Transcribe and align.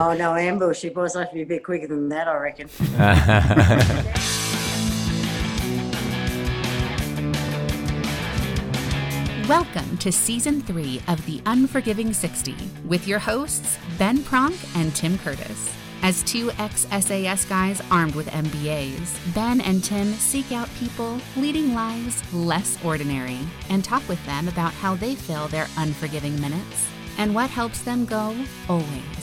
Oh 0.00 0.12
no, 0.12 0.34
ambush. 0.34 0.82
He 0.82 0.88
was 0.88 1.12
supposed 1.12 1.30
to 1.30 1.34
be 1.36 1.42
a 1.42 1.46
bit 1.46 1.62
quicker 1.62 1.86
than 1.86 2.08
that, 2.08 2.26
I 2.26 2.34
reckon. 2.34 2.68
Welcome 9.48 9.96
to 9.98 10.10
season 10.10 10.62
three 10.62 11.00
of 11.06 11.24
The 11.26 11.40
Unforgiving 11.46 12.12
60 12.12 12.56
with 12.84 13.06
your 13.06 13.20
hosts, 13.20 13.78
Ben 13.96 14.18
Pronk 14.18 14.56
and 14.76 14.92
Tim 14.96 15.16
Curtis. 15.16 15.72
As 16.02 16.24
two 16.24 16.50
ex 16.58 16.88
SAS 16.90 17.44
guys 17.44 17.80
armed 17.88 18.16
with 18.16 18.26
MBAs, 18.30 19.32
Ben 19.32 19.60
and 19.60 19.84
Tim 19.84 20.12
seek 20.14 20.50
out 20.50 20.68
people 20.80 21.20
leading 21.36 21.72
lives 21.72 22.20
less 22.34 22.84
ordinary 22.84 23.38
and 23.70 23.84
talk 23.84 24.02
with 24.08 24.26
them 24.26 24.48
about 24.48 24.72
how 24.72 24.96
they 24.96 25.14
fill 25.14 25.46
their 25.46 25.68
unforgiving 25.76 26.40
minutes 26.40 26.88
and 27.16 27.32
what 27.32 27.48
helps 27.48 27.82
them 27.82 28.04
go 28.04 28.34
always 28.68 29.13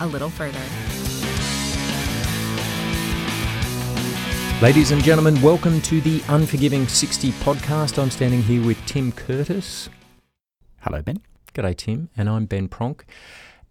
a 0.00 0.06
little 0.06 0.30
further. 0.30 0.58
Ladies 4.60 4.90
and 4.90 5.04
gentlemen, 5.04 5.40
welcome 5.40 5.80
to 5.82 6.00
the 6.00 6.20
Unforgiving 6.28 6.88
60 6.88 7.30
podcast. 7.32 8.02
I'm 8.02 8.10
standing 8.10 8.42
here 8.42 8.64
with 8.66 8.84
Tim 8.86 9.12
Curtis. 9.12 9.88
Hello, 10.80 11.00
Ben. 11.00 11.20
G'day, 11.54 11.76
Tim. 11.76 12.08
And 12.16 12.28
I'm 12.28 12.46
Ben 12.46 12.68
Pronk. 12.68 13.02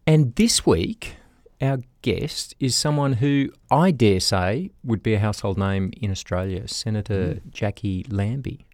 And 0.06 0.34
this 0.36 0.66
week, 0.66 1.18
our 1.62 1.80
guest 2.02 2.56
is 2.62 2.74
someone 2.74 3.14
who 3.14 3.52
I 3.70 3.92
dare 3.92 4.22
say 4.22 4.72
would 4.84 5.04
be 5.04 5.14
a 5.14 5.20
household 5.20 5.58
name 5.58 5.92
in 6.02 6.10
Australia, 6.10 6.68
Senator 6.70 7.36
mm. 7.36 7.52
Jacqui 7.52 8.06
Lambie. 8.10 8.66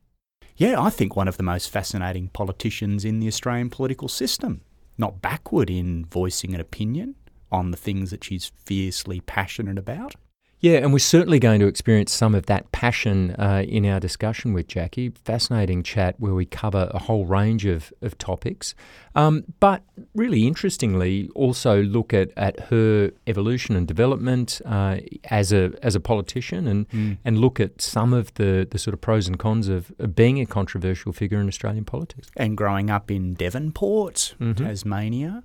Yeah, 0.56 0.80
I 0.80 0.92
think 0.92 1.16
one 1.16 1.28
of 1.28 1.38
the 1.38 1.44
most 1.44 1.72
fascinating 1.72 2.28
politicians 2.28 3.04
in 3.04 3.20
the 3.20 3.28
Australian 3.28 3.72
political 3.72 4.08
system. 4.08 4.62
Not 5.00 5.22
backward 5.22 5.72
in 5.72 6.06
voicing 6.06 6.54
an 6.54 6.62
opinion, 6.62 7.16
on 7.54 7.72
the 7.72 7.78
things 7.78 8.12
that 8.12 8.24
she's 8.24 8.52
fiercely 8.66 9.22
passionate 9.22 9.78
about. 9.78 10.16
Yeah, 10.64 10.78
and 10.78 10.94
we're 10.94 11.00
certainly 11.00 11.40
going 11.40 11.60
to 11.60 11.68
experience 11.68 12.14
some 12.14 12.34
of 12.34 12.46
that 12.46 12.72
passion 12.72 13.32
uh, 13.32 13.66
in 13.68 13.86
our 13.86 14.00
discussion 14.00 14.54
with 14.54 14.70
Jacqui. 14.70 15.14
Fascinating 15.26 15.84
chat 15.84 16.16
where 16.20 16.34
we 16.34 16.46
cover 16.46 16.90
a 16.94 17.00
whole 17.00 17.26
range 17.26 17.66
of, 17.66 17.92
of 18.02 18.18
topics. 18.18 18.74
Um, 19.14 19.44
but 19.60 19.84
really 20.16 20.48
interestingly, 20.48 21.30
also 21.36 21.84
look 21.84 22.14
at, 22.14 22.32
at 22.38 22.62
her 22.72 23.12
evolution 23.28 23.76
and 23.76 23.86
development 23.86 24.62
uh, 24.64 25.00
as 25.26 25.52
a 25.52 25.74
as 25.84 25.96
a 25.96 26.00
politician 26.00 26.66
and, 26.66 26.88
mm. 26.92 27.18
and 27.26 27.40
look 27.40 27.60
at 27.60 27.82
some 27.82 28.14
of 28.14 28.34
the, 28.36 28.66
the 28.72 28.80
sort 28.80 28.94
of 28.94 29.02
pros 29.02 29.28
and 29.28 29.38
cons 29.38 29.68
of, 29.68 29.92
of, 30.00 30.16
being 30.16 30.40
a 30.40 30.46
controversial 30.46 31.12
figure 31.12 31.42
in 31.42 31.50
Australian 31.50 31.84
politics. 31.84 32.30
And 32.38 32.56
growing 32.56 32.90
up 32.90 33.12
in 33.12 33.34
Devonport, 33.34 34.36
mm-hmm. 34.40 34.64
Tasmania 34.64 35.44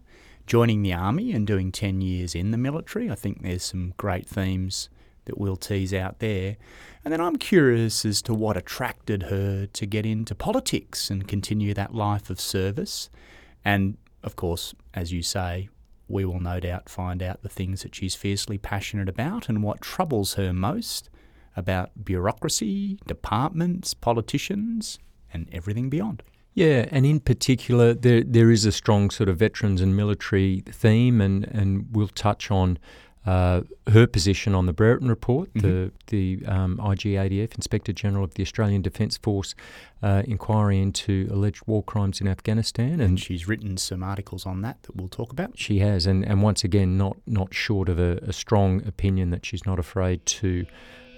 joining 0.49 0.83
the 0.83 0.95
army 0.95 1.33
and 1.33 1.47
doing 1.47 1.71
10 1.71 2.01
years 2.01 2.35
in 2.35 2.51
the 2.51 2.59
military. 2.59 3.11
I 3.11 3.15
think 3.15 3.43
there's 3.43 3.63
some 3.63 3.93
great 3.99 4.27
themes 4.27 4.89
that 5.27 5.39
we'll 5.39 5.57
tease 5.57 5.93
out 5.93 6.21
there. 6.21 6.57
And 7.05 7.13
then 7.13 7.21
I'm 7.21 7.37
curious 7.37 8.05
as 8.07 8.23
to 8.23 8.35
what 8.35 8.57
attracted 8.57 9.25
her 9.25 9.67
to 9.67 9.87
get 9.87 10.07
into 10.07 10.35
politics 10.35 11.11
and 11.11 11.29
continue 11.29 11.75
that 11.75 11.95
life 11.95 12.31
of 12.31 12.41
service. 12.41 13.11
And 13.63 13.99
of 14.23 14.37
course, 14.37 14.75
as 14.95 15.13
you 15.13 15.23
say, 15.23 15.69
we 16.09 16.25
will 16.25 16.41
no 16.41 16.59
doubt 16.61 16.89
find 16.89 17.23
out 17.23 17.43
the 17.43 17.51
things 17.51 17.83
that 17.83 17.95
she's 17.95 18.15
fiercely 18.15 18.57
passionate 18.57 19.11
about 19.11 19.51
and 19.51 19.63
what 19.63 19.83
troubles 19.83 20.35
her 20.35 20.55
most 20.55 21.11
about 21.55 22.07
bureaucracy, 22.07 22.99
departments, 23.07 23.93
politicians, 23.93 24.99
and 25.31 25.47
everything 25.53 25.91
beyond. 25.91 26.23
Yeah, 26.59 26.87
and 26.91 27.07
in 27.07 27.21
particular, 27.21 27.95
there 27.95 28.25
there 28.25 28.51
is 28.51 28.65
a 28.65 28.73
strong 28.73 29.11
sort 29.11 29.29
of 29.29 29.37
veterans 29.37 29.81
and 29.81 29.95
military 29.95 30.65
theme, 30.67 31.21
and, 31.21 31.45
and 31.45 31.87
we'll 31.93 32.09
touch 32.09 32.51
on 32.51 32.81
uh, 33.25 33.61
her 33.87 34.09
position 34.09 34.57
on 34.57 34.67
the 34.67 34.73
Brereton 34.73 35.09
report, 35.09 35.55
mm-hmm. 35.55 35.61
the 35.61 35.93
the 36.09 36.45
um, 36.51 36.79
IGADF 36.79 37.55
Inspector 37.55 37.93
General 37.93 38.25
of 38.25 38.35
the 38.35 38.43
Australian 38.43 38.83
Defence 38.83 39.17
Force 39.17 39.55
uh, 40.03 40.25
inquiry 40.25 40.81
into 40.81 41.29
alleged 41.31 41.63
war 41.69 41.85
crimes 41.85 42.21
in 42.21 42.27
Afghanistan, 42.27 42.95
and, 42.95 43.03
and, 43.03 43.21
she's 43.21 43.47
written 43.47 43.77
some 43.77 44.03
articles 44.03 44.45
on 44.45 44.63
that 44.63 44.83
that 44.83 44.97
we'll 44.97 45.09
talk 45.09 45.31
about. 45.31 45.57
She 45.57 45.79
has, 45.79 46.07
and, 46.07 46.25
and 46.25 46.43
once 46.43 46.65
again, 46.65 46.99
not 46.99 47.19
not 47.25 47.55
short 47.55 47.89
of 47.89 48.01
a, 48.01 48.19
a 48.23 48.33
strong 48.33 48.85
opinion 48.85 49.31
that 49.31 49.47
she's 49.47 49.65
not 49.65 49.79
afraid 49.79 50.27
to 50.27 50.67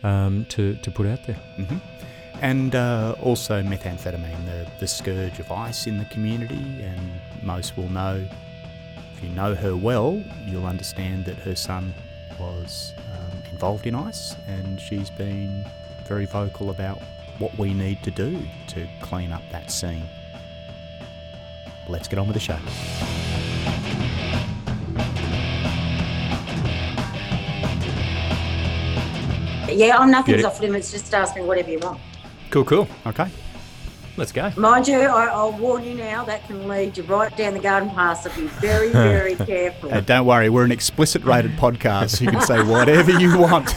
um, 0.03 0.45
to 0.51 0.77
to 0.83 0.91
put 0.91 1.07
out 1.07 1.27
there. 1.27 1.41
Mm-hmm 1.59 2.19
and 2.41 2.75
uh, 2.75 3.15
also 3.21 3.63
methamphetamine, 3.63 4.45
the, 4.47 4.67
the 4.79 4.87
scourge 4.87 5.39
of 5.39 5.53
ice 5.53 5.87
in 5.87 5.99
the 5.99 6.05
community. 6.07 6.83
And 6.83 7.11
most 7.43 7.77
will 7.77 7.89
know, 7.89 8.27
if 9.15 9.23
you 9.23 9.29
know 9.31 9.55
her 9.55 9.77
well, 9.77 10.23
you'll 10.47 10.67
understand 10.67 11.25
that 11.27 11.37
her 11.37 11.55
son 11.55 11.95
was 12.39 12.95
um, 13.13 13.43
involved 13.53 13.87
in 13.87 13.95
ice, 13.95 14.35
and 14.47 14.81
she's 14.81 15.11
been 15.11 15.65
very 16.07 16.27
vocal 16.27 16.71
about 16.71 16.99
what 17.39 17.57
we 17.59 17.75
need 17.75 18.03
to 18.03 18.11
do 18.11 18.43
to 18.69 18.89
clean 19.01 19.33
up 19.33 19.43
that 19.53 19.71
scene. 19.71 20.05
Let's 21.89 22.09
get 22.09 22.19
on 22.19 22.27
with 22.27 22.35
the 22.35 22.41
show. 22.41 22.59
Yeah, 29.73 29.99
I'm 29.99 30.11
nothing's 30.11 30.45
off 30.45 30.61
limits. 30.61 30.91
Just 30.91 31.13
ask 31.15 31.37
me 31.37 31.43
whatever 31.43 31.71
you 31.71 31.79
want. 31.79 32.01
Cool, 32.51 32.65
cool. 32.65 32.89
Okay. 33.07 33.31
Let's 34.17 34.33
go. 34.33 34.53
Mind 34.57 34.89
you, 34.89 34.99
I, 34.99 35.43
will 35.43 35.53
warn 35.53 35.85
you 35.85 35.95
now, 35.95 36.25
that 36.25 36.45
can 36.47 36.67
lead 36.67 36.97
you 36.97 37.05
right 37.05 37.35
down 37.37 37.55
the 37.55 37.61
garden 37.61 37.91
path, 37.91 38.23
so 38.23 38.31
be 38.39 38.49
very, 38.49 38.91
very 38.91 39.35
careful. 39.37 39.95
Uh, 39.95 40.01
don't 40.01 40.27
worry, 40.27 40.51
we're 40.51 40.65
an 40.65 40.73
explicit 40.73 41.23
rated 41.25 41.53
podcast, 41.53 42.17
so 42.17 42.25
you 42.25 42.33
can 42.33 42.41
say 42.41 42.61
whatever 42.63 43.13
you 43.13 43.39
want. 43.39 43.73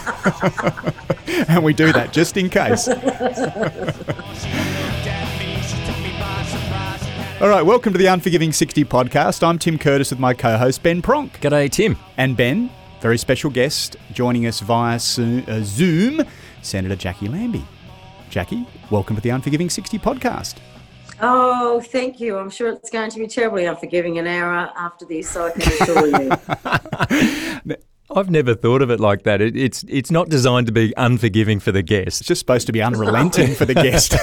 and 1.49 1.63
we 1.63 1.71
do 1.71 1.93
that 1.93 2.11
just 2.11 2.35
in 2.35 2.49
case. 2.49 2.87
All 7.41 7.49
right, 7.49 7.61
welcome 7.61 7.93
to 7.93 7.99
the 7.99 8.07
Unforgiving 8.07 8.51
60 8.51 8.85
podcast. 8.85 9.47
I'm 9.47 9.59
Tim 9.59 9.77
Curtis 9.77 10.09
with 10.09 10.19
my 10.19 10.33
co 10.33 10.57
host, 10.57 10.81
Ben 10.81 11.03
Pronk. 11.03 11.29
G'day, 11.41 11.69
Tim. 11.69 11.95
And 12.17 12.35
Ben, 12.35 12.71
very 13.01 13.19
special 13.19 13.51
guest, 13.51 13.97
joining 14.11 14.47
us 14.47 14.61
via 14.61 14.95
uh, 14.95 15.61
Zoom, 15.63 16.23
Senator 16.63 16.95
Jacqui 16.95 17.29
Lambie. 17.29 17.65
Jacqui, 18.33 18.65
welcome 18.89 19.15
to 19.15 19.21
the 19.21 19.29
Unforgiving 19.29 19.69
60 19.69 19.99
podcast. 19.99 20.55
Oh, 21.21 21.79
thank 21.81 22.19
you. 22.19 22.39
I'm 22.39 22.49
sure 22.49 22.69
it's 22.69 22.89
going 22.89 23.11
to 23.11 23.19
be 23.19 23.27
terribly 23.27 23.65
unforgiving 23.65 24.17
an 24.17 24.25
hour 24.25 24.71
after 24.75 25.05
this, 25.05 25.29
so 25.29 25.45
I 25.45 25.51
can 25.51 25.61
assure 25.61 26.07
you. 27.67 27.75
I've 28.15 28.31
never 28.31 28.55
thought 28.55 28.81
of 28.81 28.89
it 28.89 28.99
like 28.99 29.21
that. 29.23 29.39
It, 29.39 29.55
it's 29.55 29.83
it's 29.87 30.09
not 30.09 30.29
designed 30.29 30.65
to 30.65 30.73
be 30.73 30.93
unforgiving 30.97 31.59
for 31.59 31.71
the 31.71 31.83
guest. 31.83 32.21
It's 32.21 32.27
just 32.27 32.39
supposed 32.39 32.65
to 32.65 32.73
be 32.73 32.81
unrelenting 32.81 33.53
for 33.53 33.65
the 33.65 33.75
guest. 33.75 34.13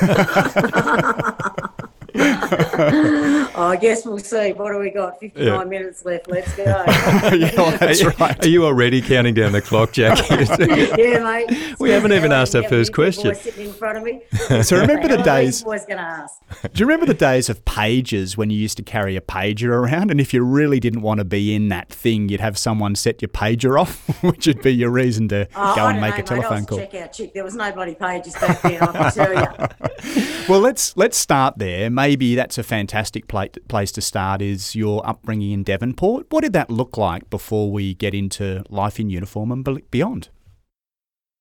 oh, 2.14 3.50
I 3.56 3.76
guess 3.76 4.04
we'll 4.04 4.18
see. 4.18 4.52
What 4.52 4.72
do 4.72 4.78
we 4.78 4.90
got? 4.90 5.20
59 5.20 5.46
yeah. 5.46 5.64
minutes 5.64 6.04
left. 6.04 6.28
Let's 6.28 6.54
go. 6.56 6.64
yeah, 6.64 7.52
well, 7.56 7.76
that's 7.78 8.02
are, 8.02 8.10
right. 8.18 8.44
Are 8.44 8.48
you 8.48 8.64
already 8.64 9.02
counting 9.02 9.34
down 9.34 9.52
the 9.52 9.62
clock, 9.62 9.92
Jacqui? 9.92 10.98
yeah, 10.98 11.22
mate. 11.22 11.78
We 11.78 11.90
haven't 11.90 12.12
even 12.12 12.32
asked 12.32 12.54
our 12.54 12.62
first 12.64 12.92
question. 12.92 13.34
Sitting 13.34 13.66
in 13.66 13.72
front 13.72 13.98
of 13.98 14.04
me. 14.04 14.22
so 14.62 14.78
remember 14.78 15.08
the 15.08 15.22
days. 15.22 15.64
Was 15.64 15.84
going 15.86 15.98
to 15.98 16.02
ask. 16.02 16.40
Do 16.62 16.80
you 16.80 16.86
remember 16.86 17.06
the 17.06 17.14
days 17.14 17.48
of 17.48 17.64
pages 17.64 18.36
when 18.36 18.50
you 18.50 18.58
used 18.58 18.76
to 18.78 18.82
carry 18.82 19.16
a 19.16 19.20
pager 19.20 19.68
around, 19.68 20.10
and 20.10 20.20
if 20.20 20.34
you 20.34 20.42
really 20.42 20.80
didn't 20.80 21.02
want 21.02 21.18
to 21.18 21.24
be 21.24 21.54
in 21.54 21.68
that 21.68 21.90
thing, 21.90 22.28
you'd 22.28 22.40
have 22.40 22.58
someone 22.58 22.94
set 22.94 23.22
your 23.22 23.28
pager 23.28 23.80
off, 23.80 24.22
which 24.22 24.46
would 24.46 24.62
be 24.62 24.74
your 24.74 24.90
reason 24.90 25.28
to 25.28 25.48
oh, 25.54 25.76
go 25.76 25.86
and 25.86 26.00
make 26.00 26.14
know, 26.14 26.20
a 26.20 26.22
telephone 26.22 26.66
call. 26.66 26.78
Check 26.78 26.94
out 26.94 27.12
chick. 27.12 27.34
There 27.34 27.44
was 27.44 27.54
no 27.54 27.70
bloody 27.72 27.94
pages 27.94 28.34
back 28.34 28.60
then. 28.62 28.82
I 28.82 28.92
can 28.92 29.12
tell 29.12 29.34
you. 29.34 30.46
well, 30.48 30.60
let's 30.60 30.96
let's 30.96 31.16
start 31.16 31.58
there. 31.58 31.90
Maybe 32.00 32.34
that's 32.34 32.56
a 32.56 32.62
fantastic 32.62 33.28
place 33.28 33.92
to 33.92 34.00
start 34.00 34.40
is 34.40 34.74
your 34.74 35.06
upbringing 35.06 35.50
in 35.50 35.62
Devonport. 35.64 36.28
What 36.30 36.40
did 36.40 36.54
that 36.54 36.70
look 36.70 36.96
like 36.96 37.28
before 37.28 37.70
we 37.70 37.92
get 37.92 38.14
into 38.14 38.64
life 38.70 38.98
in 38.98 39.10
uniform 39.10 39.52
and 39.52 39.90
beyond? 39.90 40.30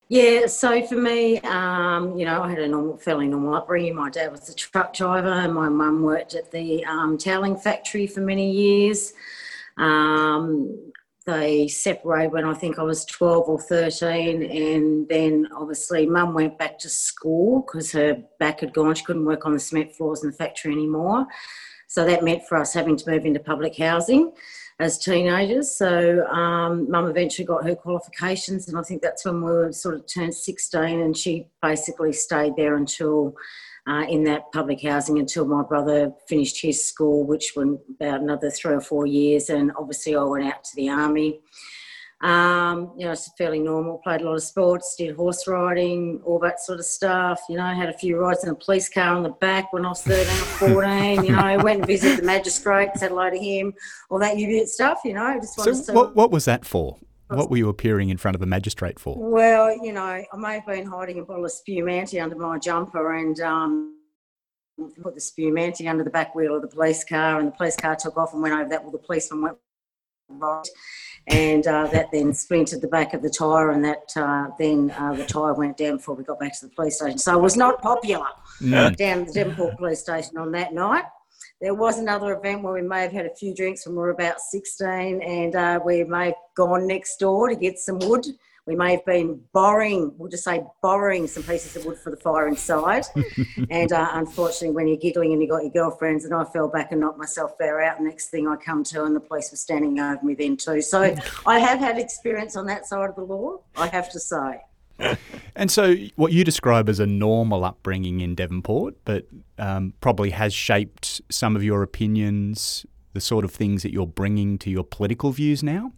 Yeah, 0.09 0.47
so 0.47 0.85
for 0.85 0.95
me, 0.95 1.39
um, 1.39 2.19
you 2.19 2.25
know, 2.25 2.41
I 2.41 2.49
had 2.49 2.59
a 2.59 2.67
normal, 2.67 2.97
fairly 2.97 3.27
normal 3.27 3.53
upbringing. 3.53 3.95
My 3.95 4.09
dad 4.09 4.33
was 4.33 4.49
a 4.49 4.53
truck 4.53 4.93
driver, 4.93 5.31
and 5.31 5.53
my 5.53 5.69
mum 5.69 6.03
worked 6.03 6.35
at 6.35 6.51
the 6.51 6.83
um, 6.83 7.17
toweling 7.17 7.55
factory 7.55 8.05
for 8.05 8.19
many 8.19 8.51
years. 8.51 9.13
Um, 9.77 10.88
they 11.29 11.67
separated 11.67 12.31
when 12.31 12.45
I 12.45 12.53
think 12.53 12.79
I 12.79 12.83
was 12.83 13.05
12 13.05 13.47
or 13.47 13.59
13. 13.59 14.43
And 14.43 15.07
then 15.07 15.47
obviously 15.55 16.05
mum 16.05 16.33
went 16.33 16.57
back 16.57 16.79
to 16.79 16.89
school 16.89 17.61
because 17.61 17.91
her 17.91 18.21
back 18.39 18.61
had 18.61 18.73
gone. 18.73 18.95
She 18.95 19.05
couldn't 19.05 19.25
work 19.25 19.45
on 19.45 19.53
the 19.53 19.59
cement 19.59 19.95
floors 19.95 20.23
in 20.23 20.31
the 20.31 20.35
factory 20.35 20.73
anymore. 20.73 21.27
So 21.87 22.05
that 22.05 22.23
meant 22.23 22.43
for 22.47 22.57
us 22.57 22.73
having 22.73 22.95
to 22.97 23.09
move 23.09 23.25
into 23.25 23.39
public 23.39 23.77
housing 23.77 24.31
as 24.79 24.97
teenagers. 24.97 25.75
So 25.75 26.25
um, 26.27 26.89
mum 26.89 27.07
eventually 27.07 27.45
got 27.45 27.65
her 27.65 27.75
qualifications. 27.75 28.67
And 28.67 28.77
I 28.77 28.81
think 28.81 29.01
that's 29.01 29.25
when 29.25 29.41
we 29.41 29.51
were 29.51 29.71
sort 29.71 29.95
of 29.95 30.05
turned 30.07 30.33
16 30.33 31.01
and 31.01 31.15
she 31.15 31.47
basically 31.61 32.13
stayed 32.13 32.55
there 32.55 32.75
until 32.75 33.35
uh, 33.89 34.05
in 34.07 34.23
that 34.23 34.51
public 34.51 34.83
housing 34.83 35.17
until 35.17 35.45
my 35.45 35.63
brother 35.63 36.13
finished 36.27 36.61
his 36.61 36.85
school, 36.85 37.25
which 37.25 37.53
went 37.55 37.79
about 37.89 38.21
another 38.21 38.51
three 38.51 38.75
or 38.75 38.81
four 38.81 39.07
years. 39.07 39.49
And 39.49 39.71
obviously, 39.77 40.15
I 40.15 40.23
went 40.23 40.45
out 40.45 40.63
to 40.63 40.75
the 40.75 40.89
army. 40.89 41.39
Um, 42.21 42.91
you 42.97 43.05
know, 43.05 43.13
it's 43.13 43.31
fairly 43.35 43.59
normal. 43.59 43.97
Played 43.99 44.21
a 44.21 44.25
lot 44.25 44.35
of 44.35 44.43
sports, 44.43 44.95
did 44.95 45.15
horse 45.15 45.47
riding, 45.47 46.21
all 46.23 46.37
that 46.39 46.59
sort 46.59 46.77
of 46.77 46.85
stuff. 46.85 47.39
You 47.49 47.57
know, 47.57 47.63
had 47.63 47.89
a 47.89 47.97
few 47.97 48.19
rides 48.19 48.43
in 48.43 48.51
a 48.51 48.55
police 48.55 48.89
car 48.89 49.15
on 49.15 49.23
the 49.23 49.29
back 49.29 49.73
when 49.73 49.85
I 49.85 49.89
was 49.89 50.03
13 50.03 50.21
or 50.21 50.75
14. 50.75 51.23
you 51.23 51.31
know, 51.31 51.57
went 51.63 51.79
and 51.79 51.87
visited 51.87 52.19
the 52.19 52.23
magistrate, 52.23 52.89
said 52.95 53.09
hello 53.09 53.29
to 53.29 53.39
him, 53.39 53.73
all 54.11 54.19
that 54.19 54.37
usual 54.37 54.67
stuff, 54.67 54.99
you 55.03 55.13
know. 55.13 55.39
Just 55.39 55.55
so, 55.55 55.73
to... 55.73 55.93
what, 55.93 56.15
what 56.15 56.29
was 56.29 56.45
that 56.45 56.63
for? 56.63 56.99
What 57.29 57.49
were 57.49 57.57
you 57.57 57.69
appearing 57.69 58.09
in 58.09 58.17
front 58.17 58.35
of 58.35 58.41
the 58.41 58.47
magistrate 58.47 58.99
for? 58.99 59.15
Well, 59.17 59.77
you 59.83 59.93
know, 59.93 60.03
I 60.03 60.25
may 60.37 60.55
have 60.55 60.65
been 60.65 60.85
hiding 60.85 61.19
a 61.19 61.23
bottle 61.23 61.45
of 61.45 61.51
spumante 61.51 62.19
under 62.19 62.35
my 62.35 62.57
jumper 62.57 63.13
and 63.13 63.39
um, 63.39 63.97
put 65.01 65.13
the 65.13 65.21
spumante 65.21 65.87
under 65.87 66.03
the 66.03 66.09
back 66.09 66.33
wheel 66.33 66.55
of 66.55 66.61
the 66.63 66.67
police 66.67 67.03
car, 67.03 67.39
and 67.39 67.49
the 67.49 67.51
police 67.51 67.75
car 67.75 67.95
took 67.95 68.17
off 68.17 68.33
and 68.33 68.41
went 68.41 68.55
over 68.55 68.69
that. 68.69 68.83
Well, 68.83 68.91
the 68.91 68.97
policeman 68.97 69.41
went 69.43 69.57
right 70.29 70.67
and 71.27 71.67
uh, 71.67 71.87
that 71.87 72.07
then 72.11 72.33
splintered 72.33 72.81
the 72.81 72.87
back 72.87 73.13
of 73.13 73.21
the 73.21 73.29
tyre, 73.29 73.71
and 73.71 73.83
that 73.85 74.11
uh, 74.15 74.47
then 74.57 74.91
uh, 74.91 75.13
the 75.13 75.25
tyre 75.25 75.53
went 75.53 75.77
down 75.77 75.97
before 75.97 76.15
we 76.15 76.23
got 76.23 76.39
back 76.39 76.57
to 76.59 76.65
the 76.65 76.73
police 76.73 76.97
station. 76.97 77.17
So 77.17 77.37
it 77.37 77.41
was 77.41 77.55
not 77.55 77.81
popular 77.81 78.27
down 78.61 79.21
at 79.21 79.27
the 79.27 79.33
Devonport 79.33 79.77
police 79.77 79.99
station 79.99 80.37
on 80.37 80.51
that 80.53 80.73
night. 80.73 81.03
There 81.61 81.73
was 81.73 81.99
another 81.99 82.33
event 82.33 82.63
where 82.63 82.73
we 82.73 82.81
may 82.81 83.01
have 83.01 83.11
had 83.11 83.25
a 83.25 83.35
few 83.35 83.53
drinks 83.53 83.85
when 83.85 83.95
we 83.95 84.01
were 84.01 84.11
about 84.11 84.39
16, 84.39 85.21
and 85.21 85.55
uh, 85.55 85.79
we 85.85 86.03
may 86.03 86.27
have 86.27 86.35
gone 86.55 86.87
next 86.87 87.17
door 87.17 87.49
to 87.49 87.55
get 87.55 87.77
some 87.77 87.99
wood 87.99 88.25
we 88.69 88.75
may 88.75 88.91
have 88.91 89.05
been 89.05 89.41
borrowing, 89.51 90.13
we'll 90.19 90.29
just 90.29 90.43
say 90.43 90.63
borrowing 90.83 91.25
some 91.25 91.41
pieces 91.41 91.75
of 91.75 91.85
wood 91.85 91.97
for 91.97 92.11
the 92.11 92.17
fire 92.17 92.47
inside. 92.47 93.03
and 93.71 93.91
uh, 93.91 94.09
unfortunately, 94.13 94.75
when 94.75 94.87
you're 94.87 94.97
giggling 94.97 95.33
and 95.33 95.41
you've 95.41 95.49
got 95.49 95.63
your 95.63 95.71
girlfriends, 95.71 96.23
and 96.23 96.35
I 96.35 96.43
fell 96.43 96.67
back 96.67 96.91
and 96.91 97.01
knocked 97.01 97.17
myself 97.17 97.57
fair 97.57 97.81
out. 97.81 97.99
Next 97.99 98.27
thing 98.27 98.47
I 98.47 98.55
come 98.57 98.83
to, 98.83 99.05
and 99.05 99.15
the 99.15 99.21
police 99.21 99.49
were 99.49 99.57
standing 99.57 99.99
over 99.99 100.23
me 100.23 100.35
then 100.35 100.55
too. 100.55 100.83
So 100.83 101.15
I 101.47 101.57
have 101.57 101.79
had 101.79 101.97
experience 101.97 102.55
on 102.55 102.67
that 102.67 102.85
side 102.85 103.09
of 103.09 103.15
the 103.15 103.23
law, 103.23 103.57
I 103.75 103.87
have 103.87 104.11
to 104.11 104.19
say. 104.19 104.61
And 105.55 105.69
so, 105.69 105.95
what 106.15 106.31
you 106.31 106.45
describe 106.45 106.87
as 106.87 107.01
a 107.01 107.05
normal 107.05 107.65
upbringing 107.65 108.21
in 108.21 108.33
Devonport, 108.33 108.95
but 109.03 109.27
um, 109.57 109.93
probably 109.99 110.29
has 110.29 110.53
shaped 110.53 111.21
some 111.29 111.53
of 111.57 111.63
your 111.65 111.83
opinions, 111.83 112.85
the 113.11 113.19
sort 113.19 113.43
of 113.43 113.51
things 113.51 113.83
that 113.83 113.91
you're 113.91 114.07
bringing 114.07 114.57
to 114.59 114.69
your 114.69 114.85
political 114.85 115.31
views 115.31 115.61
now? 115.61 115.91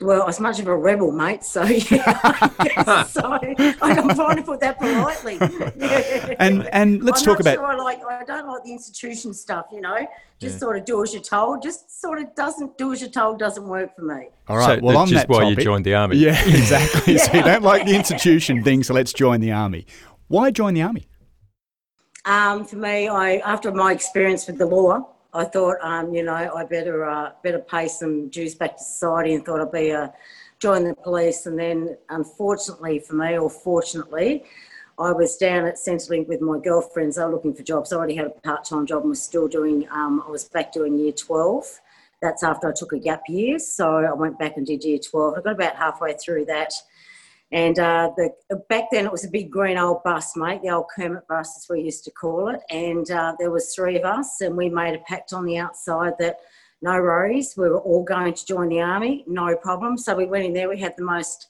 Well, 0.00 0.22
I 0.24 0.28
as 0.28 0.40
much 0.40 0.58
of 0.58 0.66
a 0.66 0.76
rebel, 0.76 1.12
mate. 1.12 1.44
So 1.44 1.62
yeah, 1.90 3.04
so 3.04 3.38
I'm 3.80 4.14
trying 4.14 4.36
to 4.36 4.42
put 4.42 4.58
that 4.60 4.78
politely. 4.78 5.38
Yeah. 5.40 6.34
And 6.40 6.66
and 6.72 7.04
let's 7.04 7.20
I'm 7.20 7.26
talk 7.26 7.40
about. 7.40 7.54
Sure 7.54 7.66
I 7.66 7.76
like. 7.76 8.00
I 8.04 8.24
don't 8.24 8.48
like 8.48 8.64
the 8.64 8.72
institution 8.72 9.32
stuff. 9.32 9.66
You 9.72 9.80
know, 9.80 10.06
just 10.40 10.54
yeah. 10.54 10.58
sort 10.58 10.78
of 10.78 10.84
do 10.84 11.02
as 11.02 11.12
you're 11.12 11.22
told. 11.22 11.62
Just 11.62 12.00
sort 12.00 12.18
of 12.18 12.34
doesn't 12.34 12.76
do 12.76 12.92
as 12.92 13.00
you're 13.00 13.10
told. 13.10 13.38
Doesn't 13.38 13.68
work 13.68 13.94
for 13.94 14.02
me. 14.02 14.30
All 14.48 14.56
right. 14.56 14.80
So 14.80 14.84
well, 14.84 14.96
on 14.96 15.10
that 15.10 15.28
why 15.28 15.42
topic, 15.42 15.58
you 15.58 15.64
joined 15.64 15.84
the 15.84 15.94
army. 15.94 16.16
Yeah, 16.16 16.42
exactly. 16.44 17.18
So 17.18 17.32
you 17.32 17.42
don't 17.42 17.62
like 17.62 17.86
the 17.86 17.94
institution 17.94 18.64
thing, 18.64 18.82
so 18.82 18.94
let's 18.94 19.12
join 19.12 19.40
the 19.40 19.52
army. 19.52 19.86
Why 20.26 20.50
join 20.50 20.74
the 20.74 20.82
army? 20.82 21.06
Um, 22.24 22.64
for 22.64 22.76
me, 22.76 23.08
I 23.08 23.36
after 23.36 23.70
my 23.70 23.92
experience 23.92 24.46
with 24.48 24.58
the 24.58 24.66
law, 24.66 25.13
I 25.34 25.44
thought, 25.44 25.78
um, 25.82 26.14
you 26.14 26.22
know, 26.22 26.32
I 26.32 26.64
better 26.64 27.04
uh, 27.04 27.32
better 27.42 27.58
pay 27.58 27.88
some 27.88 28.28
dues 28.28 28.54
back 28.54 28.76
to 28.76 28.84
society, 28.84 29.34
and 29.34 29.44
thought 29.44 29.60
I'd 29.60 29.72
be 29.72 29.90
uh, 29.90 30.08
join 30.60 30.84
the 30.84 30.94
police. 30.94 31.46
And 31.46 31.58
then, 31.58 31.96
unfortunately 32.08 33.00
for 33.00 33.14
me, 33.14 33.36
or 33.36 33.50
fortunately, 33.50 34.44
I 34.96 35.10
was 35.10 35.36
down 35.36 35.66
at 35.66 35.74
Centrelink 35.74 36.28
with 36.28 36.40
my 36.40 36.60
girlfriends. 36.60 37.16
They 37.16 37.24
were 37.24 37.32
looking 37.32 37.52
for 37.52 37.64
jobs. 37.64 37.92
I 37.92 37.96
already 37.96 38.14
had 38.14 38.26
a 38.26 38.30
part 38.30 38.64
time 38.64 38.86
job 38.86 39.02
and 39.02 39.10
was 39.10 39.22
still 39.22 39.48
doing. 39.48 39.88
Um, 39.90 40.22
I 40.24 40.30
was 40.30 40.44
back 40.44 40.72
doing 40.72 40.96
year 40.96 41.12
twelve. 41.12 41.80
That's 42.22 42.44
after 42.44 42.68
I 42.68 42.72
took 42.72 42.92
a 42.92 42.98
gap 42.98 43.22
year, 43.28 43.58
so 43.58 43.96
I 43.96 44.12
went 44.14 44.38
back 44.38 44.56
and 44.56 44.64
did 44.64 44.84
year 44.84 44.98
twelve. 44.98 45.34
I 45.36 45.40
got 45.40 45.54
about 45.54 45.74
halfway 45.74 46.14
through 46.14 46.44
that 46.44 46.72
and 47.54 47.78
uh, 47.78 48.10
the, 48.16 48.30
back 48.68 48.86
then 48.90 49.06
it 49.06 49.12
was 49.12 49.24
a 49.24 49.30
big 49.30 49.48
green 49.48 49.78
old 49.78 50.02
bus, 50.02 50.36
mate, 50.36 50.60
the 50.62 50.70
old 50.70 50.86
Kermit 50.94 51.26
bus 51.28 51.56
as 51.56 51.66
we 51.70 51.82
used 51.82 52.02
to 52.04 52.10
call 52.10 52.48
it. 52.48 52.60
And 52.68 53.08
uh, 53.12 53.36
there 53.38 53.52
was 53.52 53.72
three 53.72 53.96
of 53.96 54.04
us 54.04 54.40
and 54.40 54.56
we 54.56 54.68
made 54.68 54.96
a 54.96 54.98
pact 55.06 55.32
on 55.32 55.44
the 55.44 55.58
outside 55.58 56.14
that 56.18 56.40
no 56.82 56.94
worries, 56.94 57.54
we 57.56 57.68
were 57.68 57.78
all 57.78 58.02
going 58.02 58.34
to 58.34 58.44
join 58.44 58.70
the 58.70 58.80
army, 58.80 59.24
no 59.28 59.56
problem. 59.56 59.96
So 59.96 60.16
we 60.16 60.26
went 60.26 60.44
in 60.44 60.52
there, 60.52 60.68
we 60.68 60.80
had 60.80 60.94
the 60.98 61.04
most, 61.04 61.46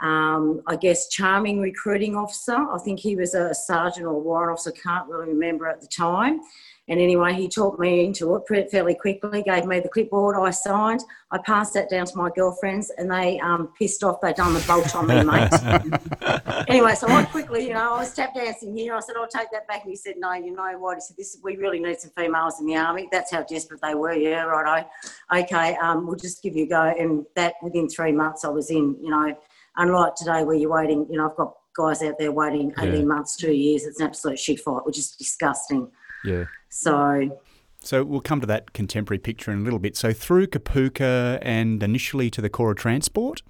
um, 0.00 0.62
I 0.68 0.76
guess, 0.76 1.08
charming 1.08 1.60
recruiting 1.60 2.14
officer. 2.14 2.54
I 2.54 2.78
think 2.78 3.00
he 3.00 3.16
was 3.16 3.34
a 3.34 3.52
sergeant 3.52 4.06
or 4.06 4.20
warrant 4.20 4.52
officer, 4.52 4.70
can't 4.70 5.08
really 5.08 5.30
remember 5.30 5.66
at 5.66 5.80
the 5.80 5.88
time. 5.88 6.40
And 6.88 7.00
anyway, 7.00 7.32
he 7.34 7.48
talked 7.48 7.78
me 7.78 8.04
into 8.04 8.34
it 8.34 8.70
fairly 8.70 8.96
quickly, 8.96 9.42
gave 9.42 9.66
me 9.66 9.78
the 9.78 9.88
clipboard, 9.88 10.36
I 10.36 10.50
signed. 10.50 11.00
I 11.30 11.38
passed 11.38 11.74
that 11.74 11.88
down 11.88 12.06
to 12.06 12.16
my 12.16 12.28
girlfriends 12.34 12.90
and 12.98 13.10
they 13.10 13.38
um, 13.38 13.72
pissed 13.78 14.02
off, 14.02 14.20
they'd 14.20 14.34
done 14.34 14.52
the 14.52 14.64
bolt 14.66 14.94
on 14.96 15.06
me, 15.06 15.22
mate. 15.22 16.66
anyway, 16.68 16.94
so 16.96 17.06
I 17.06 17.24
quickly, 17.24 17.68
you 17.68 17.74
know, 17.74 17.94
I 17.94 18.00
was 18.00 18.12
tap 18.12 18.34
dancing 18.34 18.76
here. 18.76 18.96
I 18.96 19.00
said, 19.00 19.14
I'll 19.16 19.28
take 19.28 19.50
that 19.52 19.68
back. 19.68 19.82
And 19.82 19.90
he 19.90 19.96
said, 19.96 20.14
no, 20.18 20.32
you 20.32 20.52
know 20.52 20.76
what? 20.78 20.96
He 20.96 21.02
said, 21.02 21.16
this, 21.16 21.38
we 21.42 21.56
really 21.56 21.78
need 21.78 22.00
some 22.00 22.10
females 22.16 22.58
in 22.58 22.66
the 22.66 22.76
army. 22.76 23.08
That's 23.12 23.30
how 23.30 23.44
desperate 23.44 23.80
they 23.80 23.94
were. 23.94 24.14
Yeah, 24.14 24.42
right. 24.42 24.86
Okay, 25.32 25.76
um, 25.76 26.06
we'll 26.06 26.16
just 26.16 26.42
give 26.42 26.56
you 26.56 26.64
a 26.64 26.68
go. 26.68 26.82
And 26.98 27.24
that 27.36 27.54
within 27.62 27.88
three 27.88 28.12
months 28.12 28.44
I 28.44 28.48
was 28.48 28.70
in, 28.70 28.96
you 29.00 29.10
know, 29.10 29.36
unlike 29.76 30.16
today 30.16 30.42
where 30.42 30.56
you're 30.56 30.72
waiting, 30.72 31.06
you 31.08 31.16
know, 31.16 31.30
I've 31.30 31.36
got 31.36 31.54
guys 31.76 32.02
out 32.02 32.18
there 32.18 32.32
waiting 32.32 32.72
18 32.78 32.94
yeah. 32.94 33.02
months, 33.02 33.36
two 33.36 33.52
years. 33.52 33.84
It's 33.84 34.00
an 34.00 34.08
absolute 34.08 34.38
shit 34.38 34.60
fight, 34.60 34.84
which 34.84 34.98
is 34.98 35.12
disgusting. 35.12 35.88
Yeah. 36.24 36.44
So. 36.68 37.40
So 37.84 38.04
we'll 38.04 38.20
come 38.20 38.40
to 38.40 38.46
that 38.46 38.72
contemporary 38.72 39.18
picture 39.18 39.50
in 39.50 39.58
a 39.58 39.62
little 39.62 39.80
bit. 39.80 39.96
So 39.96 40.12
through 40.12 40.46
Kapooka 40.46 41.40
and 41.42 41.82
initially 41.82 42.30
to 42.30 42.40
the 42.40 42.48
Corps 42.48 42.70
of 42.70 42.76
Transport. 42.76 43.42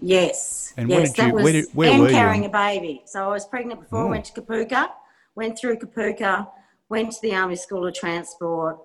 Yes. 0.00 0.74
And 0.76 0.88
yes, 0.90 0.96
where 0.96 1.06
did 1.06 1.26
you? 1.26 1.34
Was, 1.34 1.44
where, 1.44 1.52
did, 1.52 1.66
where 1.72 1.90
and 1.92 2.02
were 2.02 2.10
carrying 2.10 2.42
you? 2.42 2.48
a 2.48 2.52
baby. 2.52 3.02
So 3.06 3.24
I 3.24 3.28
was 3.28 3.46
pregnant 3.46 3.80
before. 3.80 4.02
Oh. 4.02 4.06
I 4.08 4.10
went 4.10 4.24
to 4.26 4.40
Kapooka. 4.40 4.88
Went 5.34 5.58
through 5.58 5.78
Kapooka. 5.78 6.48
Went 6.88 7.12
to 7.12 7.18
the 7.22 7.34
Army 7.34 7.56
School 7.56 7.86
of 7.86 7.94
Transport. 7.94 8.78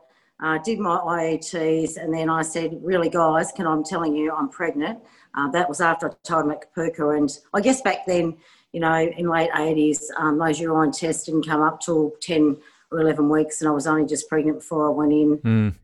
Uh, 0.44 0.57
did 0.59 0.80
my 0.80 0.97
IETs, 0.97 1.95
and 1.95 2.13
then 2.13 2.30
I 2.30 2.42
said, 2.42 2.77
"Really, 2.81 3.09
guys, 3.09 3.53
can 3.53 3.65
I'm 3.65 3.86
telling 3.86 4.13
you, 4.15 4.33
I'm 4.33 4.50
pregnant." 4.50 5.00
Uh, 5.33 5.50
that 5.51 5.69
was 5.69 5.80
after 5.80 6.09
I 6.09 6.13
told 6.24 6.44
them 6.44 6.51
at 6.51 6.74
Kapooka, 6.74 7.18
and 7.18 7.30
I 7.53 7.62
guess 7.62 7.81
back 7.81 8.06
then, 8.06 8.36
you 8.74 8.81
know, 8.81 8.95
in 8.95 9.30
late 9.30 9.50
80s, 9.51 10.03
um, 10.18 10.38
those 10.38 10.59
urine 10.59 10.92
tests 10.92 11.25
didn't 11.25 11.45
come 11.45 11.62
up 11.62 11.80
till 11.80 12.12
10 12.21 12.57
or 12.95 13.01
11 13.01 13.30
weeks, 13.30 13.62
and 13.62 13.69
I 13.69 13.71
was 13.71 13.88
only 13.88 14.06
just 14.06 14.30
pregnant 14.30 14.59
before 14.59 14.88
I 14.88 14.89
went 14.89 15.13
in. 15.13 15.38
Mm. 15.38 15.75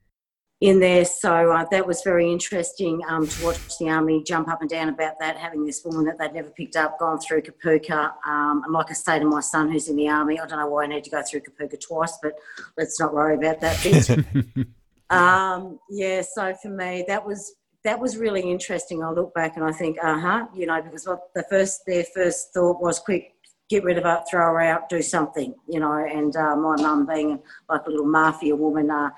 In 0.62 0.80
there, 0.80 1.06
so 1.06 1.52
uh, 1.52 1.66
that 1.72 1.88
was 1.88 2.04
very 2.04 2.32
interesting 2.32 3.02
um, 3.08 3.28
to 3.28 3.46
watch 3.46 3.58
the 3.80 3.90
army 3.90 4.24
jump 4.24 4.48
up 4.48 4.62
and 4.62 4.70
down 4.70 4.90
about 4.90 5.20
that, 5.20 5.36
having 5.36 5.66
this 5.66 5.84
woman 5.84 6.06
that 6.06 6.20
they'd 6.20 6.36
never 6.36 6.52
picked 6.52 6.76
up, 6.76 7.00
gone 7.00 7.18
through 7.20 7.42
Kapooka. 7.42 8.12
Um, 8.28 8.62
and 8.64 8.72
like 8.72 8.92
I 8.92 8.94
say 8.94 9.18
to 9.18 9.26
my 9.26 9.40
son 9.40 9.72
who's 9.72 9.90
in 9.90 9.96
the 9.96 10.08
army, 10.08 10.40
I 10.40 10.46
don't 10.46 10.60
know 10.60 10.68
why 10.68 10.84
I 10.84 10.88
need 10.88 11.04
to 11.06 11.10
go 11.10 11.24
through 11.24 11.42
Kapooka 11.42 11.80
twice, 11.82 12.20
but 12.22 12.34
let's 12.78 13.00
not 13.00 13.12
worry 13.12 13.38
about 13.38 13.60
that 13.62 13.82
bit. 13.82 14.68
um, 15.10 15.80
yeah, 15.90 16.22
so 16.22 16.54
for 16.62 16.70
me, 16.70 17.06
that 17.08 17.26
was 17.26 17.56
that 17.84 18.00
was 18.00 18.18
really 18.18 18.42
interesting. 18.42 19.04
I 19.04 19.10
look 19.10 19.34
back 19.34 19.56
and 19.56 19.66
I 19.66 19.72
think, 19.72 19.98
uh 20.04 20.20
huh, 20.20 20.48
you 20.54 20.68
know, 20.68 20.82
because 20.82 21.08
what 21.08 21.34
the 21.34 21.44
first 21.50 21.82
their 21.88 22.04
first 22.14 22.54
thought 22.54 22.82
was, 22.82 23.00
quick, 23.00 23.34
get 23.72 23.86
rid 23.86 23.98
of 23.98 24.04
her, 24.04 24.22
throw 24.30 24.42
her 24.42 24.62
out, 24.62 24.90
do 24.90 25.02
something, 25.02 25.56
you 25.68 25.80
know. 25.80 25.94
And 25.94 26.36
uh, 26.36 26.56
my 26.58 26.76
mum, 26.76 27.08
being 27.08 27.40
like 27.70 27.88
a 27.88 27.90
little 27.90 28.06
mafia 28.06 28.56
woman, 28.56 28.92
uh, 28.92 29.10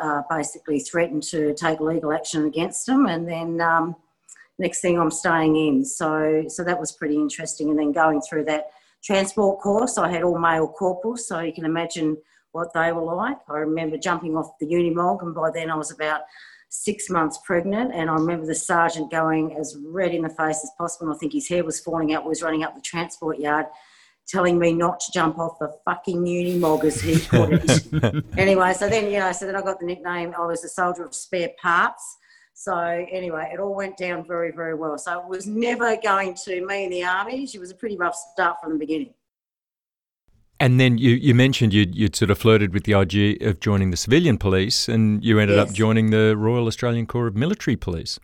uh, 0.00 0.22
basically 0.28 0.78
threatened 0.80 1.22
to 1.22 1.54
take 1.54 1.80
legal 1.80 2.12
action 2.12 2.44
against 2.44 2.86
them. 2.86 3.06
And 3.06 3.26
then 3.26 3.60
um, 3.62 3.96
next 4.58 4.82
thing, 4.82 5.00
I'm 5.00 5.10
staying 5.10 5.56
in. 5.56 5.84
So, 5.84 6.44
so 6.48 6.62
that 6.64 6.78
was 6.78 6.92
pretty 6.92 7.16
interesting. 7.16 7.70
And 7.70 7.78
then 7.78 7.92
going 7.92 8.20
through 8.20 8.44
that 8.44 8.66
transport 9.02 9.60
course, 9.62 9.96
I 9.96 10.10
had 10.10 10.22
all 10.22 10.38
male 10.38 10.68
corporals, 10.68 11.26
so 11.26 11.40
you 11.40 11.54
can 11.54 11.64
imagine 11.64 12.18
what 12.52 12.72
they 12.74 12.92
were 12.92 13.14
like. 13.14 13.38
I 13.48 13.58
remember 13.58 13.96
jumping 13.96 14.36
off 14.36 14.58
the 14.60 14.66
Unimog, 14.66 15.22
and 15.22 15.34
by 15.34 15.50
then 15.50 15.70
I 15.70 15.76
was 15.76 15.92
about 15.92 16.22
six 16.68 17.08
months 17.08 17.38
pregnant. 17.44 17.92
And 17.94 18.10
I 18.10 18.14
remember 18.14 18.46
the 18.46 18.54
sergeant 18.54 19.10
going 19.10 19.56
as 19.56 19.76
red 19.86 20.14
in 20.14 20.22
the 20.22 20.28
face 20.28 20.60
as 20.62 20.70
possible. 20.76 21.08
And 21.08 21.16
I 21.16 21.18
think 21.18 21.32
his 21.32 21.48
hair 21.48 21.64
was 21.64 21.80
falling 21.80 22.14
out, 22.14 22.24
was 22.24 22.42
running 22.42 22.62
up 22.62 22.74
the 22.74 22.80
transport 22.80 23.38
yard, 23.38 23.66
telling 24.26 24.58
me 24.58 24.72
not 24.72 25.00
to 25.00 25.12
jump 25.12 25.38
off 25.38 25.58
the 25.58 25.72
fucking 25.84 26.24
Unimog, 26.24 26.84
as 26.84 27.00
he 27.00 27.18
put 27.28 27.50
it. 27.52 28.24
anyway, 28.36 28.72
so 28.74 28.88
then, 28.88 29.10
you 29.10 29.18
know, 29.18 29.32
so 29.32 29.46
then 29.46 29.56
I 29.56 29.62
got 29.62 29.80
the 29.80 29.86
nickname, 29.86 30.34
I 30.38 30.46
was 30.46 30.64
a 30.64 30.68
soldier 30.68 31.04
of 31.04 31.14
spare 31.14 31.50
parts. 31.60 32.18
So 32.52 32.76
anyway, 32.76 33.50
it 33.54 33.60
all 33.60 33.74
went 33.74 33.96
down 33.96 34.26
very, 34.26 34.50
very 34.50 34.74
well. 34.74 34.98
So 34.98 35.20
it 35.20 35.28
was 35.28 35.46
never 35.46 35.96
going 35.96 36.34
to 36.44 36.66
me 36.66 36.84
in 36.84 36.90
the 36.90 37.04
army. 37.04 37.46
She 37.46 37.60
was 37.60 37.70
a 37.70 37.74
pretty 37.74 37.96
rough 37.96 38.16
start 38.32 38.56
from 38.60 38.72
the 38.72 38.78
beginning. 38.78 39.14
And 40.60 40.80
then 40.80 40.98
you, 40.98 41.10
you 41.10 41.34
mentioned 41.34 41.72
you'd, 41.72 41.94
you'd 41.94 42.16
sort 42.16 42.30
of 42.30 42.38
flirted 42.38 42.74
with 42.74 42.84
the 42.84 42.94
idea 42.94 43.36
of 43.48 43.60
joining 43.60 43.90
the 43.90 43.96
civilian 43.96 44.38
police, 44.38 44.88
and 44.88 45.24
you 45.24 45.38
ended 45.38 45.56
yes. 45.56 45.68
up 45.68 45.74
joining 45.74 46.10
the 46.10 46.36
Royal 46.36 46.66
Australian 46.66 47.06
Corps 47.06 47.28
of 47.28 47.36
Military 47.36 47.76
Police. 47.76 48.18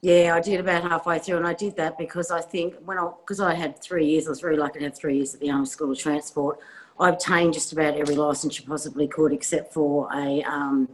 Yeah, 0.00 0.34
I 0.34 0.40
did 0.40 0.60
about 0.60 0.82
halfway 0.82 1.18
through, 1.18 1.38
and 1.38 1.46
I 1.46 1.52
did 1.52 1.76
that 1.76 1.98
because 1.98 2.30
I 2.30 2.40
think 2.40 2.76
when 2.84 2.98
I 2.98 3.10
because 3.20 3.40
I 3.40 3.54
had 3.54 3.82
three 3.82 4.06
years, 4.06 4.26
I 4.26 4.30
was 4.30 4.40
very 4.40 4.56
lucky 4.56 4.78
to 4.78 4.84
have 4.86 4.96
three 4.96 5.16
years 5.16 5.34
at 5.34 5.40
the 5.40 5.50
Army 5.50 5.66
School 5.66 5.92
of 5.92 5.98
Transport. 5.98 6.58
I 6.98 7.10
obtained 7.10 7.54
just 7.54 7.72
about 7.72 7.94
every 7.94 8.14
license 8.14 8.58
you 8.58 8.66
possibly 8.66 9.08
could, 9.08 9.32
except 9.32 9.72
for 9.74 10.08
a 10.14 10.42
um, 10.44 10.88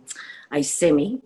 a 0.52 0.62
semi. 0.62 1.20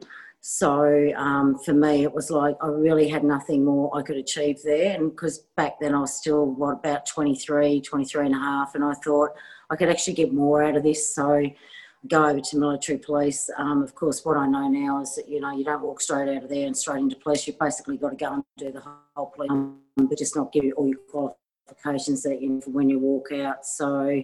So 0.49 1.11
um, 1.17 1.59
for 1.59 1.73
me, 1.73 2.05
it 2.05 2.15
was 2.15 2.31
like 2.31 2.57
I 2.63 2.69
really 2.69 3.09
had 3.09 3.25
nothing 3.25 3.65
more 3.65 3.91
I 3.99 4.03
could 4.03 4.17
achieve 4.17 4.63
there. 4.63 4.95
And 4.95 5.11
because 5.11 5.41
back 5.57 5.81
then 5.81 5.93
I 5.93 5.99
was 5.99 6.15
still, 6.15 6.47
what, 6.47 6.75
about 6.75 7.05
23, 7.05 7.81
23 7.81 8.27
and 8.27 8.35
a 8.37 8.39
half. 8.39 8.77
And 8.77 8.85
I 8.85 8.95
thought 8.95 9.31
I 9.71 9.75
could 9.75 9.89
actually 9.89 10.13
get 10.13 10.33
more 10.33 10.63
out 10.63 10.77
of 10.77 10.85
this. 10.85 11.13
So 11.13 11.43
go 12.07 12.27
over 12.27 12.41
to 12.41 12.59
military 12.59 12.97
police. 12.97 13.51
Um, 13.59 13.83
of 13.83 13.97
course, 13.97 14.25
what 14.25 14.37
I 14.37 14.47
know 14.47 14.69
now 14.69 15.01
is 15.03 15.17
that, 15.17 15.29
you 15.29 15.41
know, 15.41 15.51
you 15.51 15.65
don't 15.65 15.83
walk 15.83 16.01
straight 16.01 16.29
out 16.29 16.45
of 16.45 16.49
there 16.49 16.69
and 16.69 16.77
straight 16.77 17.01
into 17.01 17.17
police. 17.17 17.45
You've 17.49 17.59
basically 17.59 17.97
got 17.97 18.11
to 18.11 18.17
go 18.17 18.35
and 18.35 18.45
do 18.57 18.71
the 18.71 18.85
whole 19.17 19.33
police, 19.35 19.51
um, 19.51 19.81
but 19.97 20.17
just 20.17 20.37
not 20.37 20.53
give 20.53 20.63
you 20.63 20.75
all 20.75 20.87
your 20.87 21.01
qualifications 21.11 22.23
that 22.23 22.41
you 22.41 22.51
need 22.51 22.63
for 22.63 22.71
when 22.71 22.89
you 22.89 23.01
walk 23.01 23.33
out. 23.33 23.67
So 23.67 24.23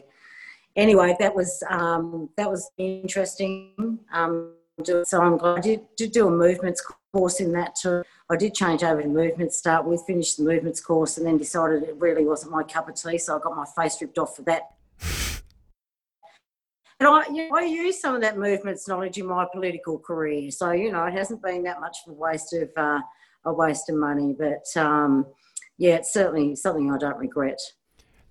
anyway, 0.76 1.16
that 1.18 1.34
was, 1.34 1.64
um, 1.68 2.30
that 2.36 2.48
was 2.48 2.70
interesting. 2.78 3.98
Um, 4.78 5.04
so 5.04 5.20
I'm 5.20 5.36
glad 5.36 5.58
I 5.58 5.60
did, 5.60 5.80
did 5.96 6.12
do 6.12 6.28
a 6.28 6.30
movements 6.30 6.82
course 7.12 7.40
in 7.40 7.52
that 7.52 7.76
too. 7.80 8.02
I 8.30 8.36
did 8.36 8.54
change 8.54 8.82
over 8.82 9.02
to 9.02 9.08
movements, 9.08 9.58
start 9.58 9.84
with, 9.84 10.02
finished 10.06 10.38
the 10.38 10.44
movements 10.44 10.80
course, 10.80 11.18
and 11.18 11.26
then 11.26 11.36
decided 11.36 11.82
it 11.82 11.96
really 11.98 12.24
wasn't 12.24 12.52
my 12.52 12.62
cup 12.62 12.88
of 12.88 12.94
tea. 12.94 13.18
So 13.18 13.36
I 13.36 13.40
got 13.40 13.56
my 13.56 13.66
face 13.76 14.00
ripped 14.00 14.18
off 14.18 14.36
for 14.36 14.42
that. 14.42 14.62
And 17.00 17.08
I, 17.08 17.26
you 17.32 17.48
know, 17.48 17.56
I 17.56 17.62
use 17.62 18.00
some 18.00 18.14
of 18.14 18.20
that 18.20 18.38
movements 18.38 18.86
knowledge 18.86 19.18
in 19.18 19.26
my 19.26 19.44
political 19.52 19.98
career. 19.98 20.52
So, 20.52 20.70
you 20.70 20.92
know, 20.92 21.04
it 21.06 21.12
hasn't 21.12 21.42
been 21.42 21.64
that 21.64 21.80
much 21.80 21.96
of 22.06 22.12
a 22.12 22.16
waste 22.16 22.52
of, 22.52 22.70
uh, 22.76 23.00
a 23.44 23.52
waste 23.52 23.90
of 23.90 23.96
money. 23.96 24.36
But 24.38 24.64
um, 24.80 25.26
yeah, 25.78 25.96
it's 25.96 26.12
certainly 26.12 26.54
something 26.54 26.92
I 26.92 26.98
don't 26.98 27.18
regret. 27.18 27.58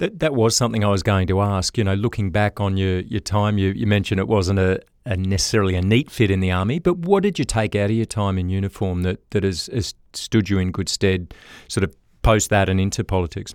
That, 0.02 0.20
that 0.20 0.34
was 0.34 0.56
something 0.56 0.84
I 0.84 0.90
was 0.90 1.04
going 1.04 1.28
to 1.28 1.42
ask. 1.42 1.78
You 1.78 1.84
know, 1.84 1.94
looking 1.94 2.32
back 2.32 2.60
on 2.60 2.76
your, 2.76 3.02
your 3.02 3.20
time, 3.20 3.60
you, 3.60 3.70
you 3.70 3.86
mentioned 3.86 4.20
it 4.20 4.28
wasn't 4.28 4.58
a, 4.58 4.80
a 5.06 5.16
necessarily 5.16 5.76
a 5.76 5.82
neat 5.82 6.10
fit 6.10 6.32
in 6.32 6.40
the 6.40 6.50
army, 6.50 6.80
but 6.80 6.98
what 6.98 7.22
did 7.22 7.38
you 7.38 7.46
take 7.46 7.76
out 7.76 7.92
of 7.92 7.96
your 7.96 8.06
time 8.06 8.40
in 8.40 8.50
uniform 8.50 9.04
that, 9.04 9.30
that 9.30 9.44
has, 9.44 9.68
has 9.68 9.94
stood 10.14 10.50
you 10.50 10.58
in 10.58 10.72
good 10.72 10.90
stead 10.90 11.36
sort 11.68 11.84
of 11.84 11.96
post 12.24 12.50
that 12.50 12.68
and 12.68 12.82
into 12.82 13.04
politics? 13.04 13.54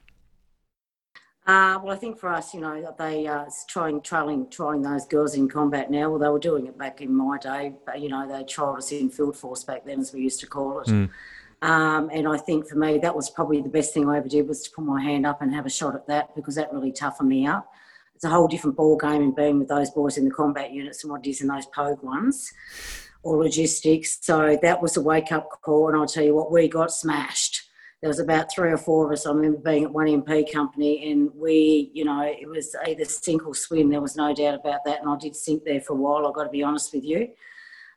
Uh, 1.49 1.81
well, 1.83 1.93
I 1.93 1.97
think 1.97 2.17
for 2.17 2.29
us, 2.29 2.55
you 2.55 2.61
know, 2.61 2.95
they 2.97 3.27
uh, 3.27 3.47
trying, 3.69 4.01
trailing, 4.01 4.49
trying 4.49 4.83
those 4.83 5.05
girls 5.07 5.35
in 5.35 5.49
combat 5.49 5.91
now. 5.91 6.11
Well, 6.11 6.21
they 6.21 6.29
were 6.29 6.39
doing 6.39 6.67
it 6.69 6.79
back 6.79 7.01
in 7.01 7.13
my 7.13 7.39
day, 7.39 7.75
but 7.85 8.01
you 8.01 8.09
know, 8.09 8.27
they 8.29 8.45
trialled 8.45 8.79
us 8.79 8.93
in 8.93 9.11
field 9.11 9.37
force 9.37 9.65
back 9.65 9.85
then, 9.85 9.99
as 10.01 10.13
we 10.13 10.23
used 10.23 10.39
to 10.41 10.47
call 10.47 10.81
it. 10.81 10.87
Mm. 10.87 11.11
Um, 11.63 12.11
and 12.13 12.29
I 12.29 12.37
think 12.37 12.69
for 12.69 12.77
me, 12.77 12.99
that 12.99 13.15
was 13.15 13.31
probably 13.31 13.61
the 13.61 13.69
best 13.69 13.95
thing 13.95 14.09
I 14.09 14.19
ever 14.19 14.29
did 14.29 14.47
was 14.47 14.63
to 14.63 14.71
put 14.71 14.85
my 14.85 15.03
hand 15.03 15.27
up 15.27 15.43
and 15.43 15.55
have 15.55 15.67
a 15.67 15.71
shot 15.71 15.95
at 15.95 16.07
that 16.09 16.35
because 16.35 16.55
that 16.57 16.73
really 16.73 16.93
toughened 16.93 17.29
me 17.29 17.47
up. 17.47 17.73
It's 18.15 18.25
a 18.25 18.31
whole 18.31 18.49
different 18.49 18.77
ball 18.77 18.97
game 18.97 19.23
in 19.23 19.35
being 19.35 19.59
with 19.59 19.69
those 19.69 19.91
boys 19.91 20.17
in 20.17 20.25
the 20.25 20.31
combat 20.31 20.73
units 20.73 21.03
and 21.03 21.13
what 21.13 21.27
it 21.27 21.31
is 21.31 21.41
in 21.41 21.49
those 21.49 21.67
pogue 21.67 22.03
ones 22.03 22.53
or 23.23 23.43
logistics. 23.43 24.19
So 24.23 24.59
that 24.63 24.81
was 24.81 24.97
a 24.97 25.01
wake 25.03 25.33
up 25.33 25.49
call. 25.63 25.89
And 25.89 25.97
I'll 25.97 26.07
tell 26.07 26.25
you 26.25 26.35
what, 26.35 26.51
we 26.51 26.69
got 26.69 26.93
smashed. 26.93 27.63
There 28.01 28.09
was 28.09 28.21
about 28.21 28.53
three 28.55 28.71
or 28.71 28.79
four 28.79 29.07
of 29.07 29.13
us. 29.13 29.27
I 29.27 29.33
remember 29.33 29.59
being 29.59 29.85
at 29.85 29.93
one 29.93 30.07
MP 30.07 30.51
company, 30.53 31.11
and 31.11 31.31
we, 31.35 31.91
you 31.95 32.05
know, 32.05 32.21
it 32.23 32.49
was 32.49 32.77
either 32.87 33.05
sink 33.05 33.47
or 33.47 33.55
swim. 33.55 33.89
There 33.91 34.03
was 34.03 34.17
no 34.17 34.35
doubt 34.35 34.55
about 34.55 34.85
that. 34.85 35.01
And 35.01 35.11
I 35.11 35.17
did 35.17 35.35
sink 35.35 35.65
there 35.65 35.81
for 35.81 35.95
a 35.95 35.97
while. 35.97 36.27
I've 36.27 36.35
got 36.35 36.45
to 36.45 36.51
be 36.51 36.63
honest 36.63 36.95
with 36.95 37.05
you. 37.05 37.29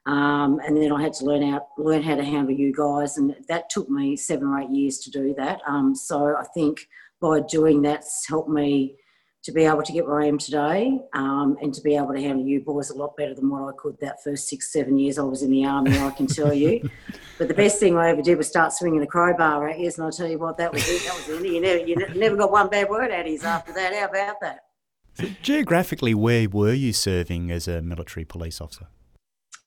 Um, 0.05 0.59
and 0.65 0.75
then 0.75 0.91
I 0.91 1.01
had 1.01 1.13
to 1.13 1.25
learn 1.25 1.43
out, 1.43 1.67
learn 1.77 2.01
how 2.01 2.15
to 2.15 2.23
handle 2.23 2.53
you 2.53 2.73
guys, 2.73 3.17
and 3.17 3.35
that 3.47 3.69
took 3.69 3.89
me 3.89 4.15
seven 4.15 4.47
or 4.47 4.59
eight 4.59 4.69
years 4.69 4.99
to 4.99 5.11
do 5.11 5.33
that. 5.37 5.59
Um, 5.67 5.93
so 5.95 6.35
I 6.35 6.45
think 6.53 6.87
by 7.21 7.41
doing 7.41 7.81
that's 7.81 8.25
helped 8.27 8.49
me 8.49 8.95
to 9.43 9.51
be 9.53 9.63
able 9.63 9.83
to 9.83 9.93
get 9.93 10.05
where 10.05 10.21
I 10.21 10.25
am 10.25 10.37
today, 10.37 10.99
um, 11.13 11.57
and 11.61 11.73
to 11.73 11.81
be 11.81 11.95
able 11.95 12.13
to 12.13 12.21
handle 12.21 12.45
you 12.45 12.59
boys 12.59 12.89
a 12.89 12.95
lot 12.95 13.15
better 13.15 13.33
than 13.33 13.49
what 13.49 13.69
I 13.69 13.71
could 13.77 13.97
that 14.01 14.21
first 14.21 14.49
six, 14.49 14.73
seven 14.73 14.97
years 14.97 15.17
I 15.17 15.23
was 15.23 15.43
in 15.43 15.51
the 15.51 15.65
army. 15.65 15.97
I 15.97 16.11
can 16.11 16.27
tell 16.27 16.53
you. 16.53 16.89
but 17.37 17.47
the 17.47 17.53
best 17.53 17.79
thing 17.79 17.97
I 17.97 18.09
ever 18.09 18.21
did 18.21 18.37
was 18.37 18.47
start 18.47 18.73
swinging 18.73 19.01
a 19.01 19.07
crowbar 19.07 19.69
at 19.69 19.79
you, 19.79 19.85
and 19.85 20.03
I'll 20.03 20.11
tell 20.11 20.27
you 20.27 20.39
what, 20.39 20.57
that 20.57 20.73
was 20.73 20.87
it. 20.89 21.03
That 21.05 21.15
was 21.15 21.29
it. 21.29 21.45
You 21.45 21.61
never, 21.61 21.85
you 21.85 21.95
never 22.19 22.35
got 22.35 22.51
one 22.51 22.69
bad 22.69 22.89
word 22.89 23.11
out 23.11 23.25
of 23.25 23.31
you 23.31 23.39
after 23.41 23.71
that. 23.73 23.93
How 23.93 24.07
about 24.07 24.41
that? 24.41 24.59
So 25.13 25.27
geographically, 25.41 26.13
where 26.13 26.49
were 26.49 26.73
you 26.73 26.91
serving 26.91 27.49
as 27.51 27.67
a 27.67 27.81
military 27.81 28.25
police 28.25 28.59
officer? 28.59 28.87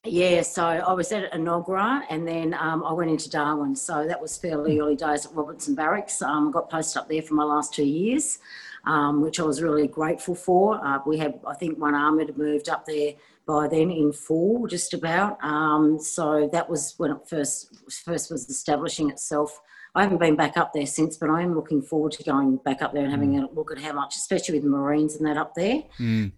Yeah, 0.05 0.41
so 0.41 0.65
I 0.65 0.91
was 0.91 1.13
at 1.13 1.31
Enoggera 1.31 2.03
and 2.09 2.27
then 2.27 2.53
um, 2.55 2.83
I 2.83 2.91
went 2.91 3.09
into 3.09 3.29
Darwin. 3.29 3.73
So 3.73 4.05
that 4.05 4.21
was 4.21 4.37
fairly 4.37 4.79
early 4.79 4.97
days 4.97 5.25
at 5.25 5.33
Robertson 5.33 5.75
Barracks. 5.75 6.21
Um, 6.21 6.51
got 6.51 6.69
posted 6.69 7.01
up 7.01 7.07
there 7.07 7.21
for 7.21 7.35
my 7.35 7.45
last 7.45 7.73
two 7.73 7.85
years, 7.85 8.39
um, 8.85 9.21
which 9.21 9.39
I 9.39 9.43
was 9.43 9.61
really 9.61 9.87
grateful 9.87 10.35
for. 10.35 10.85
Uh, 10.85 10.99
we 11.05 11.17
had, 11.17 11.39
I 11.47 11.53
think, 11.53 11.79
one 11.79 11.95
armoured 11.95 12.27
had 12.27 12.37
moved 12.37 12.67
up 12.67 12.85
there 12.85 13.13
by 13.45 13.69
then 13.69 13.91
in 13.91 14.11
full, 14.11 14.67
just 14.67 14.93
about. 14.93 15.41
Um, 15.41 15.97
so 15.99 16.49
that 16.51 16.69
was 16.69 16.95
when 16.97 17.11
it 17.11 17.27
first 17.27 17.73
first 18.03 18.29
was 18.29 18.49
establishing 18.49 19.09
itself. 19.09 19.61
I 19.95 20.03
haven't 20.03 20.19
been 20.19 20.35
back 20.35 20.57
up 20.57 20.73
there 20.73 20.87
since, 20.87 21.15
but 21.15 21.29
I 21.29 21.43
am 21.43 21.55
looking 21.55 21.81
forward 21.81 22.13
to 22.13 22.23
going 22.23 22.57
back 22.57 22.81
up 22.81 22.93
there 22.93 23.03
and 23.03 23.11
having 23.11 23.33
mm. 23.33 23.49
a 23.49 23.53
look 23.53 23.71
at 23.71 23.77
how 23.77 23.93
much, 23.93 24.15
especially 24.15 24.55
with 24.55 24.63
the 24.63 24.69
Marines 24.69 25.15
and 25.15 25.25
that 25.27 25.37
up 25.37 25.53
there. 25.53 25.83
Mm. 25.99 26.31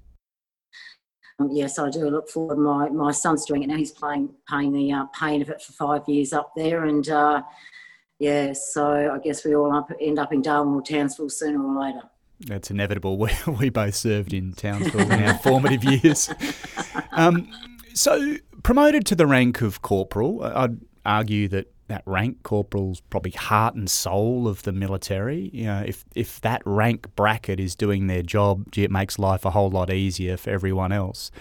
Um, 1.40 1.50
yes, 1.52 1.78
I 1.80 1.90
do 1.90 2.10
look 2.10 2.30
forward. 2.30 2.58
My 2.58 2.90
my 2.90 3.12
son's 3.12 3.46
doing 3.46 3.64
it 3.64 3.68
now. 3.68 3.76
He's 3.78 3.92
playing 3.92 4.30
paying 4.50 4.72
the 4.72 4.92
uh, 4.92 5.06
pain 5.08 5.42
of 5.42 5.50
it 5.50 5.62
for 5.62 5.74
five 5.74 6.08
years 6.08 6.32
up 6.32 6.54
there, 6.56 6.86
and 6.86 7.08
uh, 7.10 7.42
yeah, 8.20 8.54
so 8.54 9.12
I 9.14 9.20
guess 9.20 9.44
we 9.44 9.56
all 9.56 9.76
up, 9.76 9.92
end 10.00 10.20
up 10.20 10.32
in 10.32 10.42
Darwin 10.42 10.74
or 10.76 10.82
Townsville 10.82 11.30
sooner 11.30 11.62
or 11.62 11.82
later. 11.82 12.02
That's 12.40 12.72
inevitable. 12.72 13.18
We, 13.48 13.54
we 13.60 13.70
both 13.70 13.96
served 13.96 14.34
in 14.34 14.54
Townsville 14.54 15.12
in 15.12 15.24
our 15.24 15.38
formative 15.44 15.84
years. 15.84 16.30
Um, 17.12 17.50
so, 17.94 18.36
promoted 18.64 19.06
to 19.08 19.16
the 19.16 19.28
rank 19.28 19.62
of 19.62 19.82
corporal, 19.82 20.44
I'd 20.44 20.80
argue 21.06 21.48
that 21.50 21.72
that 21.88 22.02
rank 22.06 22.44
corporal's 22.44 23.02
probably 23.02 23.32
heart 23.32 23.76
and 23.76 23.90
soul 23.90 24.48
of 24.48 24.64
the 24.64 24.72
military. 24.72 25.50
You 25.54 25.66
know, 25.66 25.84
if 25.86 26.06
if 26.16 26.42
that 26.42 26.62
rank 26.66 27.16
bracket 27.16 27.60
is 27.60 27.76
doing 27.76 28.08
their 28.08 28.24
job, 28.24 28.72
gee, 28.72 28.84
it 28.84 28.92
makes 28.92 29.20
life 29.20 29.46
a 29.46 29.52
whole 29.52 29.70
lot 29.70 29.92
easier 29.92 30.38
for 30.38 30.50
everyone 30.50 30.92
else. 30.92 31.32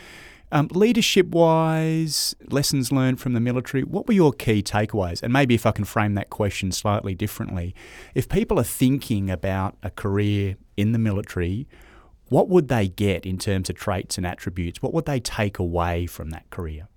Um, 0.52 0.68
leadership 0.70 1.28
wise, 1.28 2.36
lessons 2.48 2.92
learned 2.92 3.20
from 3.20 3.32
the 3.32 3.40
military, 3.40 3.82
what 3.82 4.06
were 4.06 4.14
your 4.14 4.32
key 4.32 4.62
takeaways? 4.62 5.20
And 5.20 5.32
maybe 5.32 5.54
if 5.54 5.66
I 5.66 5.72
can 5.72 5.84
frame 5.84 6.14
that 6.14 6.30
question 6.30 6.70
slightly 6.70 7.14
differently, 7.14 7.74
if 8.14 8.28
people 8.28 8.60
are 8.60 8.64
thinking 8.64 9.30
about 9.30 9.76
a 9.82 9.90
career 9.90 10.54
in 10.76 10.92
the 10.92 10.98
military, 10.98 11.66
what 12.28 12.48
would 12.48 12.68
they 12.68 12.86
get 12.86 13.26
in 13.26 13.36
terms 13.36 13.68
of 13.68 13.74
traits 13.74 14.16
and 14.16 14.24
attributes? 14.24 14.80
What 14.80 14.94
would 14.94 15.06
they 15.06 15.18
take 15.18 15.58
away 15.58 16.06
from 16.06 16.30
that 16.30 16.48
career? 16.50 16.88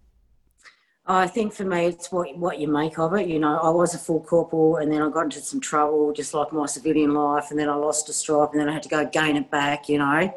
I 1.09 1.25
think 1.25 1.53
for 1.53 1.63
me, 1.63 1.85
it's 1.85 2.11
what 2.11 2.37
what 2.37 2.59
you 2.59 2.67
make 2.67 2.99
of 2.99 3.13
it. 3.13 3.27
You 3.27 3.39
know, 3.39 3.57
I 3.59 3.69
was 3.69 3.93
a 3.93 3.97
full 3.97 4.19
corporal, 4.19 4.77
and 4.77 4.91
then 4.91 5.01
I 5.01 5.09
got 5.09 5.23
into 5.25 5.39
some 5.39 5.61
trouble, 5.61 6.11
just 6.11 6.33
like 6.33 6.51
my 6.51 6.65
civilian 6.65 7.13
life, 7.13 7.49
and 7.49 7.57
then 7.57 7.69
I 7.69 7.75
lost 7.75 8.09
a 8.09 8.13
stripe, 8.13 8.49
and 8.51 8.59
then 8.59 8.67
I 8.67 8.73
had 8.73 8.83
to 8.83 8.89
go 8.89 9.05
gain 9.05 9.37
it 9.37 9.49
back. 9.49 9.87
You 9.87 9.99
know, 9.99 10.33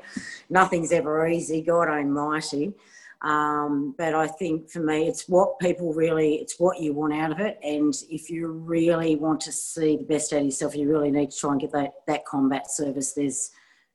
nothing's 0.49 0.93
ever 0.93 1.27
easy. 1.27 1.61
God 1.61 1.89
Almighty. 1.89 2.75
Um, 3.23 3.95
but 3.99 4.15
I 4.15 4.29
think 4.29 4.71
for 4.71 4.81
me, 4.81 5.07
it's 5.07 5.29
what 5.29 5.59
people 5.59 5.93
really, 5.93 6.37
it's 6.37 6.59
what 6.59 6.81
you 6.81 6.95
want 6.95 7.13
out 7.13 7.33
of 7.33 7.41
it. 7.41 7.59
And 7.63 7.93
if 8.09 8.31
you 8.31 8.47
really 8.47 9.17
want 9.17 9.41
to 9.43 9.53
see 9.53 9.97
the 9.97 10.05
best 10.05 10.33
out 10.33 10.39
of 10.39 10.47
yourself, 10.47 10.75
you 10.75 10.89
really 10.89 11.11
need 11.11 11.31
to 11.33 11.37
try 11.37 11.53
and 11.53 11.61
get 11.61 11.73
that, 11.73 11.93
that 12.07 12.25
combat 12.25 12.71
service. 12.71 13.13
There's 13.13 13.51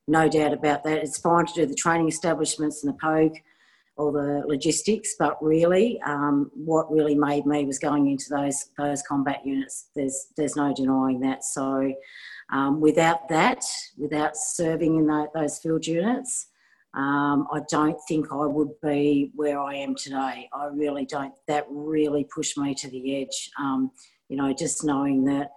no 0.06 0.28
doubt 0.28 0.52
about 0.52 0.84
that. 0.84 0.98
It's 0.98 1.18
fine 1.18 1.46
to 1.46 1.54
do 1.54 1.66
the 1.66 1.74
training 1.74 2.06
establishments 2.06 2.84
and 2.84 2.92
the 2.94 2.98
POGE 2.98 3.42
all 3.96 4.12
the 4.12 4.42
logistics, 4.46 5.14
but 5.18 5.42
really, 5.42 6.00
um, 6.02 6.50
what 6.54 6.90
really 6.90 7.14
made 7.14 7.46
me 7.46 7.64
was 7.64 7.78
going 7.78 8.10
into 8.10 8.26
those 8.30 8.70
those 8.78 9.02
combat 9.02 9.44
units. 9.44 9.88
There's 9.94 10.28
there's 10.36 10.56
no 10.56 10.74
denying 10.74 11.20
that. 11.20 11.44
So, 11.44 11.92
um, 12.52 12.80
without 12.80 13.28
that, 13.28 13.64
without 13.96 14.36
serving 14.36 14.96
in 14.96 15.06
the, 15.06 15.28
those 15.34 15.58
field 15.58 15.86
units, 15.86 16.48
um, 16.94 17.46
I 17.52 17.60
don't 17.70 17.98
think 18.08 18.32
I 18.32 18.46
would 18.46 18.80
be 18.82 19.30
where 19.34 19.60
I 19.60 19.74
am 19.76 19.94
today. 19.94 20.48
I 20.52 20.66
really 20.72 21.06
don't. 21.06 21.32
That 21.48 21.66
really 21.70 22.24
pushed 22.34 22.58
me 22.58 22.74
to 22.74 22.90
the 22.90 23.22
edge. 23.22 23.50
Um, 23.58 23.90
you 24.28 24.36
know, 24.36 24.52
just 24.52 24.84
knowing 24.84 25.24
that 25.24 25.50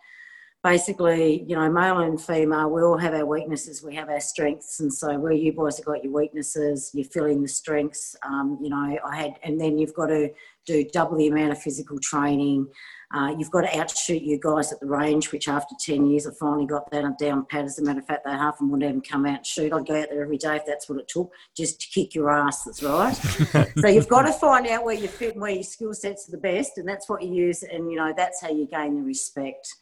basically, 0.64 1.46
you 1.48 1.56
know, 1.56 1.72
male 1.72 2.00
and 2.00 2.20
female, 2.20 2.70
we 2.70 2.82
all 2.82 2.98
have 2.98 3.14
our 3.14 3.26
weaknesses, 3.26 3.82
we 3.82 3.96
have 3.96 4.10
our 4.10 4.20
strengths. 4.20 4.80
And 4.82 4.94
so 4.94 5.18
where 5.18 5.32
you 5.32 5.54
boys 5.54 5.78
have 5.78 5.86
got 5.86 6.04
your 6.04 6.12
weaknesses, 6.12 6.92
you're 6.94 7.06
filling 7.06 7.42
the 7.42 7.48
strengths. 7.48 8.16
Um, 8.24 8.58
you 8.62 8.70
know, 8.70 8.98
I 9.06 9.16
had, 9.16 9.40
and 9.44 9.60
then 9.60 9.78
you've 9.78 9.94
got 9.94 10.08
to 10.08 10.30
do 10.66 10.84
double 10.92 11.18
the 11.18 11.28
amount 11.28 11.52
of 11.52 11.62
physical 11.62 11.98
training. 12.00 12.68
Uh, 13.12 13.34
you've 13.38 13.50
got 13.50 13.62
to 13.62 13.80
outshoot 13.80 14.22
you 14.22 14.38
guys 14.38 14.72
at 14.72 14.80
the 14.82 14.86
range, 14.86 15.32
which 15.32 15.48
after 15.48 15.74
10 15.80 16.06
years, 16.06 16.28
I 16.28 16.32
finally 16.40 16.68
got 16.68 16.92
that 16.92 17.18
down 17.18 17.46
pat. 17.50 17.66
As 17.66 17.80
a 17.80 17.84
matter 17.84 18.00
of 18.00 18.06
fact, 18.06 18.26
they 18.26 18.32
half 18.32 18.60
and 18.60 18.70
wouldn't 18.70 18.88
even 18.88 19.02
come 19.02 19.26
out 19.26 19.38
and 19.38 19.46
shoot. 19.46 19.74
I'd 19.74 19.88
go 19.88 20.00
out 20.00 20.10
there 20.12 20.22
every 20.22 20.38
day 20.38 20.58
if 20.58 20.66
that's 20.66 20.90
what 20.90 21.00
it 21.00 21.08
took, 21.08 21.32
just 21.56 21.80
to 21.82 21.88
kick 21.88 22.14
your 22.14 22.30
ass, 22.30 22.66
that's 22.66 22.84
right. 22.84 23.14
so 23.78 23.88
you've 23.88 24.10
got 24.10 24.24
to 24.24 24.34
find 24.34 24.68
out 24.68 24.84
where 24.84 24.94
you 24.94 25.08
fit 25.08 25.34
and 25.34 25.42
where 25.42 25.52
your 25.52 25.64
skill 25.64 25.94
sets 25.94 26.28
are 26.28 26.32
the 26.32 26.38
best, 26.38 26.78
and 26.78 26.88
that's 26.88 27.10
what 27.10 27.24
you 27.24 27.34
use, 27.34 27.64
and, 27.64 27.90
you 27.90 27.98
know, 27.98 28.14
that's 28.16 28.42
how 28.42 28.50
you 28.50 28.68
gain 28.68 28.96
the 28.96 29.02
respect. 29.02 29.74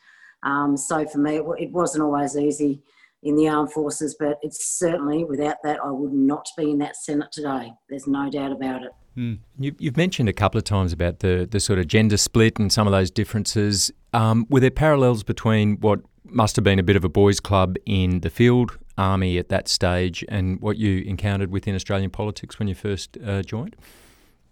Um, 0.44 0.78
so 0.78 1.06
for 1.08 1.18
me, 1.18 1.38
it, 1.38 1.46
it, 1.60 1.72
wasn't 1.72 2.04
always 2.04 2.38
easy. 2.38 2.82
in 3.24 3.36
the 3.36 3.50
armed 3.50 3.72
forces, 3.72 4.16
but 4.20 4.38
it's 4.42 4.66
certainly 4.66 5.24
without 5.24 5.58
that, 5.64 5.80
I 5.84 5.90
would 5.90 6.14
not 6.14 6.48
be 6.58 6.72
in 6.72 6.78
that 6.80 6.96
Senate 6.96 7.32
today. 7.32 7.74
There's 7.90 8.08
no 8.08 8.30
doubt 8.30 8.52
about 8.52 8.84
it. 8.84 8.92
Mm. 9.18 9.40
You, 9.58 9.74
have 9.84 9.98
mentioned 9.98 10.30
a 10.30 10.34
couple 10.34 10.60
of 10.60 10.64
times 10.64 10.94
about 10.94 11.20
the, 11.20 11.48
the 11.50 11.60
sort 11.60 11.80
of 11.80 11.88
gender 11.88 12.18
split 12.18 12.60
and 12.60 12.72
some 12.72 12.86
of 12.86 12.92
those 12.92 13.10
differences. 13.10 13.92
Um, 14.14 14.46
were 14.50 14.60
there 14.60 14.72
parallels 14.72 15.24
between 15.24 15.78
what 15.78 16.02
must 16.24 16.56
have 16.56 16.64
been 16.64 16.78
a 16.78 16.84
bit 16.84 16.96
of 16.96 17.04
a 17.04 17.10
boys' 17.10 17.40
club 17.40 17.78
in 17.86 18.20
the 18.20 18.30
field 18.30 18.78
army 18.98 19.38
at 19.38 19.50
that 19.50 19.68
stage 19.68 20.24
and 20.30 20.60
what 20.62 20.78
you 20.78 21.04
encountered 21.04 21.52
within 21.52 21.76
Australian 21.76 22.10
politics 22.12 22.60
when 22.60 22.68
you 22.68 22.76
first 22.76 23.18
uh, 23.26 23.42
joined? 23.42 23.76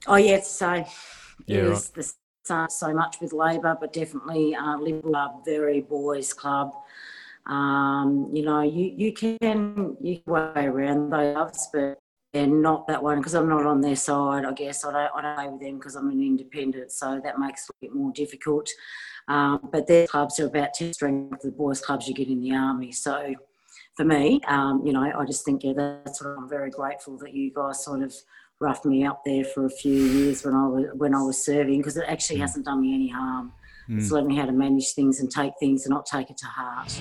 Oh, 0.08 0.16
yes. 0.16 0.50
So 0.50 0.86
yeah, 1.46 1.58
it 1.58 1.70
right. 1.70 1.92
the 1.94 2.14
same 2.46 2.70
so 2.70 2.94
much 2.94 3.20
with 3.22 3.34
Labor, 3.34 3.78
but 3.80 3.94
definitely 3.94 4.56
uh, 4.56 4.78
Liberal 4.78 5.42
very 5.46 5.82
boys' 5.82 6.34
club. 6.34 6.74
Um, 7.48 8.30
you 8.34 8.44
know, 8.44 8.62
you, 8.62 8.94
you 8.96 9.14
can 9.14 9.98
you 10.02 10.20
can 10.20 10.34
way 10.34 10.66
around 10.66 11.10
those, 11.10 11.68
but 11.74 12.00
they're 12.34 12.48
not 12.48 12.88
that 12.88 13.02
one 13.02 13.20
because 13.20 13.34
I'm 13.34 13.50
not 13.50 13.66
on 13.66 13.82
their 13.82 13.96
side. 13.96 14.46
I 14.46 14.52
guess 14.54 14.84
I 14.84 14.92
don't 14.92 15.12
I 15.16 15.22
don't 15.22 15.36
play 15.36 15.48
with 15.50 15.62
them 15.62 15.78
because 15.78 15.96
I'm 15.96 16.10
an 16.10 16.22
independent, 16.22 16.92
so 16.92 17.20
that 17.24 17.40
makes 17.40 17.70
it 17.70 17.76
a 17.76 17.86
bit 17.86 17.96
more 17.96 18.12
difficult. 18.14 18.70
Um, 19.28 19.70
but 19.72 19.88
their 19.88 20.08
clubs 20.08 20.40
are 20.40 20.48
about 20.48 20.74
ten 20.74 20.94
strength 20.94 21.42
the 21.42 21.52
boys' 21.52 21.82
clubs 21.82 22.08
you 22.08 22.14
get 22.14 22.28
in 22.28 22.42
the 22.42 22.54
army. 22.54 22.92
So 22.92 23.34
for 23.96 24.06
me, 24.06 24.42
um, 24.48 24.86
you 24.86 24.94
know, 24.94 25.04
I 25.04 25.26
just 25.26 25.46
think 25.46 25.64
yeah, 25.64 25.74
that's 25.76 26.22
what 26.22 26.36
I'm 26.38 26.50
very 26.50 26.70
grateful 26.70 27.18
that 27.20 27.34
you 27.34 27.52
guys 27.54 27.84
sort 27.84 28.02
of 28.02 28.14
roughed 28.60 28.86
me 28.86 29.06
up 29.06 29.22
there 29.26 29.44
for 29.44 29.66
a 29.66 29.70
few 29.70 29.94
years 29.94 30.44
when 30.44 30.54
I 30.54 30.68
was 30.68 30.86
when 30.94 31.14
I 31.14 31.22
was 31.22 31.44
serving 31.44 31.80
because 31.80 31.98
it 31.98 32.06
actually 32.08 32.38
mm. 32.38 32.42
hasn't 32.42 32.66
done 32.66 32.82
me 32.82 32.94
any 32.94 33.10
harm. 33.10 33.52
Mm. 33.90 34.00
It's 34.00 34.12
learned 34.12 34.28
me 34.28 34.36
how 34.36 34.46
to 34.46 34.52
manage 34.52 34.94
things 34.94 35.20
and 35.20 35.30
take 35.30 35.54
things 35.60 35.86
and 35.86 35.94
not 35.94 36.06
take 36.06 36.30
it 36.30 36.38
to 36.38 36.46
heart. 36.46 36.92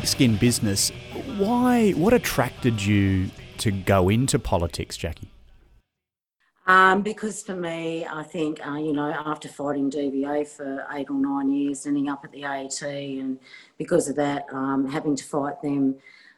Thick-skinned 0.00 0.40
business. 0.40 0.88
Why? 1.36 1.90
What 1.90 2.14
attracted 2.14 2.82
you 2.82 3.28
to 3.58 3.70
go 3.70 4.08
into 4.08 4.38
politics, 4.38 4.96
Jacqui? 4.96 5.28
Um, 6.66 7.02
because 7.02 7.42
for 7.42 7.54
me, 7.54 8.06
I 8.06 8.22
think, 8.22 8.66
uh, 8.66 8.76
you 8.78 8.94
know, 8.94 9.12
after 9.12 9.46
fighting 9.46 9.90
DVA 9.90 10.48
for 10.48 10.86
eight 10.94 11.10
or 11.10 11.20
nine 11.20 11.52
years, 11.52 11.84
ending 11.84 12.08
up 12.08 12.24
at 12.24 12.32
the 12.32 12.46
AAT, 12.46 12.82
and 13.20 13.38
because 13.76 14.08
of 14.08 14.16
that, 14.16 14.46
um, 14.50 14.88
having 14.88 15.14
to 15.16 15.24
fight 15.24 15.60
them 15.60 15.96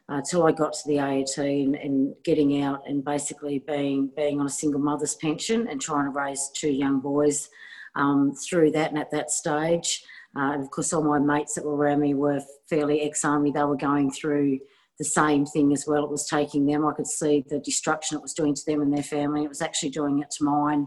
uh, 0.08 0.20
till 0.28 0.44
I 0.44 0.50
got 0.50 0.72
to 0.72 0.88
the 0.88 0.98
AAT 0.98 1.38
and, 1.38 1.76
and, 1.76 2.16
getting 2.24 2.64
out 2.64 2.82
and 2.88 3.04
basically 3.04 3.60
being 3.60 4.10
being 4.16 4.40
on 4.40 4.46
a 4.46 4.50
single 4.50 4.80
mother's 4.80 5.14
pension 5.14 5.68
and 5.68 5.80
trying 5.80 6.06
to 6.12 6.18
raise 6.18 6.50
two 6.52 6.72
young 6.72 6.98
boys 6.98 7.48
um, 7.94 8.32
through 8.34 8.72
that 8.72 8.90
and 8.90 8.98
at 8.98 9.12
that 9.12 9.30
stage. 9.30 10.04
Uh, 10.36 10.52
and 10.52 10.62
of 10.62 10.70
course, 10.70 10.92
all 10.92 11.02
my 11.02 11.18
mates 11.18 11.54
that 11.54 11.64
were 11.64 11.76
around 11.76 12.00
me 12.00 12.14
were 12.14 12.40
fairly 12.68 13.02
ex 13.02 13.24
army. 13.24 13.50
They 13.50 13.64
were 13.64 13.76
going 13.76 14.10
through 14.10 14.58
the 14.98 15.04
same 15.04 15.44
thing 15.46 15.72
as 15.72 15.86
well. 15.86 16.04
It 16.04 16.10
was 16.10 16.26
taking 16.26 16.66
them. 16.66 16.86
I 16.86 16.92
could 16.92 17.06
see 17.06 17.44
the 17.48 17.58
destruction 17.60 18.16
it 18.16 18.22
was 18.22 18.34
doing 18.34 18.54
to 18.54 18.62
them 18.66 18.80
and 18.80 18.92
their 18.92 19.02
family. 19.02 19.44
It 19.44 19.48
was 19.48 19.62
actually 19.62 19.90
doing 19.90 20.20
it 20.20 20.30
to 20.38 20.44
mine 20.44 20.86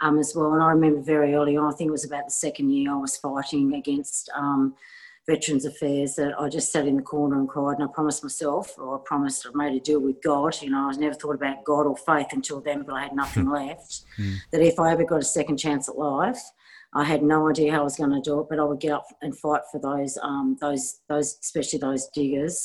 um, 0.00 0.18
as 0.18 0.34
well. 0.34 0.52
And 0.52 0.62
I 0.62 0.70
remember 0.70 1.00
very 1.00 1.34
early 1.34 1.56
on, 1.56 1.72
I 1.72 1.76
think 1.76 1.88
it 1.88 1.92
was 1.92 2.04
about 2.04 2.26
the 2.26 2.32
second 2.32 2.70
year 2.70 2.92
I 2.92 2.96
was 2.96 3.16
fighting 3.16 3.74
against 3.74 4.30
um, 4.34 4.74
Veterans 5.28 5.64
Affairs, 5.64 6.16
that 6.16 6.38
I 6.38 6.48
just 6.48 6.72
sat 6.72 6.86
in 6.86 6.96
the 6.96 7.02
corner 7.02 7.38
and 7.38 7.48
cried. 7.48 7.78
And 7.78 7.84
I 7.84 7.92
promised 7.92 8.24
myself, 8.24 8.76
or 8.78 8.98
I 8.98 9.00
promised, 9.04 9.46
I 9.46 9.50
made 9.54 9.76
a 9.76 9.80
deal 9.80 10.00
with 10.00 10.20
God. 10.22 10.60
You 10.60 10.70
know, 10.70 10.90
I 10.90 10.96
never 10.96 11.14
thought 11.14 11.36
about 11.36 11.64
God 11.64 11.86
or 11.86 11.96
faith 11.96 12.28
until 12.32 12.60
then, 12.60 12.82
but 12.82 12.94
I 12.94 13.02
had 13.02 13.14
nothing 13.14 13.48
left. 13.48 14.02
Mm. 14.18 14.36
That 14.50 14.62
if 14.62 14.80
I 14.80 14.90
ever 14.90 15.04
got 15.04 15.20
a 15.20 15.24
second 15.24 15.58
chance 15.58 15.88
at 15.88 15.96
life, 15.96 16.40
I 16.94 17.04
had 17.04 17.22
no 17.22 17.48
idea 17.48 17.72
how 17.72 17.80
I 17.80 17.84
was 17.84 17.96
going 17.96 18.10
to 18.10 18.20
do 18.20 18.40
it, 18.40 18.46
but 18.50 18.58
I 18.58 18.64
would 18.64 18.80
get 18.80 18.92
up 18.92 19.06
and 19.22 19.36
fight 19.36 19.62
for 19.70 19.80
those, 19.80 20.18
um, 20.22 20.56
those, 20.60 21.00
those, 21.08 21.38
especially 21.40 21.78
those 21.78 22.08
diggers 22.14 22.62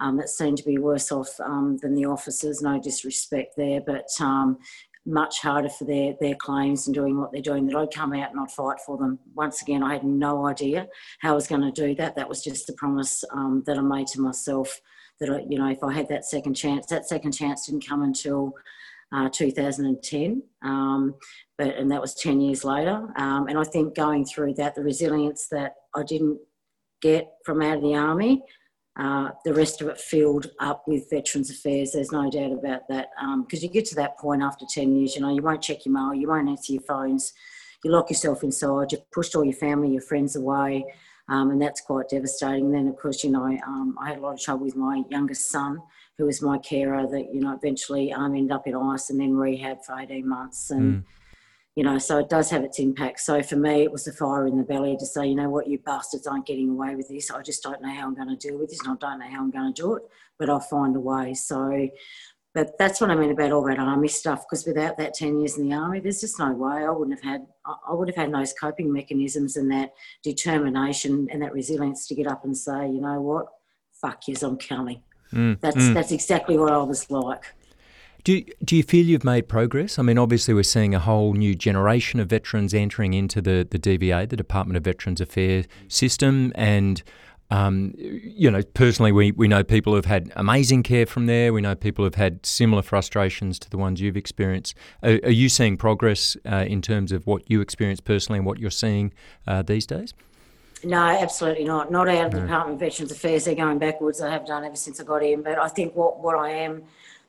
um, 0.00 0.16
that 0.16 0.28
seemed 0.28 0.58
to 0.58 0.64
be 0.64 0.78
worse 0.78 1.10
off 1.10 1.28
um, 1.40 1.78
than 1.82 1.94
the 1.94 2.06
officers. 2.06 2.62
No 2.62 2.80
disrespect 2.80 3.54
there, 3.56 3.80
but 3.80 4.08
um, 4.20 4.58
much 5.06 5.40
harder 5.40 5.68
for 5.68 5.84
their 5.84 6.14
their 6.20 6.34
claims 6.34 6.86
and 6.86 6.94
doing 6.94 7.18
what 7.18 7.32
they're 7.32 7.42
doing. 7.42 7.66
That 7.66 7.76
I'd 7.76 7.92
come 7.92 8.12
out 8.14 8.30
and 8.30 8.40
I'd 8.40 8.50
fight 8.50 8.78
for 8.84 8.96
them. 8.96 9.18
Once 9.34 9.62
again, 9.62 9.82
I 9.82 9.92
had 9.92 10.04
no 10.04 10.46
idea 10.46 10.88
how 11.20 11.32
I 11.32 11.34
was 11.34 11.46
going 11.46 11.60
to 11.60 11.70
do 11.70 11.94
that. 11.96 12.16
That 12.16 12.28
was 12.28 12.42
just 12.42 12.68
a 12.70 12.72
promise 12.74 13.24
um, 13.32 13.62
that 13.66 13.78
I 13.78 13.82
made 13.82 14.06
to 14.08 14.20
myself. 14.20 14.80
That 15.20 15.30
I, 15.30 15.44
you 15.48 15.58
know, 15.58 15.68
if 15.68 15.82
I 15.82 15.92
had 15.92 16.08
that 16.08 16.24
second 16.24 16.54
chance, 16.54 16.86
that 16.86 17.06
second 17.06 17.32
chance 17.32 17.66
didn't 17.66 17.86
come 17.86 18.02
until 18.02 18.54
uh, 19.12 19.28
2010. 19.28 20.42
Um, 20.62 21.14
but 21.56 21.76
and 21.76 21.90
that 21.90 22.00
was 22.00 22.14
10 22.14 22.40
years 22.40 22.64
later. 22.64 23.08
Um, 23.16 23.46
and 23.48 23.58
I 23.58 23.64
think 23.64 23.94
going 23.94 24.24
through 24.24 24.54
that, 24.54 24.74
the 24.74 24.82
resilience 24.82 25.48
that 25.48 25.74
I 25.94 26.02
didn't 26.02 26.38
get 27.00 27.28
from 27.44 27.62
out 27.62 27.76
of 27.76 27.82
the 27.82 27.94
army, 27.94 28.42
uh, 28.98 29.30
the 29.44 29.54
rest 29.54 29.80
of 29.80 29.88
it 29.88 30.00
filled 30.00 30.50
up 30.60 30.84
with 30.86 31.10
Veterans 31.10 31.50
Affairs. 31.50 31.92
There's 31.92 32.12
no 32.12 32.30
doubt 32.30 32.52
about 32.52 32.88
that. 32.88 33.08
Because 33.44 33.62
um, 33.62 33.64
you 33.64 33.68
get 33.68 33.84
to 33.86 33.94
that 33.96 34.18
point 34.18 34.42
after 34.42 34.64
10 34.68 34.96
years, 34.96 35.14
you 35.14 35.22
know, 35.22 35.34
you 35.34 35.42
won't 35.42 35.62
check 35.62 35.84
your 35.84 35.94
mail, 35.94 36.14
you 36.14 36.28
won't 36.28 36.48
answer 36.48 36.72
your 36.72 36.82
phones, 36.82 37.32
you 37.84 37.90
lock 37.90 38.10
yourself 38.10 38.42
inside, 38.42 38.92
you've 38.92 39.10
pushed 39.10 39.34
all 39.34 39.44
your 39.44 39.54
family, 39.54 39.90
your 39.90 40.02
friends 40.02 40.36
away. 40.36 40.84
Um, 41.28 41.50
and 41.50 41.60
that's 41.60 41.80
quite 41.80 42.08
devastating. 42.08 42.70
Then, 42.70 42.86
of 42.86 42.96
course, 42.96 43.24
you 43.24 43.30
know, 43.30 43.44
um, 43.66 43.96
I 44.00 44.10
had 44.10 44.18
a 44.18 44.20
lot 44.20 44.34
of 44.34 44.40
trouble 44.40 44.66
with 44.66 44.76
my 44.76 45.02
youngest 45.08 45.50
son, 45.50 45.78
who 46.18 46.26
was 46.26 46.42
my 46.42 46.58
carer, 46.58 47.06
that, 47.06 47.34
you 47.34 47.40
know, 47.40 47.54
eventually 47.54 48.12
um, 48.12 48.34
ended 48.34 48.52
up 48.52 48.66
in 48.66 48.76
ice 48.76 49.08
and 49.08 49.18
then 49.18 49.34
rehab 49.34 49.82
for 49.84 49.98
18 49.98 50.28
months. 50.28 50.70
And, 50.70 51.02
mm 51.02 51.04
you 51.76 51.82
know, 51.82 51.98
so 51.98 52.18
it 52.18 52.28
does 52.28 52.50
have 52.50 52.62
its 52.62 52.78
impact. 52.78 53.20
So 53.20 53.42
for 53.42 53.56
me, 53.56 53.82
it 53.82 53.90
was 53.90 54.04
the 54.04 54.12
fire 54.12 54.46
in 54.46 54.56
the 54.56 54.62
belly 54.62 54.96
to 54.96 55.06
say, 55.06 55.26
you 55.26 55.34
know 55.34 55.50
what, 55.50 55.66
you 55.66 55.78
bastards 55.78 56.26
aren't 56.26 56.46
getting 56.46 56.70
away 56.70 56.94
with 56.94 57.08
this. 57.08 57.30
I 57.30 57.42
just 57.42 57.62
don't 57.64 57.82
know 57.82 57.92
how 57.92 58.06
I'm 58.06 58.14
going 58.14 58.28
to 58.28 58.36
deal 58.36 58.58
with 58.58 58.70
this, 58.70 58.80
and 58.80 58.90
I 58.90 58.94
don't 58.94 59.18
know 59.18 59.28
how 59.28 59.40
I'm 59.40 59.50
going 59.50 59.74
to 59.74 59.82
do 59.82 59.94
it, 59.94 60.02
but 60.38 60.48
I'll 60.48 60.60
find 60.60 60.94
a 60.94 61.00
way. 61.00 61.34
So, 61.34 61.88
but 62.54 62.78
that's 62.78 63.00
what 63.00 63.10
I 63.10 63.16
mean 63.16 63.32
about 63.32 63.50
all 63.50 63.64
that 63.64 63.80
army 63.80 64.06
stuff. 64.06 64.44
Because 64.44 64.64
without 64.64 64.96
that 64.98 65.14
ten 65.14 65.40
years 65.40 65.58
in 65.58 65.68
the 65.68 65.74
army, 65.74 65.98
there's 65.98 66.20
just 66.20 66.38
no 66.38 66.52
way 66.52 66.84
I 66.84 66.90
wouldn't 66.90 67.18
have 67.18 67.28
had. 67.28 67.46
I 67.66 67.92
would 67.92 68.08
have 68.08 68.16
had 68.16 68.32
those 68.32 68.52
coping 68.52 68.92
mechanisms 68.92 69.56
and 69.56 69.68
that 69.72 69.94
determination 70.22 71.26
and 71.32 71.42
that 71.42 71.52
resilience 71.52 72.06
to 72.06 72.14
get 72.14 72.28
up 72.28 72.44
and 72.44 72.56
say, 72.56 72.86
you 72.86 73.00
know 73.00 73.20
what, 73.20 73.46
fuck 74.00 74.28
yous, 74.28 74.44
I'm 74.44 74.58
coming. 74.58 75.02
Mm, 75.32 75.60
that's 75.60 75.76
mm. 75.76 75.94
that's 75.94 76.12
exactly 76.12 76.56
what 76.56 76.72
I 76.72 76.78
was 76.78 77.10
like. 77.10 77.42
Do, 78.24 78.42
do 78.64 78.74
you 78.74 78.82
feel 78.82 79.04
you've 79.04 79.22
made 79.22 79.48
progress? 79.48 79.98
I 79.98 80.02
mean, 80.02 80.16
obviously, 80.16 80.54
we're 80.54 80.62
seeing 80.62 80.94
a 80.94 80.98
whole 80.98 81.34
new 81.34 81.54
generation 81.54 82.20
of 82.20 82.28
veterans 82.28 82.72
entering 82.72 83.12
into 83.12 83.42
the, 83.42 83.68
the 83.70 83.78
DVA, 83.78 84.26
the 84.26 84.36
Department 84.36 84.78
of 84.78 84.82
Veterans 84.82 85.20
Affairs 85.20 85.66
system. 85.88 86.50
And, 86.54 87.02
um, 87.50 87.92
you 87.98 88.50
know, 88.50 88.62
personally, 88.62 89.12
we, 89.12 89.32
we 89.32 89.46
know 89.46 89.62
people 89.62 89.92
who've 89.92 90.06
had 90.06 90.32
amazing 90.36 90.84
care 90.84 91.04
from 91.04 91.26
there. 91.26 91.52
We 91.52 91.60
know 91.60 91.74
people 91.74 92.02
who've 92.02 92.14
had 92.14 92.46
similar 92.46 92.80
frustrations 92.80 93.58
to 93.58 93.68
the 93.68 93.76
ones 93.76 94.00
you've 94.00 94.16
experienced. 94.16 94.74
Are, 95.02 95.20
are 95.22 95.30
you 95.30 95.50
seeing 95.50 95.76
progress 95.76 96.34
uh, 96.50 96.64
in 96.66 96.80
terms 96.80 97.12
of 97.12 97.26
what 97.26 97.50
you 97.50 97.60
experience 97.60 98.00
personally 98.00 98.38
and 98.38 98.46
what 98.46 98.58
you're 98.58 98.70
seeing 98.70 99.12
uh, 99.46 99.60
these 99.60 99.86
days? 99.86 100.14
No, 100.82 100.96
absolutely 100.96 101.64
not. 101.64 101.90
Not 101.90 102.08
out 102.08 102.26
of 102.26 102.32
the 102.32 102.40
Department 102.40 102.76
of 102.76 102.80
Veterans 102.80 103.12
Affairs. 103.12 103.44
They're 103.44 103.54
going 103.54 103.78
backwards. 103.78 104.20
They 104.20 104.30
have 104.30 104.46
done 104.46 104.64
ever 104.64 104.76
since 104.76 104.98
I 104.98 105.04
got 105.04 105.22
in. 105.22 105.42
But 105.42 105.58
I 105.58 105.68
think 105.68 105.94
what, 105.94 106.20
what 106.20 106.36
I 106.38 106.50
am 106.50 106.84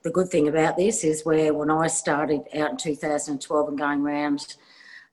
the 0.05 0.11
good 0.11 0.29
thing 0.29 0.47
about 0.47 0.77
this 0.77 1.03
is 1.03 1.25
where 1.25 1.51
when 1.51 1.71
I 1.71 1.87
started 1.87 2.41
out 2.53 2.71
in 2.71 2.77
2012 2.77 3.69
and 3.69 3.77
going 3.77 4.01
around, 4.01 4.55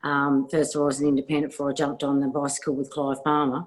um, 0.05 0.47
first 0.51 0.77
of 0.77 0.83
all, 0.83 0.89
as 0.89 1.01
an 1.01 1.09
independent 1.09 1.53
before 1.53 1.71
I 1.71 1.73
jumped 1.73 2.05
on 2.05 2.21
the 2.21 2.29
bicycle 2.29 2.75
with 2.75 2.91
Clive 2.91 3.25
Palmer, 3.25 3.65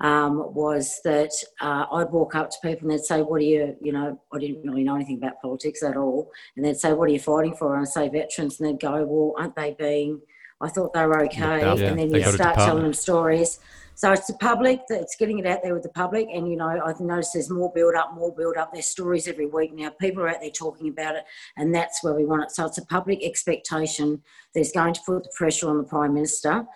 um, 0.00 0.54
was 0.54 0.98
that 1.04 1.30
uh, 1.60 1.84
I'd 1.92 2.10
walk 2.10 2.34
up 2.34 2.48
to 2.50 2.56
people 2.62 2.88
and 2.88 2.90
they'd 2.90 3.04
say, 3.04 3.20
What 3.20 3.42
are 3.42 3.44
you, 3.44 3.76
you 3.82 3.92
know, 3.92 4.18
I 4.32 4.38
didn't 4.38 4.62
really 4.62 4.82
know 4.82 4.96
anything 4.96 5.18
about 5.18 5.42
politics 5.42 5.82
at 5.82 5.98
all. 5.98 6.30
And 6.56 6.64
they'd 6.64 6.78
say, 6.78 6.94
What 6.94 7.10
are 7.10 7.12
you 7.12 7.20
fighting 7.20 7.54
for? 7.54 7.74
And 7.74 7.82
I'd 7.82 7.92
say, 7.92 8.08
Veterans. 8.08 8.58
And 8.58 8.70
they'd 8.70 8.80
go, 8.80 9.04
Well, 9.04 9.34
aren't 9.38 9.54
they 9.54 9.76
being, 9.78 10.22
I 10.62 10.70
thought 10.70 10.94
they 10.94 11.04
were 11.04 11.22
okay. 11.26 11.60
Yeah, 11.60 11.88
and 11.88 11.98
then 11.98 12.14
you 12.14 12.22
start 12.32 12.54
telling 12.54 12.84
them 12.84 12.94
stories. 12.94 13.60
So 14.02 14.10
it's 14.10 14.26
the 14.26 14.34
public 14.34 14.80
that's 14.88 15.14
getting 15.14 15.38
it 15.38 15.46
out 15.46 15.60
there 15.62 15.74
with 15.74 15.84
the 15.84 15.88
public. 15.90 16.26
And, 16.34 16.50
you 16.50 16.56
know, 16.56 16.82
I've 16.84 16.98
noticed 16.98 17.34
there's 17.34 17.48
more 17.48 17.70
build 17.72 17.94
up, 17.94 18.14
more 18.14 18.34
build 18.34 18.56
up. 18.56 18.72
There's 18.72 18.86
stories 18.86 19.28
every 19.28 19.46
week 19.46 19.72
now. 19.72 19.90
People 19.90 20.24
are 20.24 20.28
out 20.28 20.40
there 20.40 20.50
talking 20.50 20.88
about 20.88 21.14
it, 21.14 21.22
and 21.56 21.72
that's 21.72 22.02
where 22.02 22.12
we 22.12 22.24
want 22.24 22.42
it. 22.42 22.50
So 22.50 22.66
it's 22.66 22.78
a 22.78 22.86
public 22.86 23.24
expectation. 23.24 24.20
There's 24.54 24.72
going 24.72 24.94
to 24.94 25.00
put 25.06 25.22
the 25.22 25.30
pressure 25.36 25.70
on 25.70 25.78
the 25.78 25.84
Prime 25.84 26.14
Minister. 26.14 26.66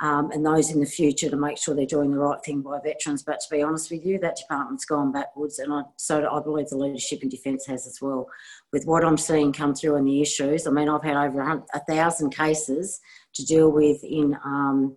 um, 0.00 0.32
and 0.32 0.44
those 0.44 0.70
in 0.70 0.80
the 0.80 0.86
future 0.86 1.30
to 1.30 1.36
make 1.36 1.56
sure 1.56 1.74
they're 1.74 1.86
doing 1.86 2.10
the 2.10 2.18
right 2.18 2.42
thing 2.44 2.62
by 2.62 2.80
veterans. 2.80 3.22
But 3.22 3.40
to 3.40 3.46
be 3.50 3.62
honest 3.62 3.90
with 3.90 4.04
you, 4.04 4.18
that 4.18 4.36
department's 4.36 4.84
gone 4.84 5.12
backwards, 5.12 5.58
and 5.58 5.72
I, 5.72 5.82
so 5.96 6.28
I 6.28 6.42
believe 6.42 6.68
the 6.68 6.76
leadership 6.76 7.22
in 7.22 7.28
defence 7.28 7.66
has 7.66 7.86
as 7.86 8.00
well. 8.02 8.28
With 8.72 8.86
what 8.86 9.04
I'm 9.04 9.18
seeing 9.18 9.52
come 9.52 9.74
through 9.74 9.96
in 9.96 10.04
the 10.04 10.20
issues, 10.20 10.66
I 10.66 10.70
mean, 10.70 10.88
I've 10.88 11.04
had 11.04 11.16
over 11.16 11.40
a, 11.40 11.64
a 11.74 11.80
thousand 11.88 12.30
cases 12.30 13.00
to 13.34 13.44
deal 13.44 13.70
with 13.70 14.02
in. 14.02 14.36
Um, 14.44 14.96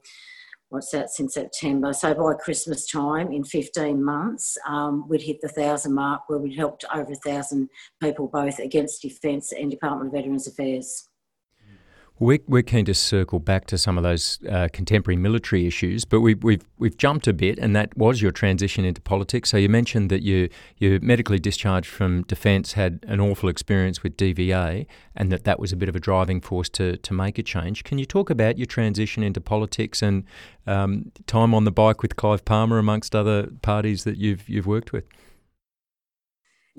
what's 0.69 0.91
that 0.91 1.09
since 1.09 1.33
September? 1.35 1.93
So 1.93 2.13
by 2.13 2.33
Christmas 2.33 2.89
time, 2.89 3.31
in 3.31 3.43
15 3.43 4.03
months, 4.03 4.57
um, 4.67 5.07
we'd 5.07 5.21
hit 5.21 5.41
the 5.41 5.47
thousand 5.47 5.93
mark 5.93 6.23
where 6.27 6.39
we'd 6.39 6.57
helped 6.57 6.85
over 6.93 7.11
a 7.11 7.15
thousand 7.15 7.69
people 8.01 8.27
both 8.27 8.59
against 8.59 9.01
Defence 9.01 9.51
and 9.51 9.71
Department 9.71 10.07
of 10.07 10.13
Veterans 10.13 10.47
Affairs. 10.47 11.09
We're, 12.19 12.39
we're 12.47 12.63
keen 12.63 12.85
to 12.85 12.95
circle 12.95 13.37
back 13.39 13.67
to 13.67 13.77
some 13.77 13.95
of 13.95 14.03
those 14.03 14.39
uh, 14.49 14.69
contemporary 14.73 15.17
military 15.17 15.67
issues, 15.67 16.03
but 16.03 16.21
we, 16.21 16.33
we've 16.33 16.63
we've 16.79 16.97
jumped 16.97 17.27
a 17.27 17.33
bit, 17.33 17.59
and 17.59 17.75
that 17.75 17.95
was 17.95 18.23
your 18.23 18.31
transition 18.31 18.85
into 18.85 19.01
politics. 19.01 19.51
So 19.51 19.57
you 19.57 19.69
mentioned 19.69 20.09
that 20.09 20.23
you 20.23 20.49
you 20.77 20.99
medically 21.01 21.37
discharged 21.37 21.87
from 21.87 22.23
defence, 22.23 22.73
had 22.73 23.05
an 23.07 23.19
awful 23.19 23.49
experience 23.49 24.01
with 24.01 24.17
DVA, 24.17 24.87
and 25.15 25.31
that 25.31 25.43
that 25.43 25.59
was 25.59 25.71
a 25.71 25.75
bit 25.75 25.89
of 25.89 25.95
a 25.95 25.99
driving 25.99 26.41
force 26.41 26.69
to 26.69 26.97
to 26.97 27.13
make 27.13 27.37
a 27.37 27.43
change. 27.43 27.83
Can 27.83 27.99
you 27.99 28.05
talk 28.05 28.31
about 28.31 28.57
your 28.57 28.65
transition 28.65 29.21
into 29.21 29.39
politics 29.39 30.01
and 30.01 30.23
um, 30.65 31.11
time 31.27 31.53
on 31.53 31.65
the 31.65 31.71
bike 31.71 32.01
with 32.01 32.15
Clive 32.15 32.43
Palmer, 32.45 32.79
amongst 32.79 33.15
other 33.15 33.47
parties 33.61 34.05
that 34.05 34.17
you've 34.17 34.49
you've 34.49 34.65
worked 34.65 34.91
with? 34.91 35.05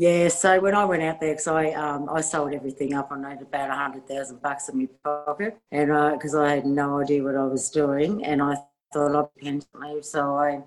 Yeah, 0.01 0.29
so 0.29 0.61
when 0.61 0.77
I 0.77 0.85
went 0.85 1.03
out 1.03 1.19
there, 1.19 1.33
because 1.33 1.49
I 1.49 1.73
um, 1.73 2.09
I 2.09 2.21
sold 2.21 2.55
everything 2.55 2.95
up, 2.95 3.09
I 3.11 3.17
made 3.17 3.43
about 3.43 3.71
a 3.71 3.75
hundred 3.75 4.07
thousand 4.07 4.41
bucks 4.41 4.69
in 4.69 4.79
my 4.79 4.89
pocket, 5.03 5.59
and 5.73 5.89
because 6.13 6.37
I 6.37 6.55
had 6.55 6.67
no 6.67 7.01
idea 7.01 7.25
what 7.25 7.35
I 7.35 7.43
was 7.43 7.69
doing, 7.69 8.25
and 8.25 8.41
I 8.41 8.55
thought 8.93 9.17
I'd 9.17 9.43
pension 9.43 9.69
leave, 9.75 10.05
so 10.05 10.37
I 10.37 10.63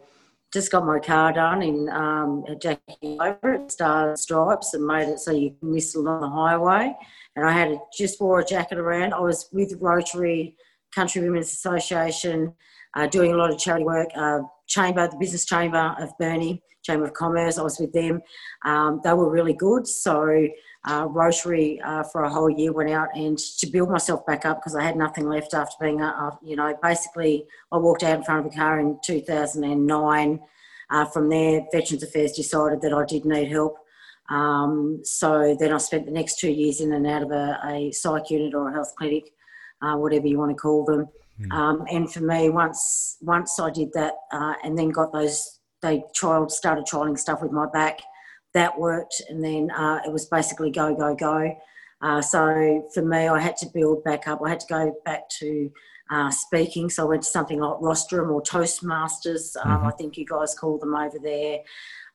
just 0.52 0.70
got 0.70 0.86
my 0.86 1.00
car 1.00 1.32
done 1.32 1.62
in 1.62 1.88
um, 1.92 2.44
Jackie 2.62 3.18
over 3.22 3.54
it, 3.54 3.72
started 3.72 4.18
stripes, 4.18 4.74
and 4.74 4.86
made 4.86 5.08
it 5.08 5.20
so 5.20 5.32
you 5.32 5.56
can 5.62 5.72
whistle 5.72 6.10
on 6.10 6.20
the 6.20 6.30
highway, 6.30 6.94
and 7.38 7.46
I 7.46 7.54
had 7.54 7.72
a, 7.72 7.78
just 7.98 8.20
wore 8.20 8.42
a 8.42 8.46
jacket 8.46 8.80
around. 8.80 9.14
I 9.14 9.22
was 9.22 9.48
with 9.54 9.78
Rotary 9.80 10.58
Country 10.94 11.22
Women's 11.22 11.54
Association, 11.54 12.54
uh, 12.98 13.08
doing 13.08 13.32
a 13.32 13.38
lot 13.38 13.50
of 13.50 13.58
charity 13.58 13.86
work, 13.86 14.10
uh, 14.14 14.42
chamber, 14.72 15.08
the 15.08 15.18
business 15.18 15.46
chamber 15.46 15.96
of 16.00 16.10
Burnie 16.18 16.64
Chamber 16.84 17.06
of 17.06 17.14
Commerce. 17.14 17.58
I 17.58 17.64
was 17.64 17.80
with 17.80 17.94
them. 17.94 18.22
Um, 18.66 19.02
they 19.04 19.14
were 19.14 19.30
really 19.30 19.54
good. 19.54 19.88
So 19.88 20.48
uh, 20.86 21.08
Rotary 21.10 21.80
uh, 21.82 22.04
for 22.04 22.24
a 22.24 22.30
whole 22.30 22.50
year 22.50 22.74
went 22.74 22.90
out 22.90 23.10
and 23.16 23.38
to 23.38 23.68
build 23.68 23.90
myself 23.90 24.26
back 24.26 24.46
up 24.46 24.60
because 24.60 24.76
I 24.76 24.84
had 24.84 24.96
nothing 24.96 25.28
left 25.28 25.54
after 25.54 25.76
being, 25.80 26.02
uh, 26.02 26.32
you 26.42 26.56
know, 26.56 26.76
basically 26.82 27.46
I 27.72 27.78
walked 27.78 28.04
out 28.04 28.18
in 28.18 28.24
front 28.24 28.46
of 28.46 28.52
a 28.52 28.56
car 28.56 28.80
in 28.80 29.00
2009. 29.04 30.40
Uh, 30.90 31.06
from 31.06 31.30
there, 31.30 31.62
Veterans 31.72 32.04
Affairs 32.04 32.34
decided 32.34 32.82
that 32.82 32.94
I 32.94 33.06
did 33.06 33.26
need 33.26 33.50
help. 33.50 33.78
Um, 34.30 35.02
so 35.04 35.56
then 35.60 35.74
I 35.74 35.78
spent 35.78 36.06
the 36.06 36.12
next 36.12 36.40
two 36.40 36.52
years 36.52 36.82
in 36.82 36.94
and 36.94 37.06
out 37.06 37.24
of 37.24 37.32
a, 37.32 37.60
a 37.66 37.92
psych 37.92 38.30
unit 38.30 38.54
or 38.54 38.70
a 38.70 38.74
health 38.74 38.94
clinic, 38.98 39.32
uh, 39.82 39.96
whatever 39.96 40.28
you 40.28 40.38
want 40.38 40.52
to 40.52 40.56
call 40.56 40.84
them. 40.86 41.08
Mm. 41.42 41.54
Um, 41.54 41.86
and 41.90 42.12
for 42.12 42.22
me, 42.22 42.50
once 42.50 43.18
once 43.22 43.60
I 43.60 43.70
did 43.70 43.90
that, 43.94 44.14
uh, 44.32 44.54
and 44.64 44.78
then 44.78 44.90
got 44.90 45.12
those 45.14 45.60
they 45.82 46.04
trialed, 46.16 46.52
started 46.52 46.86
trialing 46.86 47.18
stuff 47.18 47.42
with 47.42 47.52
my 47.52 47.68
back. 47.72 48.00
That 48.54 48.78
worked, 48.78 49.22
and 49.30 49.44
then 49.44 49.72
uh, 49.72 50.02
it 50.06 50.12
was 50.12 50.26
basically 50.26 50.72
go, 50.72 50.94
go, 50.94 51.16
go. 51.16 51.56
Uh, 52.02 52.22
so 52.22 52.90
for 52.94 53.02
me, 53.04 53.28
I 53.28 53.40
had 53.40 53.56
to 53.58 53.68
build 53.74 54.04
back 54.04 54.28
up. 54.28 54.42
I 54.44 54.50
had 54.50 54.60
to 54.60 54.68
go 54.68 54.96
back 55.06 55.30
to 55.40 55.72
uh, 56.12 56.30
speaking. 56.30 56.90
So 56.90 57.04
I 57.04 57.10
went 57.10 57.24
to 57.24 57.30
something 57.30 57.60
like 57.60 57.80
Rostrum 57.80 58.30
or 58.30 58.42
Toastmasters. 58.42 59.56
Um, 59.64 59.72
mm-hmm. 59.72 59.88
I 59.88 59.92
think 59.92 60.18
you 60.18 60.26
guys 60.26 60.54
call 60.54 60.78
them 60.78 60.96
over 60.96 61.18
there. 61.22 61.60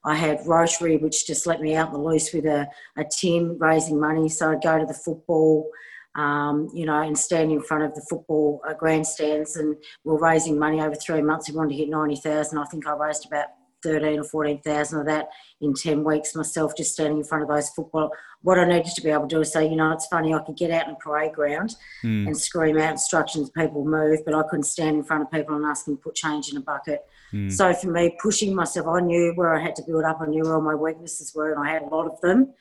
I 0.05 0.15
had 0.15 0.45
Rotary, 0.45 0.97
which 0.97 1.25
just 1.25 1.47
let 1.47 1.59
me 1.59 1.75
out 1.75 1.87
in 1.87 1.93
the 1.93 1.99
loose 1.99 2.31
with 2.31 2.45
a, 2.45 2.67
a 2.97 3.03
tin 3.03 3.57
raising 3.59 3.99
money. 3.99 4.29
So 4.29 4.51
I'd 4.51 4.61
go 4.61 4.77
to 4.77 4.85
the 4.85 4.93
football, 4.93 5.69
um, 6.17 6.69
you 6.73 6.85
know, 6.85 7.01
and 7.01 7.17
stand 7.17 7.51
in 7.51 7.61
front 7.61 7.83
of 7.83 7.93
the 7.95 8.05
football 8.09 8.61
uh, 8.67 8.73
grandstands. 8.73 9.55
And 9.55 9.77
we 10.03 10.13
are 10.13 10.19
raising 10.19 10.59
money 10.59 10.81
over 10.81 10.95
three 10.95 11.21
months. 11.21 11.49
We 11.49 11.55
wanted 11.55 11.69
to 11.69 11.75
hit 11.75 11.89
90,000. 11.89 12.57
I 12.57 12.65
think 12.65 12.87
I 12.87 12.95
raised 12.95 13.25
about 13.25 13.47
thirteen 13.83 14.19
or 14.19 14.23
fourteen 14.23 14.59
thousand 14.61 14.99
of 14.99 15.05
that 15.05 15.29
in 15.61 15.73
ten 15.73 16.03
weeks 16.03 16.35
myself, 16.35 16.75
just 16.75 16.93
standing 16.93 17.19
in 17.19 17.23
front 17.23 17.43
of 17.43 17.49
those 17.49 17.69
football. 17.69 18.11
What 18.41 18.59
I 18.59 18.65
needed 18.65 18.93
to 18.95 19.01
be 19.01 19.09
able 19.09 19.27
to 19.27 19.35
do 19.35 19.41
is 19.41 19.51
say, 19.51 19.67
you 19.67 19.75
know, 19.75 19.91
it's 19.91 20.07
funny, 20.07 20.33
I 20.33 20.39
could 20.39 20.57
get 20.57 20.71
out 20.71 20.87
in 20.87 20.93
a 20.93 20.97
parade 20.97 21.33
ground 21.33 21.75
mm. 22.03 22.27
and 22.27 22.37
scream 22.37 22.77
out 22.77 22.91
instructions, 22.91 23.49
people 23.49 23.83
move, 23.83 24.19
but 24.25 24.33
I 24.33 24.43
couldn't 24.43 24.63
stand 24.63 24.95
in 24.95 25.03
front 25.03 25.23
of 25.23 25.31
people 25.31 25.55
and 25.55 25.65
ask 25.65 25.85
them 25.85 25.97
to 25.97 26.01
put 26.01 26.15
change 26.15 26.49
in 26.49 26.57
a 26.57 26.61
bucket. 26.61 27.01
Mm. 27.33 27.51
So 27.51 27.73
for 27.73 27.91
me, 27.91 28.15
pushing 28.21 28.55
myself, 28.55 28.87
I 28.87 29.01
knew 29.01 29.33
where 29.35 29.55
I 29.55 29.61
had 29.61 29.75
to 29.77 29.83
build 29.83 30.05
up. 30.05 30.19
I 30.21 30.27
knew 30.27 30.43
where 30.43 30.55
all 30.55 30.61
my 30.61 30.75
weaknesses 30.75 31.33
were, 31.35 31.51
and 31.51 31.67
I 31.67 31.71
had 31.71 31.81
a 31.81 31.87
lot 31.87 32.07
of 32.07 32.21
them. 32.21 32.53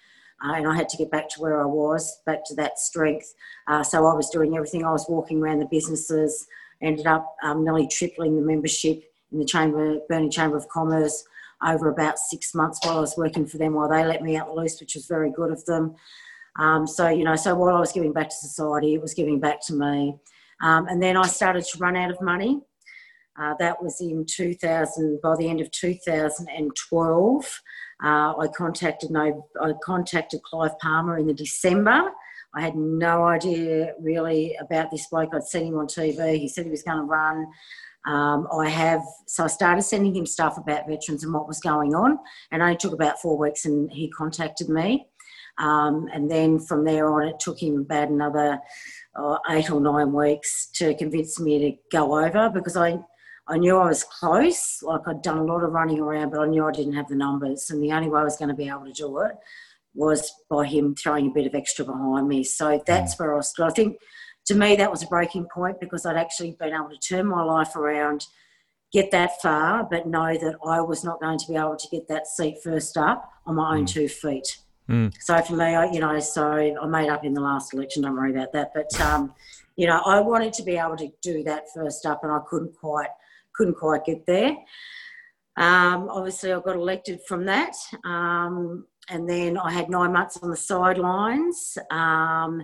Uh, 0.45 0.53
and 0.55 0.69
I 0.69 0.77
had 0.77 0.89
to 0.91 0.97
get 0.97 1.11
back 1.11 1.29
to 1.31 1.41
where 1.41 1.61
I 1.61 1.65
was, 1.65 2.21
back 2.27 2.45
to 2.47 2.55
that 2.57 2.79
strength. 2.79 3.35
Uh, 3.67 3.83
so 3.83 4.07
I 4.07 4.15
was 4.15 4.29
doing 4.31 4.55
everything. 4.55 4.85
I 4.85 4.93
was 4.93 5.07
walking 5.09 5.43
around 5.43 5.61
the 5.61 5.69
businesses, 5.71 6.47
ended 6.83 7.07
up 7.07 7.37
um, 7.43 7.65
nearly 7.65 7.89
tripling 7.89 8.37
the 8.37 8.43
membership 8.43 9.03
in 9.33 9.39
the 9.39 9.47
Chamber, 9.47 9.99
Burnie 10.09 10.29
Chamber 10.29 10.57
of 10.57 10.69
Commerce 10.69 11.25
over 11.67 11.89
about 11.89 12.19
six 12.19 12.55
months 12.55 12.79
while 12.83 12.99
I 12.99 13.01
was 13.01 13.17
working 13.17 13.47
for 13.47 13.57
them 13.59 13.75
while 13.75 13.89
they 13.89 14.05
let 14.05 14.23
me 14.23 14.37
out 14.37 14.55
loose, 14.55 14.79
which 14.81 14.95
was 14.95 15.07
very 15.07 15.31
good 15.31 15.51
of 15.51 15.65
them. 15.65 15.95
Um, 16.59 16.87
so, 16.87 17.09
you 17.09 17.25
know, 17.25 17.37
so 17.37 17.55
while 17.55 17.75
I 17.75 17.81
was 17.81 17.93
giving 17.93 18.13
back 18.13 18.29
to 18.29 18.35
society, 18.35 18.95
it 18.95 19.03
was 19.03 19.15
giving 19.15 19.41
back 19.41 19.61
to 19.67 19.75
me. 19.75 20.17
Um, 20.63 20.89
and 20.89 21.03
then 21.03 21.17
I 21.17 21.27
started 21.27 21.65
to 21.65 21.79
run 21.79 21.97
out 21.97 22.11
of 22.11 22.21
money. 22.21 22.61
Uh, 23.39 23.55
that 23.59 23.83
was 23.83 24.01
in 24.01 24.25
2000, 24.27 25.21
by 25.23 25.37
the 25.37 25.49
end 25.49 25.61
of 25.61 25.71
2012. 25.71 27.61
Uh, 28.03 28.35
I 28.39 28.49
contacted 28.55 29.11
no, 29.11 29.49
I 29.61 29.73
contacted 29.83 30.43
Clive 30.43 30.79
Palmer 30.79 31.19
in 31.19 31.27
the 31.27 31.35
December. 31.35 32.11
I 32.55 32.61
had 32.61 32.77
no 32.77 33.25
idea 33.25 33.93
really 34.01 34.57
about 34.61 34.91
this 34.91 35.07
bloke. 35.09 35.35
I'd 35.35 35.45
seen 35.45 35.67
him 35.67 35.79
on 35.79 35.87
TV. 35.87 36.39
He 36.39 36.49
said 36.49 36.65
he 36.65 36.71
was 36.71 36.83
going 36.83 36.99
to 36.99 37.05
run. 37.05 37.47
Um, 38.07 38.47
I 38.53 38.69
have, 38.69 39.03
so 39.27 39.45
I 39.45 39.49
started 39.49 39.83
sending 39.83 40.15
him 40.15 40.27
stuff 40.27 40.57
about 40.59 40.87
veterans 40.89 41.25
and 41.25 41.35
what 41.35 41.49
was 41.49 41.61
going 41.61 41.95
on, 41.95 42.19
and 42.53 42.63
only 42.63 42.77
took 42.77 42.93
about 42.93 43.21
four 43.21 43.37
weeks 43.37 43.65
and 43.65 43.91
he 43.91 44.09
contacted 44.11 44.69
me. 44.69 45.07
Um, 45.59 46.09
and 46.13 46.31
then 46.31 46.59
from 46.59 46.85
there 46.85 47.13
on, 47.13 47.29
it 47.29 47.41
took 47.41 47.61
him 47.61 47.81
about 47.81 48.09
another 48.09 48.61
uh, 49.17 49.39
eight 49.51 49.71
or 49.71 49.81
nine 49.81 50.13
weeks 50.13 50.69
to 50.75 50.95
convince 50.95 51.41
me 51.41 51.59
to 51.59 51.77
go 51.91 52.19
over 52.25 52.51
because 52.51 52.77
I, 52.77 52.99
I 53.49 53.59
knew 53.59 53.77
I 53.77 53.87
was 53.87 54.05
close. 54.05 54.83
Like 54.83 55.03
I'd 55.07 55.23
done 55.23 55.39
a 55.39 55.45
lot 55.45 55.63
of 55.63 55.73
running 55.73 56.01
around, 56.01 56.31
but 56.31 56.41
I 56.41 56.47
knew 56.47 56.65
I 56.65 56.73
didn't 56.73 56.95
have 56.95 57.09
the 57.09 57.15
numbers. 57.15 57.71
And 57.71 57.83
the 57.83 57.93
only 57.93 58.09
way 58.09 58.21
I 58.21 58.25
was 58.25 58.37
going 58.37 58.49
to 58.49 58.55
be 58.55 58.69
able 58.69 58.87
to 58.87 58.93
do 58.93 59.19
it 59.21 59.33
was 59.95 60.33
by 60.51 60.67
him 60.67 60.95
throwing 60.95 61.29
a 61.29 61.35
bit 61.35 61.47
of 61.47 61.55
extra 61.55 61.85
behind 61.85 62.29
me. 62.29 62.45
So 62.45 62.83
that's 62.87 63.15
mm. 63.15 63.21
where 63.21 63.37
I 63.37 63.41
stood. 63.41 63.67
I 63.67 63.71
think 63.71 63.99
to 64.47 64.55
me, 64.55 64.77
that 64.77 64.91
was 64.91 65.03
a 65.03 65.07
breaking 65.07 65.47
point 65.53 65.81
because 65.81 66.07
I'd 66.07 66.17
actually 66.17 66.53
been 66.53 66.75
able 66.75 66.91
to 66.91 66.99
turn 66.99 67.27
my 67.27 67.43
life 67.43 67.77
around, 67.77 68.27
get 68.93 69.11
that 69.11 69.41
far, 69.41 69.85
but 69.85 70.07
know 70.07 70.37
that 70.37 70.57
I 70.65 70.81
was 70.81 71.05
not 71.05 71.21
going 71.21 71.39
to 71.39 71.47
be 71.49 71.57
able 71.57 71.77
to 71.77 71.89
get 71.89 72.09
that 72.09 72.27
seat 72.27 72.59
first 72.63 72.97
up 72.97 73.31
on 73.47 73.57
my 73.57 73.77
own 73.77 73.85
mm. 73.85 73.89
two 73.89 74.09
feet. 74.09 74.59
Mm. 74.89 75.13
So 75.21 75.41
for 75.43 75.55
me, 75.55 75.65
I, 75.65 75.91
you 75.91 76.01
know, 76.01 76.19
so 76.21 76.53
I 76.53 76.87
made 76.87 77.09
up 77.09 77.25
in 77.25 77.35
the 77.35 77.41
last 77.41 77.75
election. 77.75 78.03
Don't 78.03 78.15
worry 78.15 78.31
about 78.31 78.53
that. 78.53 78.73
But 78.75 79.01
um, 79.01 79.35
you 79.77 79.87
know, 79.87 80.01
I 80.05 80.21
wanted 80.21 80.53
to 80.55 80.63
be 80.63 80.77
able 80.77 80.97
to 80.97 81.11
do 81.23 81.43
that 81.45 81.65
first 81.75 82.07
up, 82.07 82.23
and 82.23 82.33
I 82.33 82.39
couldn't 82.49 82.75
quite, 82.77 83.11
couldn't 83.57 83.75
quite 83.75 84.05
get 84.05 84.27
there. 84.27 84.57
Um, 85.57 86.09
obviously, 86.11 86.53
I 86.53 86.61
got 86.61 86.77
elected 86.77 87.21
from 87.27 87.47
that, 87.47 87.75
um, 88.05 88.87
and 89.09 89.29
then 89.29 89.57
I 89.57 89.73
had 89.73 89.89
nine 89.89 90.13
months 90.13 90.39
on 90.43 90.51
the 90.51 90.57
sidelines. 90.57 91.79
Um, 91.91 92.63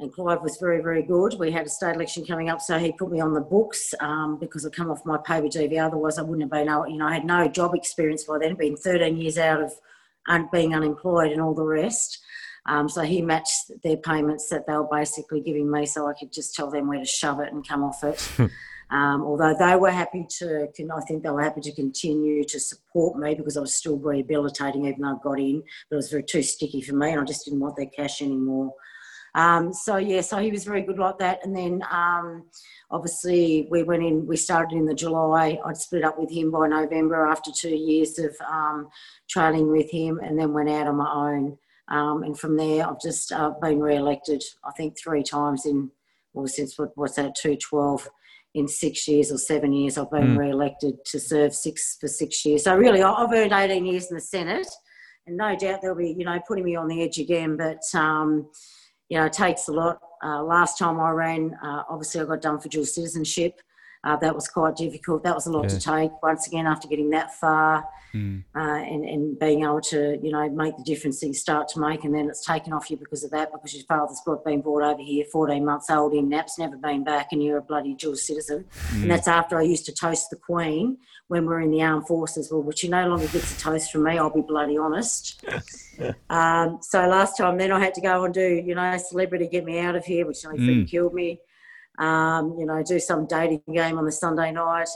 and 0.00 0.12
Clive 0.12 0.42
was 0.42 0.56
very, 0.60 0.82
very 0.82 1.02
good. 1.02 1.36
We 1.38 1.52
had 1.52 1.66
a 1.66 1.68
state 1.68 1.94
election 1.94 2.26
coming 2.26 2.48
up, 2.48 2.60
so 2.60 2.76
he 2.76 2.90
put 2.92 3.12
me 3.12 3.20
on 3.20 3.34
the 3.34 3.40
books 3.40 3.94
um, 4.00 4.36
because 4.40 4.66
I'd 4.66 4.72
come 4.72 4.90
off 4.90 5.06
my 5.06 5.18
paper 5.18 5.46
DV. 5.46 5.80
Otherwise, 5.80 6.18
I 6.18 6.22
wouldn't 6.22 6.42
have 6.42 6.50
been. 6.50 6.66
You 6.90 6.98
know, 6.98 7.06
I 7.06 7.14
had 7.14 7.24
no 7.24 7.46
job 7.46 7.74
experience 7.76 8.24
by 8.24 8.38
then. 8.38 8.56
Been 8.56 8.76
13 8.76 9.16
years 9.16 9.38
out 9.38 9.62
of 9.62 9.72
being 10.50 10.74
unemployed 10.74 11.30
and 11.30 11.40
all 11.40 11.54
the 11.54 11.64
rest. 11.64 12.18
Um, 12.66 12.88
so 12.88 13.02
he 13.02 13.22
matched 13.22 13.72
their 13.82 13.96
payments 13.96 14.48
that 14.48 14.66
they 14.66 14.72
were 14.72 14.88
basically 14.90 15.40
giving 15.40 15.70
me, 15.70 15.86
so 15.86 16.08
I 16.08 16.14
could 16.18 16.32
just 16.32 16.54
tell 16.54 16.70
them 16.70 16.88
where 16.88 16.98
to 16.98 17.04
shove 17.04 17.40
it 17.40 17.52
and 17.52 17.66
come 17.66 17.84
off 17.84 18.02
it. 18.02 18.28
um, 18.92 19.22
although 19.22 19.56
they 19.58 19.74
were 19.74 19.90
happy 19.90 20.26
to, 20.38 20.68
I 20.94 21.00
think 21.00 21.22
they 21.22 21.30
were 21.30 21.42
happy 21.42 21.62
to 21.62 21.74
continue 21.74 22.44
to 22.44 22.60
support 22.60 23.18
me 23.18 23.34
because 23.34 23.56
I 23.56 23.60
was 23.60 23.74
still 23.74 23.96
rehabilitating 23.96 24.84
even 24.84 25.00
though 25.00 25.18
I 25.18 25.22
got 25.22 25.40
in. 25.40 25.62
But 25.88 25.94
it 25.94 25.96
was 25.96 26.10
very 26.10 26.24
too 26.24 26.42
sticky 26.42 26.82
for 26.82 26.94
me, 26.94 27.10
and 27.12 27.20
I 27.20 27.24
just 27.24 27.46
didn't 27.46 27.60
want 27.60 27.76
their 27.76 27.86
cash 27.86 28.20
anymore. 28.20 28.74
Um, 29.34 29.72
so 29.72 29.96
yeah, 29.96 30.20
so 30.20 30.36
he 30.36 30.50
was 30.50 30.64
very 30.64 30.82
good 30.82 30.98
like 30.98 31.18
that. 31.18 31.40
And 31.42 31.56
then 31.56 31.82
um, 31.90 32.44
obviously 32.90 33.66
we 33.70 33.82
went 33.82 34.02
in. 34.02 34.26
We 34.26 34.36
started 34.36 34.76
in 34.76 34.84
the 34.84 34.94
July. 34.94 35.58
I'd 35.64 35.78
split 35.78 36.04
up 36.04 36.18
with 36.18 36.30
him 36.30 36.50
by 36.50 36.68
November 36.68 37.26
after 37.26 37.50
two 37.50 37.74
years 37.74 38.18
of 38.18 38.36
um, 38.46 38.88
training 39.30 39.70
with 39.70 39.90
him, 39.90 40.20
and 40.22 40.38
then 40.38 40.52
went 40.52 40.68
out 40.68 40.86
on 40.86 40.96
my 40.96 41.10
own. 41.10 41.56
Um, 41.88 42.24
and 42.24 42.38
from 42.38 42.58
there, 42.58 42.86
I've 42.86 43.00
just 43.00 43.32
uh, 43.32 43.54
been 43.60 43.80
re-elected. 43.80 44.42
I 44.64 44.70
think 44.72 44.98
three 44.98 45.22
times 45.22 45.64
in 45.64 45.90
well 46.34 46.46
since 46.46 46.78
what, 46.78 46.90
what's 46.94 47.16
that 47.16 47.34
two 47.34 47.56
twelve 47.56 48.06
in 48.54 48.68
six 48.68 49.08
years 49.08 49.32
or 49.32 49.38
seven 49.38 49.72
years. 49.72 49.96
I've 49.96 50.10
been 50.10 50.34
mm. 50.34 50.38
re-elected 50.38 51.04
to 51.06 51.20
serve 51.20 51.54
six 51.54 51.96
for 52.00 52.08
six 52.08 52.44
years. 52.44 52.64
So 52.64 52.76
really, 52.76 53.02
I've 53.02 53.32
earned 53.32 53.52
18 53.52 53.86
years 53.86 54.10
in 54.10 54.16
the 54.16 54.20
Senate, 54.20 54.68
and 55.26 55.36
no 55.36 55.56
doubt 55.56 55.80
they'll 55.82 55.94
be, 55.94 56.14
you 56.18 56.24
know, 56.24 56.38
putting 56.46 56.64
me 56.64 56.76
on 56.76 56.88
the 56.88 57.02
edge 57.02 57.18
again. 57.18 57.56
But 57.56 57.82
um, 57.98 58.50
you 59.08 59.18
know, 59.18 59.26
it 59.26 59.32
takes 59.32 59.68
a 59.68 59.72
lot. 59.72 59.98
Uh, 60.24 60.42
last 60.42 60.78
time 60.78 61.00
I 61.00 61.10
ran, 61.10 61.56
uh, 61.62 61.82
obviously 61.88 62.20
I 62.20 62.24
got 62.24 62.40
done 62.40 62.58
for 62.58 62.68
dual 62.68 62.84
citizenship. 62.84 63.60
Uh, 64.04 64.16
that 64.16 64.34
was 64.34 64.48
quite 64.48 64.74
difficult. 64.74 65.22
That 65.22 65.34
was 65.34 65.46
a 65.46 65.50
lot 65.52 65.64
yeah. 65.64 65.68
to 65.68 65.80
take. 65.80 66.22
Once 66.22 66.48
again, 66.48 66.66
after 66.66 66.88
getting 66.88 67.10
that 67.10 67.34
far 67.34 67.86
mm. 68.12 68.42
uh, 68.54 68.58
and, 68.58 69.04
and 69.04 69.38
being 69.38 69.62
able 69.62 69.80
to, 69.80 70.18
you 70.20 70.32
know, 70.32 70.48
make 70.50 70.76
the 70.76 70.82
difference 70.82 71.20
that 71.20 71.28
you 71.28 71.34
start 71.34 71.68
to 71.68 71.80
make, 71.80 72.02
and 72.02 72.12
then 72.12 72.28
it's 72.28 72.44
taken 72.44 72.72
off 72.72 72.90
you 72.90 72.96
because 72.96 73.22
of 73.22 73.30
that, 73.30 73.52
because 73.52 73.74
your 73.74 73.84
father's 73.84 74.20
been 74.44 74.60
brought 74.60 74.82
over 74.82 75.00
here, 75.00 75.24
14 75.30 75.64
months 75.64 75.88
old 75.88 76.14
in 76.14 76.28
naps, 76.28 76.58
never 76.58 76.76
been 76.76 77.04
back, 77.04 77.28
and 77.30 77.44
you're 77.44 77.58
a 77.58 77.62
bloody 77.62 77.94
dual 77.94 78.16
citizen. 78.16 78.64
Mm. 78.88 79.02
And 79.02 79.10
that's 79.12 79.28
after 79.28 79.56
I 79.56 79.62
used 79.62 79.86
to 79.86 79.92
toast 79.92 80.30
the 80.30 80.36
Queen 80.36 80.98
when 81.28 81.46
we 81.46 81.54
are 81.54 81.60
in 81.60 81.70
the 81.70 81.82
armed 81.82 82.08
forces. 82.08 82.50
Well, 82.50 82.62
which 82.62 82.80
she 82.80 82.88
no 82.88 83.06
longer 83.06 83.28
gets 83.28 83.56
a 83.56 83.60
toast 83.60 83.92
from 83.92 84.02
me, 84.02 84.18
I'll 84.18 84.30
be 84.30 84.42
bloody 84.42 84.78
honest. 84.78 85.44
um, 86.30 86.78
so 86.82 87.06
last 87.06 87.36
time, 87.36 87.56
then 87.56 87.70
I 87.70 87.78
had 87.78 87.94
to 87.94 88.00
go 88.00 88.24
and 88.24 88.34
do, 88.34 88.62
you 88.66 88.74
know, 88.74 88.96
celebrity 88.96 89.46
get 89.46 89.64
me 89.64 89.78
out 89.78 89.94
of 89.94 90.04
here, 90.04 90.26
which 90.26 90.44
nearly 90.44 90.84
mm. 90.84 90.90
killed 90.90 91.14
me 91.14 91.38
um, 92.02 92.56
you 92.58 92.66
know, 92.66 92.82
do 92.82 92.98
some 92.98 93.26
dating 93.26 93.62
game 93.72 93.96
on 93.96 94.04
the 94.04 94.10
Sunday 94.10 94.50
night. 94.50 94.88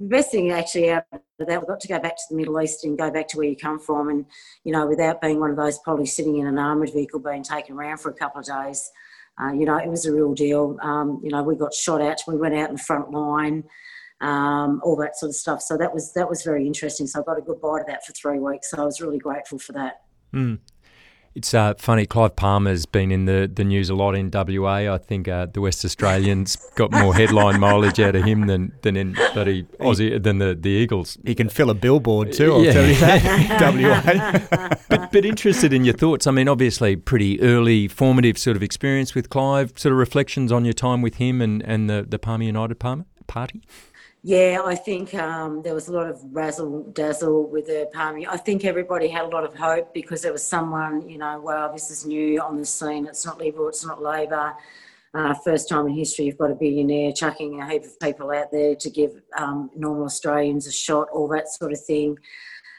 The 0.00 0.06
best 0.06 0.30
thing 0.30 0.50
actually 0.50 0.92
out 0.92 1.04
of 1.12 1.20
that, 1.46 1.60
we 1.60 1.66
got 1.66 1.78
to 1.80 1.88
go 1.88 1.98
back 1.98 2.16
to 2.16 2.22
the 2.30 2.36
Middle 2.36 2.58
East 2.58 2.84
and 2.84 2.96
go 2.96 3.10
back 3.10 3.28
to 3.28 3.36
where 3.36 3.46
you 3.46 3.56
come 3.56 3.78
from, 3.78 4.08
and 4.08 4.24
you 4.64 4.72
know, 4.72 4.86
without 4.86 5.20
being 5.20 5.38
one 5.40 5.50
of 5.50 5.56
those 5.56 5.78
probably 5.80 6.06
sitting 6.06 6.38
in 6.38 6.46
an 6.46 6.58
armoured 6.58 6.90
vehicle 6.94 7.20
being 7.20 7.42
taken 7.42 7.76
around 7.76 7.98
for 7.98 8.08
a 8.08 8.14
couple 8.14 8.40
of 8.40 8.46
days. 8.46 8.90
Uh, 9.38 9.52
you 9.52 9.66
know, 9.66 9.76
it 9.76 9.88
was 9.88 10.06
a 10.06 10.14
real 10.14 10.32
deal. 10.32 10.78
Um, 10.80 11.20
you 11.22 11.28
know, 11.28 11.42
we 11.42 11.54
got 11.54 11.74
shot 11.74 12.00
at. 12.00 12.22
We 12.26 12.36
went 12.36 12.54
out 12.54 12.70
in 12.70 12.76
the 12.76 12.82
front 12.82 13.10
line, 13.10 13.64
um, 14.22 14.80
all 14.82 14.96
that 14.96 15.18
sort 15.18 15.30
of 15.30 15.36
stuff. 15.36 15.60
So 15.60 15.76
that 15.76 15.92
was 15.92 16.14
that 16.14 16.30
was 16.30 16.42
very 16.44 16.66
interesting. 16.66 17.06
So 17.06 17.20
I 17.20 17.24
got 17.24 17.36
a 17.36 17.42
good 17.42 17.60
bite 17.60 17.80
of 17.80 17.86
that 17.88 18.06
for 18.06 18.12
three 18.12 18.38
weeks. 18.38 18.70
So 18.70 18.80
I 18.80 18.86
was 18.86 19.02
really 19.02 19.18
grateful 19.18 19.58
for 19.58 19.72
that. 19.72 20.00
Mm. 20.32 20.60
It's 21.34 21.52
uh, 21.52 21.74
funny. 21.78 22.06
Clive 22.06 22.36
Palmer's 22.36 22.86
been 22.86 23.10
in 23.10 23.24
the, 23.24 23.50
the 23.52 23.64
news 23.64 23.90
a 23.90 23.94
lot 23.94 24.14
in 24.14 24.30
WA. 24.32 24.94
I 24.94 24.98
think 24.98 25.26
uh, 25.26 25.46
the 25.46 25.60
West 25.60 25.84
Australians 25.84 26.56
got 26.76 26.92
more 26.92 27.12
headline 27.12 27.58
mileage 27.58 27.98
out 27.98 28.14
of 28.14 28.24
him 28.24 28.46
than 28.46 28.72
than 28.82 28.96
in 28.96 29.14
bloody 29.32 29.64
Aussie 29.80 30.22
than 30.22 30.38
the, 30.38 30.54
the 30.54 30.70
Eagles. 30.70 31.18
He 31.24 31.34
can 31.34 31.48
fill 31.48 31.70
a 31.70 31.74
billboard 31.74 32.32
too. 32.32 32.52
I'll 32.52 32.64
yeah. 32.64 32.72
tell 32.72 32.86
you 32.86 32.94
that. 33.00 34.40
WA. 34.50 34.76
but 34.88 35.10
but 35.10 35.24
interested 35.24 35.72
in 35.72 35.84
your 35.84 35.94
thoughts. 35.94 36.28
I 36.28 36.30
mean, 36.30 36.46
obviously, 36.46 36.94
pretty 36.94 37.40
early 37.40 37.88
formative 37.88 38.38
sort 38.38 38.56
of 38.56 38.62
experience 38.62 39.16
with 39.16 39.28
Clive. 39.28 39.72
Sort 39.76 39.92
of 39.92 39.98
reflections 39.98 40.52
on 40.52 40.64
your 40.64 40.74
time 40.74 41.02
with 41.02 41.16
him 41.16 41.40
and, 41.40 41.62
and 41.62 41.90
the 41.90 42.06
the 42.08 42.18
Palmer 42.18 42.44
United 42.44 42.78
Palmer 42.78 43.06
party. 43.26 43.62
Yeah, 44.26 44.62
I 44.64 44.74
think 44.74 45.12
um, 45.12 45.60
there 45.60 45.74
was 45.74 45.88
a 45.88 45.92
lot 45.92 46.08
of 46.08 46.18
razzle 46.32 46.84
dazzle 46.94 47.46
with 47.50 47.66
the 47.66 47.90
Palmy. 47.92 48.26
I 48.26 48.38
think 48.38 48.64
everybody 48.64 49.06
had 49.06 49.26
a 49.26 49.28
lot 49.28 49.44
of 49.44 49.54
hope 49.54 49.92
because 49.92 50.22
there 50.22 50.32
was 50.32 50.42
someone, 50.42 51.06
you 51.06 51.18
know, 51.18 51.38
wow, 51.40 51.70
this 51.70 51.90
is 51.90 52.06
new 52.06 52.40
on 52.40 52.56
the 52.56 52.64
scene. 52.64 53.06
It's 53.06 53.26
not 53.26 53.38
Liberal, 53.38 53.68
it's 53.68 53.84
not 53.84 54.02
Labor. 54.02 54.54
Uh, 55.12 55.34
first 55.44 55.68
time 55.68 55.88
in 55.88 55.94
history, 55.94 56.24
you've 56.24 56.38
got 56.38 56.50
a 56.50 56.54
billionaire 56.54 57.12
chucking 57.12 57.60
a 57.60 57.68
heap 57.68 57.84
of 57.84 58.00
people 58.00 58.30
out 58.30 58.50
there 58.50 58.74
to 58.74 58.88
give 58.88 59.10
um, 59.36 59.68
normal 59.76 60.06
Australians 60.06 60.66
a 60.66 60.72
shot, 60.72 61.06
all 61.12 61.28
that 61.28 61.50
sort 61.50 61.72
of 61.72 61.84
thing. 61.84 62.16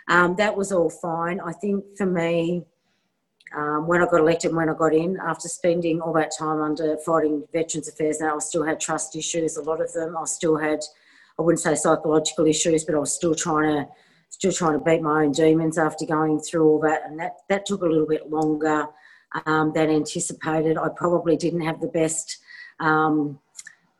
Um, 0.07 0.35
that 0.37 0.57
was 0.57 0.71
all 0.71 0.89
fine. 0.89 1.39
I 1.41 1.51
think 1.51 1.85
for 1.95 2.07
me, 2.07 2.63
um, 3.55 3.85
when 3.85 4.01
I 4.01 4.05
got 4.05 4.19
elected, 4.19 4.51
when 4.51 4.67
I 4.67 4.73
got 4.73 4.95
in, 4.95 5.19
after 5.23 5.47
spending 5.47 6.01
all 6.01 6.13
that 6.13 6.31
time 6.35 6.59
under 6.59 6.97
fighting 7.05 7.43
Veterans 7.53 7.87
Affairs, 7.87 8.19
now 8.19 8.35
I 8.35 8.39
still 8.39 8.63
had 8.63 8.79
trust 8.79 9.15
issues, 9.15 9.57
a 9.57 9.61
lot 9.61 9.79
of 9.79 9.93
them. 9.93 10.17
I 10.17 10.25
still 10.25 10.57
had 10.57 10.79
I 11.37 11.41
wouldn't 11.41 11.59
say 11.59 11.75
psychological 11.75 12.45
issues, 12.47 12.85
but 12.85 12.95
I 12.95 12.99
was 12.99 13.13
still 13.13 13.35
trying 13.35 13.85
to 13.85 13.87
still 14.29 14.51
trying 14.51 14.77
to 14.77 14.83
beat 14.83 15.01
my 15.01 15.23
own 15.23 15.31
demons 15.31 15.77
after 15.77 16.05
going 16.05 16.39
through 16.39 16.67
all 16.67 16.79
that, 16.81 17.01
and 17.05 17.19
that 17.19 17.37
that 17.49 17.65
took 17.65 17.81
a 17.81 17.85
little 17.85 18.07
bit 18.07 18.29
longer 18.29 18.87
um, 19.45 19.71
than 19.73 19.89
anticipated. 19.89 20.77
I 20.77 20.89
probably 20.89 21.37
didn't 21.37 21.61
have 21.61 21.81
the 21.81 21.87
best. 21.87 22.39
Um, 22.79 23.39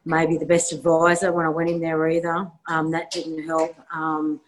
maybe 0.05 0.37
the 0.37 0.45
best 0.45 0.71
advisor 0.71 1.31
when 1.31 1.45
I 1.45 1.49
went 1.49 1.69
in 1.69 1.79
there 1.81 2.07
either. 2.07 2.49
Um, 2.67 2.91
that 2.91 3.11
didn't 3.11 3.43
help. 3.45 3.75
Um, 3.91 4.39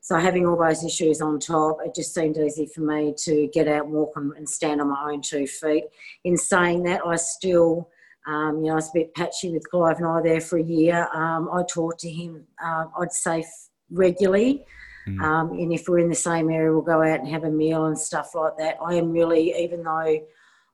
so 0.00 0.18
having 0.18 0.46
all 0.46 0.56
those 0.56 0.84
issues 0.84 1.20
on 1.20 1.40
top, 1.40 1.78
it 1.84 1.94
just 1.94 2.14
seemed 2.14 2.36
easy 2.36 2.66
for 2.66 2.82
me 2.82 3.14
to 3.24 3.48
get 3.52 3.66
out, 3.66 3.88
walk, 3.88 4.12
and 4.16 4.48
stand 4.48 4.80
on 4.80 4.90
my 4.90 5.10
own 5.10 5.20
two 5.20 5.46
feet. 5.46 5.84
In 6.22 6.36
saying 6.36 6.84
that, 6.84 7.00
I 7.04 7.16
still 7.16 7.88
um, 8.26 8.58
you 8.58 8.66
know, 8.66 8.72
I 8.72 8.76
was 8.76 8.88
a 8.88 8.98
bit 8.98 9.14
patchy 9.14 9.52
with 9.52 9.68
Clive 9.70 9.98
and 9.98 10.06
I 10.06 10.20
there 10.20 10.40
for 10.40 10.58
a 10.58 10.62
year. 10.62 11.08
Um, 11.14 11.48
I 11.52 11.62
talked 11.62 12.00
to 12.00 12.10
him, 12.10 12.44
uh, 12.62 12.86
I'd 13.00 13.12
say 13.12 13.44
regularly. 13.90 14.64
Mm. 15.08 15.22
Um, 15.22 15.50
and 15.52 15.72
if 15.72 15.88
we're 15.88 16.00
in 16.00 16.08
the 16.08 16.16
same 16.16 16.50
area, 16.50 16.72
we'll 16.72 16.82
go 16.82 17.02
out 17.02 17.20
and 17.20 17.28
have 17.28 17.44
a 17.44 17.50
meal 17.50 17.86
and 17.86 17.98
stuff 17.98 18.34
like 18.34 18.56
that. 18.58 18.76
I 18.84 18.94
am 18.94 19.12
really, 19.12 19.54
even 19.56 19.84
though 19.84 20.18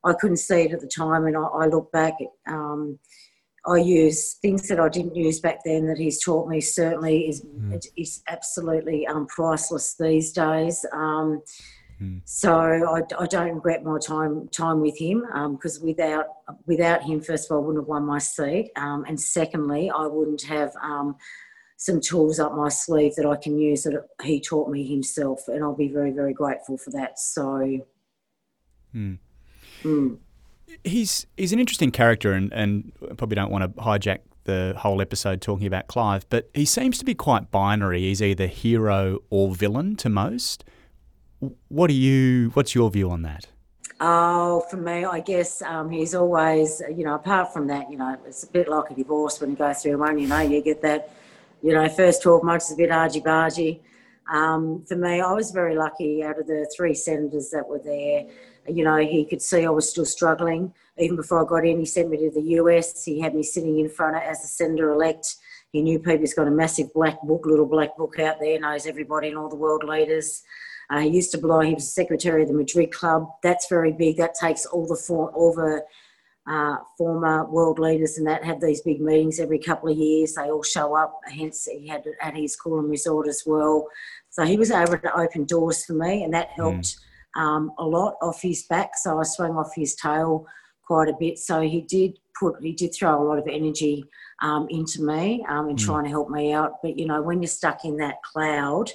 I 0.04 0.12
couldn't 0.18 0.38
see 0.38 0.62
it 0.62 0.72
at 0.72 0.80
the 0.80 0.88
time, 0.88 1.26
and 1.26 1.36
I, 1.36 1.42
I 1.42 1.66
look 1.66 1.92
back, 1.92 2.14
um, 2.48 2.98
I 3.66 3.76
use 3.76 4.34
things 4.40 4.66
that 4.68 4.80
I 4.80 4.88
didn't 4.88 5.14
use 5.14 5.38
back 5.40 5.58
then 5.64 5.86
that 5.86 5.98
he's 5.98 6.22
taught 6.24 6.48
me. 6.48 6.60
Certainly, 6.60 7.28
is 7.28 7.44
mm. 7.44 7.78
is 7.96 8.22
absolutely 8.28 9.06
um, 9.06 9.26
priceless 9.26 9.94
these 10.00 10.32
days. 10.32 10.84
Mm. 12.02 12.20
So 12.24 12.52
I, 12.52 13.02
I, 13.22 13.26
don't 13.26 13.54
regret 13.54 13.84
my 13.84 13.98
time 13.98 14.48
time 14.48 14.80
with 14.80 14.98
him 14.98 15.20
because 15.52 15.78
um, 15.78 15.86
without 15.86 16.26
without 16.66 17.02
him, 17.02 17.20
first 17.20 17.48
of 17.48 17.54
all, 17.54 17.62
I 17.62 17.66
wouldn't 17.66 17.84
have 17.84 17.88
won 17.88 18.04
my 18.04 18.18
seat, 18.18 18.72
um, 18.76 19.04
and 19.06 19.20
secondly, 19.20 19.88
I 19.88 20.06
wouldn't 20.06 20.42
have 20.42 20.72
um, 20.82 21.16
some 21.76 22.00
tools 22.00 22.40
up 22.40 22.54
my 22.56 22.70
sleeve 22.70 23.14
that 23.16 23.26
I 23.26 23.36
can 23.36 23.56
use 23.56 23.84
that 23.84 24.08
he 24.24 24.40
taught 24.40 24.68
me 24.68 24.84
himself, 24.84 25.46
and 25.46 25.62
I'll 25.62 25.76
be 25.76 25.88
very 25.88 26.10
very 26.10 26.32
grateful 26.32 26.76
for 26.76 26.90
that. 26.90 27.18
So. 27.18 27.86
Mm. 28.94 29.18
Mm. 29.82 30.18
He's 30.84 31.26
he's 31.36 31.52
an 31.52 31.60
interesting 31.60 31.92
character, 31.92 32.32
and, 32.32 32.52
and 32.52 32.92
probably 33.16 33.36
don't 33.36 33.52
want 33.52 33.76
to 33.76 33.82
hijack 33.82 34.20
the 34.44 34.74
whole 34.76 35.00
episode 35.00 35.40
talking 35.40 35.68
about 35.68 35.86
Clive, 35.86 36.28
but 36.28 36.50
he 36.52 36.64
seems 36.64 36.98
to 36.98 37.04
be 37.04 37.14
quite 37.14 37.52
binary. 37.52 38.00
He's 38.00 38.20
either 38.20 38.48
hero 38.48 39.18
or 39.30 39.54
villain 39.54 39.94
to 39.96 40.08
most. 40.08 40.64
What 41.68 41.88
do 41.88 41.94
you? 41.94 42.50
What's 42.50 42.74
your 42.74 42.88
view 42.90 43.10
on 43.10 43.22
that? 43.22 43.46
Oh, 44.00 44.64
for 44.70 44.76
me, 44.76 45.04
I 45.04 45.20
guess 45.20 45.60
um, 45.62 45.90
he's 45.90 46.14
always, 46.14 46.82
you 46.88 47.04
know, 47.04 47.14
apart 47.14 47.52
from 47.52 47.66
that, 47.68 47.90
you 47.90 47.96
know, 47.96 48.16
it's 48.26 48.42
a 48.42 48.46
bit 48.48 48.68
like 48.68 48.90
a 48.90 48.94
divorce 48.94 49.40
when 49.40 49.50
you 49.50 49.56
go 49.56 49.72
through 49.72 49.98
one, 49.98 50.18
you 50.18 50.26
know, 50.26 50.40
you 50.40 50.60
get 50.60 50.82
that, 50.82 51.10
you 51.62 51.72
know, 51.72 51.88
first 51.88 52.22
12 52.22 52.42
months 52.42 52.66
is 52.66 52.74
a 52.74 52.76
bit 52.76 52.90
argy-bargy. 52.90 53.80
Um, 54.32 54.84
for 54.88 54.96
me, 54.96 55.20
I 55.20 55.32
was 55.32 55.50
very 55.52 55.76
lucky 55.76 56.22
out 56.24 56.38
of 56.38 56.46
the 56.46 56.68
three 56.76 56.94
senators 56.94 57.50
that 57.50 57.68
were 57.68 57.78
there. 57.78 58.26
You 58.68 58.84
know, 58.84 58.96
he 58.96 59.24
could 59.24 59.42
see 59.42 59.64
I 59.64 59.70
was 59.70 59.88
still 59.88 60.04
struggling. 60.04 60.72
Even 60.98 61.16
before 61.16 61.44
I 61.44 61.48
got 61.48 61.66
in, 61.66 61.78
he 61.78 61.86
sent 61.86 62.10
me 62.10 62.18
to 62.18 62.30
the 62.30 62.42
US. 62.60 63.04
He 63.04 63.20
had 63.20 63.34
me 63.34 63.42
sitting 63.42 63.78
in 63.78 63.88
front 63.88 64.16
of, 64.16 64.22
as 64.22 64.44
a 64.44 64.48
senator 64.48 64.90
elect. 64.90 65.36
He 65.72 65.82
knew 65.82 65.98
people. 65.98 66.18
He's 66.18 66.34
got 66.34 66.48
a 66.48 66.52
massive 66.52 66.92
black 66.92 67.20
book, 67.22 67.46
little 67.46 67.66
black 67.66 67.96
book 67.96 68.18
out 68.18 68.38
there, 68.40 68.60
knows 68.60 68.86
everybody 68.86 69.28
and 69.28 69.38
all 69.38 69.48
the 69.48 69.56
world 69.56 69.84
leaders. 69.84 70.42
Uh, 70.92 71.00
he 71.00 71.08
used 71.08 71.30
to 71.32 71.38
belong. 71.38 71.64
He 71.64 71.74
was 71.74 71.90
secretary 71.90 72.42
of 72.42 72.48
the 72.48 72.54
Madrid 72.54 72.92
Club. 72.92 73.26
That's 73.42 73.66
very 73.68 73.92
big. 73.92 74.18
That 74.18 74.34
takes 74.34 74.66
all 74.66 74.86
the 74.86 74.94
for, 74.94 75.30
all 75.30 75.54
the 75.54 75.82
uh, 76.46 76.76
former 76.98 77.46
world 77.46 77.78
leaders 77.78 78.18
and 78.18 78.26
that 78.26 78.44
have 78.44 78.60
these 78.60 78.82
big 78.82 79.00
meetings 79.00 79.40
every 79.40 79.58
couple 79.58 79.90
of 79.90 79.96
years. 79.96 80.34
They 80.34 80.50
all 80.50 80.62
show 80.62 80.94
up. 80.94 81.18
Hence, 81.26 81.64
he 81.64 81.88
had 81.88 82.04
it 82.04 82.16
at 82.20 82.36
his 82.36 82.58
Coolum 82.62 82.90
Resort 82.90 83.26
as 83.26 83.42
well. 83.46 83.88
So 84.28 84.44
he 84.44 84.58
was 84.58 84.70
able 84.70 84.98
to 84.98 85.18
open 85.18 85.46
doors 85.46 85.82
for 85.84 85.94
me, 85.94 86.24
and 86.24 86.34
that 86.34 86.48
helped 86.50 86.98
mm. 87.36 87.40
um, 87.40 87.72
a 87.78 87.84
lot 87.84 88.16
off 88.20 88.42
his 88.42 88.64
back. 88.64 88.90
So 88.96 89.18
I 89.18 89.22
swung 89.22 89.56
off 89.56 89.72
his 89.74 89.94
tail 89.94 90.46
quite 90.82 91.08
a 91.08 91.16
bit. 91.18 91.38
So 91.38 91.62
he 91.62 91.80
did 91.80 92.18
put 92.38 92.56
he 92.62 92.72
did 92.72 92.94
throw 92.94 93.22
a 93.22 93.24
lot 93.26 93.38
of 93.38 93.48
energy 93.48 94.04
um, 94.42 94.66
into 94.68 95.02
me 95.02 95.42
um, 95.48 95.68
and 95.68 95.78
mm. 95.78 95.84
trying 95.86 96.04
to 96.04 96.10
help 96.10 96.28
me 96.28 96.52
out. 96.52 96.82
But 96.82 96.98
you 96.98 97.06
know, 97.06 97.22
when 97.22 97.40
you're 97.40 97.48
stuck 97.48 97.86
in 97.86 97.96
that 97.98 98.22
cloud 98.22 98.90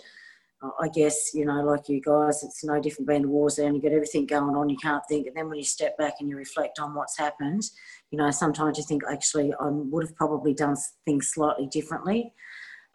I 0.62 0.90
guess, 0.90 1.36
you 1.36 1.46
know, 1.46 1.62
like 1.64 1.88
you 1.88 2.02
guys, 2.02 2.44
it's 2.44 2.64
no 2.64 2.82
different 2.82 3.08
being 3.08 3.22
the 3.24 3.28
war 3.28 3.50
zone. 3.50 3.76
You 3.76 3.82
got 3.82 3.92
everything 3.92 4.26
going 4.26 4.56
on, 4.56 4.70
you 4.70 4.78
can't 4.78 5.04
think. 5.08 5.28
And 5.28 5.36
then 5.36 5.50
when 5.50 5.60
you 5.60 5.64
step 5.64 5.96
back 5.98 6.16
and 6.20 6.28
you 6.28 6.36
reflect 6.36 6.80
on 6.80 6.96
what's 6.96 7.18
happened, 7.18 7.62
you 8.10 8.18
know, 8.18 8.32
sometimes 8.32 8.78
you 8.78 8.84
think, 8.84 9.04
actually, 9.10 9.54
I 9.60 9.68
would 9.70 10.04
have 10.04 10.16
probably 10.16 10.56
done 10.56 10.76
things 11.06 11.30
slightly 11.32 11.68
differently. 11.68 12.34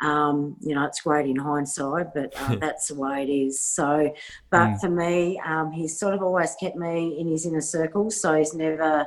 Um, 0.03 0.57
you 0.61 0.75
know, 0.75 0.85
it's 0.85 1.03
great 1.03 1.27
in 1.27 1.37
hindsight, 1.37 2.13
but 2.13 2.35
uh, 2.37 2.57
that's 2.61 2.89
the 2.89 2.97
way 2.97 3.23
it 3.23 3.31
is. 3.31 3.63
So, 3.63 4.13
but 4.51 4.71
mm. 4.71 4.81
for 4.81 4.91
me, 4.91 5.41
um, 5.47 5.71
he's 5.71 5.99
sort 5.99 6.15
of 6.15 6.23
always 6.23 6.57
kept 6.59 6.77
me 6.77 7.17
in 7.21 7.29
his 7.29 7.47
inner 7.47 7.61
circle. 7.61 8.11
So 8.11 8.35
he's 8.35 8.55
never, 8.55 9.07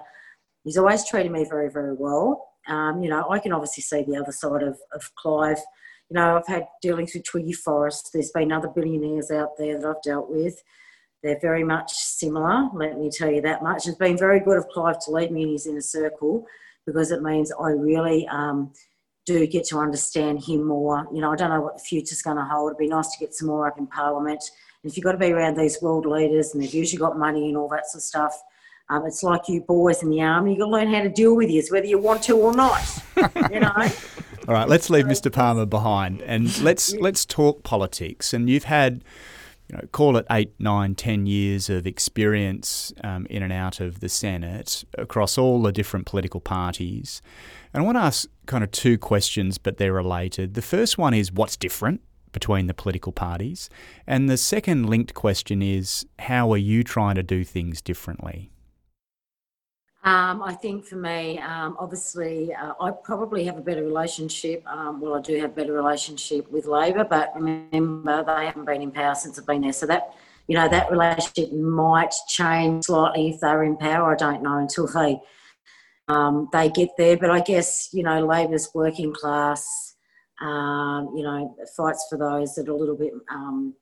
he's 0.63 0.77
always 0.77 1.05
treated 1.05 1.31
me 1.33 1.43
very, 1.43 1.69
very 1.69 1.93
well. 1.93 2.47
Um, 2.67 3.03
you 3.03 3.09
know, 3.09 3.29
I 3.29 3.39
can 3.39 3.51
obviously 3.51 3.81
see 3.81 4.03
the 4.03 4.15
other 4.15 4.31
side 4.31 4.63
of, 4.63 4.79
of 4.93 5.13
Clive 5.15 5.59
you 6.09 6.15
know, 6.15 6.37
I've 6.37 6.47
had 6.47 6.67
dealings 6.81 7.13
with 7.13 7.23
Twiggy 7.23 7.53
Forrest. 7.53 8.11
There's 8.13 8.31
been 8.31 8.51
other 8.51 8.67
billionaires 8.67 9.31
out 9.31 9.57
there 9.57 9.79
that 9.79 9.87
I've 9.87 10.03
dealt 10.03 10.29
with. 10.29 10.61
They're 11.23 11.39
very 11.41 11.63
much 11.63 11.91
similar, 11.91 12.69
let 12.75 12.99
me 12.99 13.09
tell 13.09 13.31
you 13.31 13.41
that 13.41 13.63
much. 13.63 13.87
It's 13.87 13.97
been 13.97 14.17
very 14.17 14.39
good 14.39 14.57
of 14.57 14.67
Clive 14.67 14.99
to 15.05 15.11
lead 15.11 15.31
me 15.31 15.43
in 15.43 15.49
his 15.49 15.65
inner 15.65 15.81
circle 15.81 16.45
because 16.85 17.09
it 17.09 17.23
means 17.23 17.51
I 17.59 17.69
really 17.69 18.27
um, 18.27 18.71
do 19.25 19.47
get 19.47 19.65
to 19.65 19.79
understand 19.79 20.43
him 20.43 20.63
more. 20.63 21.07
You 21.11 21.21
know, 21.21 21.31
I 21.31 21.35
don't 21.35 21.49
know 21.49 21.61
what 21.61 21.77
the 21.77 21.83
future's 21.83 22.21
going 22.21 22.37
to 22.37 22.43
hold. 22.43 22.71
It'd 22.71 22.77
be 22.77 22.87
nice 22.87 23.09
to 23.11 23.19
get 23.19 23.33
some 23.33 23.47
more 23.47 23.67
up 23.67 23.79
in 23.79 23.87
Parliament. 23.87 24.43
And 24.83 24.91
if 24.91 24.95
you've 24.95 25.03
got 25.03 25.13
to 25.13 25.17
be 25.17 25.31
around 25.31 25.57
these 25.57 25.81
world 25.81 26.05
leaders 26.05 26.53
and 26.53 26.61
they've 26.61 26.73
usually 26.73 26.99
got 26.99 27.17
money 27.17 27.47
and 27.47 27.57
all 27.57 27.69
that 27.69 27.87
sort 27.87 28.01
of 28.01 28.03
stuff, 28.03 28.43
um, 28.89 29.07
it's 29.07 29.23
like 29.23 29.47
you 29.47 29.61
boys 29.61 30.03
in 30.03 30.11
the 30.11 30.21
army. 30.21 30.51
You've 30.51 30.59
got 30.59 30.65
to 30.65 30.71
learn 30.71 30.93
how 30.93 31.01
to 31.01 31.09
deal 31.09 31.35
with 31.35 31.49
this, 31.49 31.71
whether 31.71 31.87
you 31.87 31.97
want 31.97 32.21
to 32.23 32.37
or 32.37 32.53
not. 32.53 32.83
you 33.51 33.61
know. 33.61 33.89
All 34.47 34.53
right, 34.53 34.69
let's 34.69 34.91
leave 34.91 35.05
Mr. 35.05 35.33
Palmer 35.33 35.65
behind 35.65 36.21
and 36.21 36.55
let's 36.61 36.93
let's 36.97 37.25
talk 37.25 37.63
politics. 37.63 38.31
And 38.31 38.47
you've 38.47 38.65
had, 38.65 39.03
you 39.67 39.75
know, 39.75 39.81
call 39.91 40.17
it 40.17 40.25
eight, 40.29 40.53
nine, 40.59 40.93
ten 40.93 41.25
years 41.25 41.67
of 41.67 41.87
experience 41.87 42.93
um, 43.03 43.25
in 43.27 43.41
and 43.41 43.51
out 43.51 43.79
of 43.79 44.01
the 44.01 44.09
Senate 44.09 44.83
across 44.99 45.39
all 45.39 45.63
the 45.63 45.71
different 45.71 46.05
political 46.05 46.39
parties. 46.39 47.23
And 47.73 47.81
I 47.81 47.85
want 47.87 47.95
to 47.95 48.01
ask 48.01 48.27
kind 48.45 48.63
of 48.63 48.69
two 48.69 48.99
questions, 48.99 49.57
but 49.57 49.77
they're 49.77 49.93
related. 49.93 50.53
The 50.53 50.61
first 50.61 50.99
one 50.99 51.15
is 51.15 51.31
what's 51.31 51.57
different 51.57 52.01
between 52.31 52.67
the 52.67 52.73
political 52.75 53.13
parties, 53.13 53.67
and 54.05 54.29
the 54.29 54.37
second 54.37 54.87
linked 54.87 55.15
question 55.15 55.63
is 55.63 56.05
how 56.19 56.51
are 56.53 56.57
you 56.57 56.83
trying 56.83 57.15
to 57.15 57.23
do 57.23 57.43
things 57.43 57.81
differently? 57.81 58.51
Um, 60.05 60.43
I 60.43 60.53
think 60.53 60.85
for 60.85 60.97
me, 60.97 61.39
um, 61.39 61.75
obviously, 61.79 62.53
uh, 62.53 62.73
I 62.79 62.91
probably 62.91 63.43
have 63.45 63.57
a 63.57 63.61
better 63.61 63.83
relationship. 63.83 64.63
Um, 64.67 65.01
well, 65.01 65.15
I 65.15 65.21
do 65.21 65.35
have 65.41 65.49
a 65.49 65.53
better 65.53 65.73
relationship 65.73 66.49
with 66.51 66.67
Labor, 66.67 67.03
but 67.03 67.33
remember, 67.35 68.23
they 68.23 68.45
haven't 68.45 68.65
been 68.65 68.83
in 68.83 68.91
power 68.91 69.15
since 69.15 69.39
I've 69.39 69.47
been 69.47 69.61
there. 69.61 69.73
So 69.73 69.87
that, 69.87 70.13
you 70.47 70.55
know, 70.55 70.69
that 70.69 70.91
relationship 70.91 71.51
might 71.53 72.13
change 72.27 72.85
slightly 72.85 73.29
if 73.29 73.39
they're 73.39 73.63
in 73.63 73.77
power. 73.77 74.13
I 74.13 74.15
don't 74.15 74.43
know 74.43 74.59
until 74.59 74.85
they 74.85 75.19
um, 76.07 76.49
they 76.53 76.69
get 76.69 76.89
there. 76.99 77.17
But 77.17 77.31
I 77.31 77.39
guess, 77.39 77.89
you 77.91 78.03
know, 78.03 78.23
Labor's 78.23 78.69
working 78.75 79.11
class, 79.11 79.95
um, 80.39 81.13
you 81.15 81.23
know, 81.23 81.55
fights 81.75 82.05
for 82.11 82.19
those 82.19 82.53
that 82.53 82.69
are 82.69 82.73
a 82.73 82.77
little 82.77 82.95
bit 82.95 83.11
um, 83.31 83.73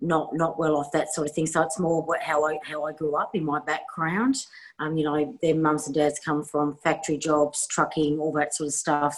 not 0.00 0.30
not 0.34 0.56
well 0.56 0.76
off 0.76 0.92
that 0.92 1.12
sort 1.12 1.28
of 1.28 1.34
thing. 1.34 1.48
So 1.48 1.62
it's 1.62 1.80
more 1.80 2.06
how 2.22 2.44
I 2.46 2.58
how 2.62 2.84
I 2.84 2.92
grew 2.92 3.16
up 3.16 3.34
in 3.34 3.44
my 3.44 3.58
background. 3.58 4.36
Um, 4.80 4.96
you 4.96 5.04
know, 5.04 5.38
their 5.40 5.54
mums 5.54 5.86
and 5.86 5.94
dads 5.94 6.18
come 6.18 6.42
from 6.44 6.76
factory 6.82 7.16
jobs, 7.16 7.66
trucking, 7.68 8.18
all 8.18 8.32
that 8.32 8.54
sort 8.54 8.68
of 8.68 8.74
stuff. 8.74 9.16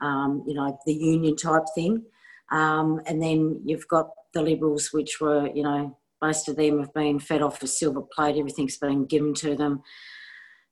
Um, 0.00 0.44
you 0.46 0.54
know, 0.54 0.78
the 0.84 0.92
union 0.92 1.36
type 1.36 1.64
thing. 1.74 2.02
Um, 2.50 3.00
and 3.06 3.22
then 3.22 3.60
you've 3.64 3.88
got 3.88 4.10
the 4.32 4.42
Liberals, 4.42 4.92
which 4.92 5.20
were, 5.20 5.48
you 5.54 5.62
know, 5.62 5.96
most 6.22 6.48
of 6.48 6.56
them 6.56 6.80
have 6.80 6.92
been 6.94 7.18
fed 7.18 7.42
off 7.42 7.62
a 7.62 7.66
silver 7.66 8.02
plate. 8.02 8.36
Everything's 8.36 8.78
been 8.78 9.06
given 9.06 9.34
to 9.34 9.54
them. 9.54 9.82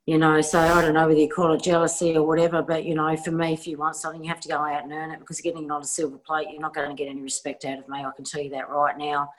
You 0.07 0.19
know, 0.19 0.43
so 0.43 0.59
I 0.59 0.83
don't 0.83 0.93
know 0.93 1.09
whether 1.09 1.19
you 1.19 1.31
call 1.31 1.55
it 1.55 1.63
jealousy 1.63 2.15
or 2.15 2.27
whatever, 2.27 2.61
but 2.61 2.85
you 2.85 2.95
know, 2.95 3.17
for 3.17 3.31
me, 3.31 3.55
if 3.55 3.67
you 3.67 3.79
want 3.79 3.97
something, 3.97 4.23
you 4.23 4.29
have 4.29 4.41
to 4.41 4.49
go 4.49 4.57
out 4.57 4.85
and 4.85 4.93
earn 4.93 5.11
it 5.11 5.21
because 5.21 5.41
getting 5.41 5.65
it 5.65 5.71
on 5.71 5.81
a 5.81 5.87
silver 5.87 6.19
plate, 6.19 6.49
you're 6.51 6.61
not 6.61 6.75
going 6.75 6.91
to 6.91 6.95
get 6.95 7.09
any 7.09 7.23
respect 7.23 7.65
out 7.65 7.79
of 7.79 7.89
me. 7.89 8.01
I 8.05 8.11
can 8.15 8.25
tell 8.25 8.43
you 8.43 8.51
that 8.51 8.69
right 8.69 8.99
now. 8.99 9.31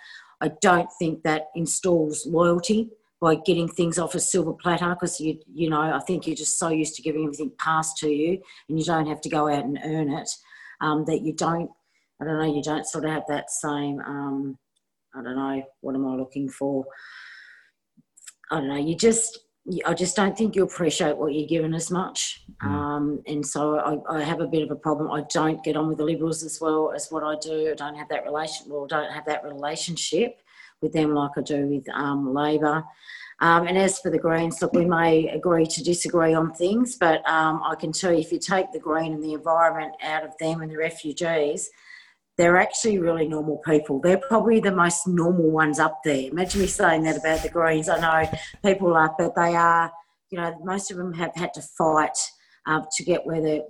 I 0.41 0.49
don't 0.61 0.89
think 0.97 1.21
that 1.21 1.49
installs 1.55 2.25
loyalty 2.25 2.89
by 3.25 3.33
getting 3.33 3.67
things 3.67 3.97
off 3.97 4.13
a 4.13 4.19
silver 4.19 4.53
platter 4.53 4.89
because 4.89 5.19
you 5.19 5.39
you 5.51 5.67
know 5.67 5.81
I 5.81 5.99
think 6.05 6.27
you're 6.27 6.35
just 6.35 6.59
so 6.59 6.69
used 6.69 6.95
to 6.95 7.01
giving 7.01 7.23
everything 7.23 7.51
passed 7.57 7.97
to 7.97 8.07
you 8.07 8.39
and 8.69 8.77
you 8.77 8.85
don't 8.85 9.07
have 9.07 9.19
to 9.21 9.29
go 9.29 9.47
out 9.47 9.65
and 9.65 9.79
earn 9.83 10.11
it 10.11 10.29
um, 10.79 11.05
that 11.05 11.23
you 11.23 11.33
don't 11.33 11.71
I 12.21 12.25
don't 12.25 12.37
know 12.37 12.55
you 12.55 12.61
don't 12.61 12.85
sort 12.85 13.05
of 13.05 13.09
have 13.09 13.23
that 13.27 13.49
same 13.49 13.99
um, 14.01 14.59
I 15.15 15.23
don't 15.23 15.35
know 15.35 15.63
what 15.81 15.95
am 15.95 16.05
I 16.05 16.15
looking 16.15 16.47
for 16.47 16.85
I 18.51 18.59
don't 18.59 18.67
know 18.67 18.75
you 18.75 18.95
just 18.95 19.39
I 19.87 19.95
just 19.95 20.15
don't 20.15 20.37
think 20.37 20.55
you 20.55 20.63
appreciate 20.63 21.17
what 21.17 21.33
you're 21.33 21.47
given 21.47 21.73
as 21.73 21.89
much. 21.89 22.43
Mm. 22.63 22.67
Um, 22.67 23.23
and 23.25 23.43
so 23.43 23.79
I, 23.79 24.17
I, 24.17 24.21
have 24.21 24.39
a 24.39 24.45
bit 24.45 24.61
of 24.61 24.69
a 24.69 24.75
problem. 24.75 25.09
I 25.09 25.23
don't 25.33 25.63
get 25.63 25.75
on 25.75 25.87
with 25.87 25.97
the 25.97 26.03
Liberals 26.03 26.43
as 26.43 26.61
well 26.61 26.91
as 26.95 27.07
what 27.09 27.23
I 27.23 27.35
do. 27.41 27.71
I 27.71 27.73
don't 27.73 27.95
have 27.95 28.07
that 28.09 28.25
relation, 28.25 28.67
well, 28.69 28.85
don't 28.85 29.11
have 29.11 29.25
that 29.25 29.43
relationship 29.43 30.37
with 30.81 30.93
them 30.93 31.13
like 31.13 31.31
I 31.37 31.41
do 31.41 31.67
with 31.67 31.87
um, 31.89 32.33
Labor. 32.33 32.83
Um, 33.41 33.67
and 33.67 33.77
as 33.77 33.99
for 33.99 34.09
the 34.09 34.17
Greens, 34.17 34.61
look, 34.61 34.73
we 34.73 34.85
may 34.85 35.27
agree 35.27 35.65
to 35.65 35.83
disagree 35.83 36.33
on 36.33 36.53
things, 36.53 36.95
but 36.97 37.27
um, 37.29 37.61
I 37.65 37.75
can 37.75 37.91
tell 37.91 38.13
you 38.13 38.19
if 38.19 38.31
you 38.31 38.39
take 38.39 38.71
the 38.71 38.79
Green 38.79 39.13
and 39.13 39.23
the 39.23 39.33
environment 39.33 39.93
out 40.01 40.23
of 40.23 40.37
them 40.39 40.61
and 40.61 40.71
the 40.71 40.77
refugees, 40.77 41.69
they're 42.37 42.57
actually 42.57 42.99
really 42.99 43.27
normal 43.27 43.57
people. 43.65 43.99
They're 43.99 44.17
probably 44.17 44.59
the 44.59 44.71
most 44.71 45.07
normal 45.07 45.49
ones 45.51 45.79
up 45.79 45.99
there. 46.03 46.29
Imagine 46.29 46.61
me 46.61 46.67
saying 46.67 47.03
that 47.03 47.17
about 47.17 47.43
the 47.43 47.49
Greens. 47.49 47.89
I 47.89 47.99
know 47.99 48.29
people 48.63 48.93
are, 48.93 49.13
but 49.17 49.35
they 49.35 49.55
are, 49.55 49.91
you 50.31 50.37
know, 50.37 50.57
most 50.63 50.91
of 50.91 50.97
them 50.97 51.13
have 51.13 51.35
had 51.35 51.53
to 51.53 51.61
fight 51.61 52.17
uh, 52.65 52.81
to 52.95 53.03
get 53.03 53.25
where 53.25 53.41
they 53.41 53.61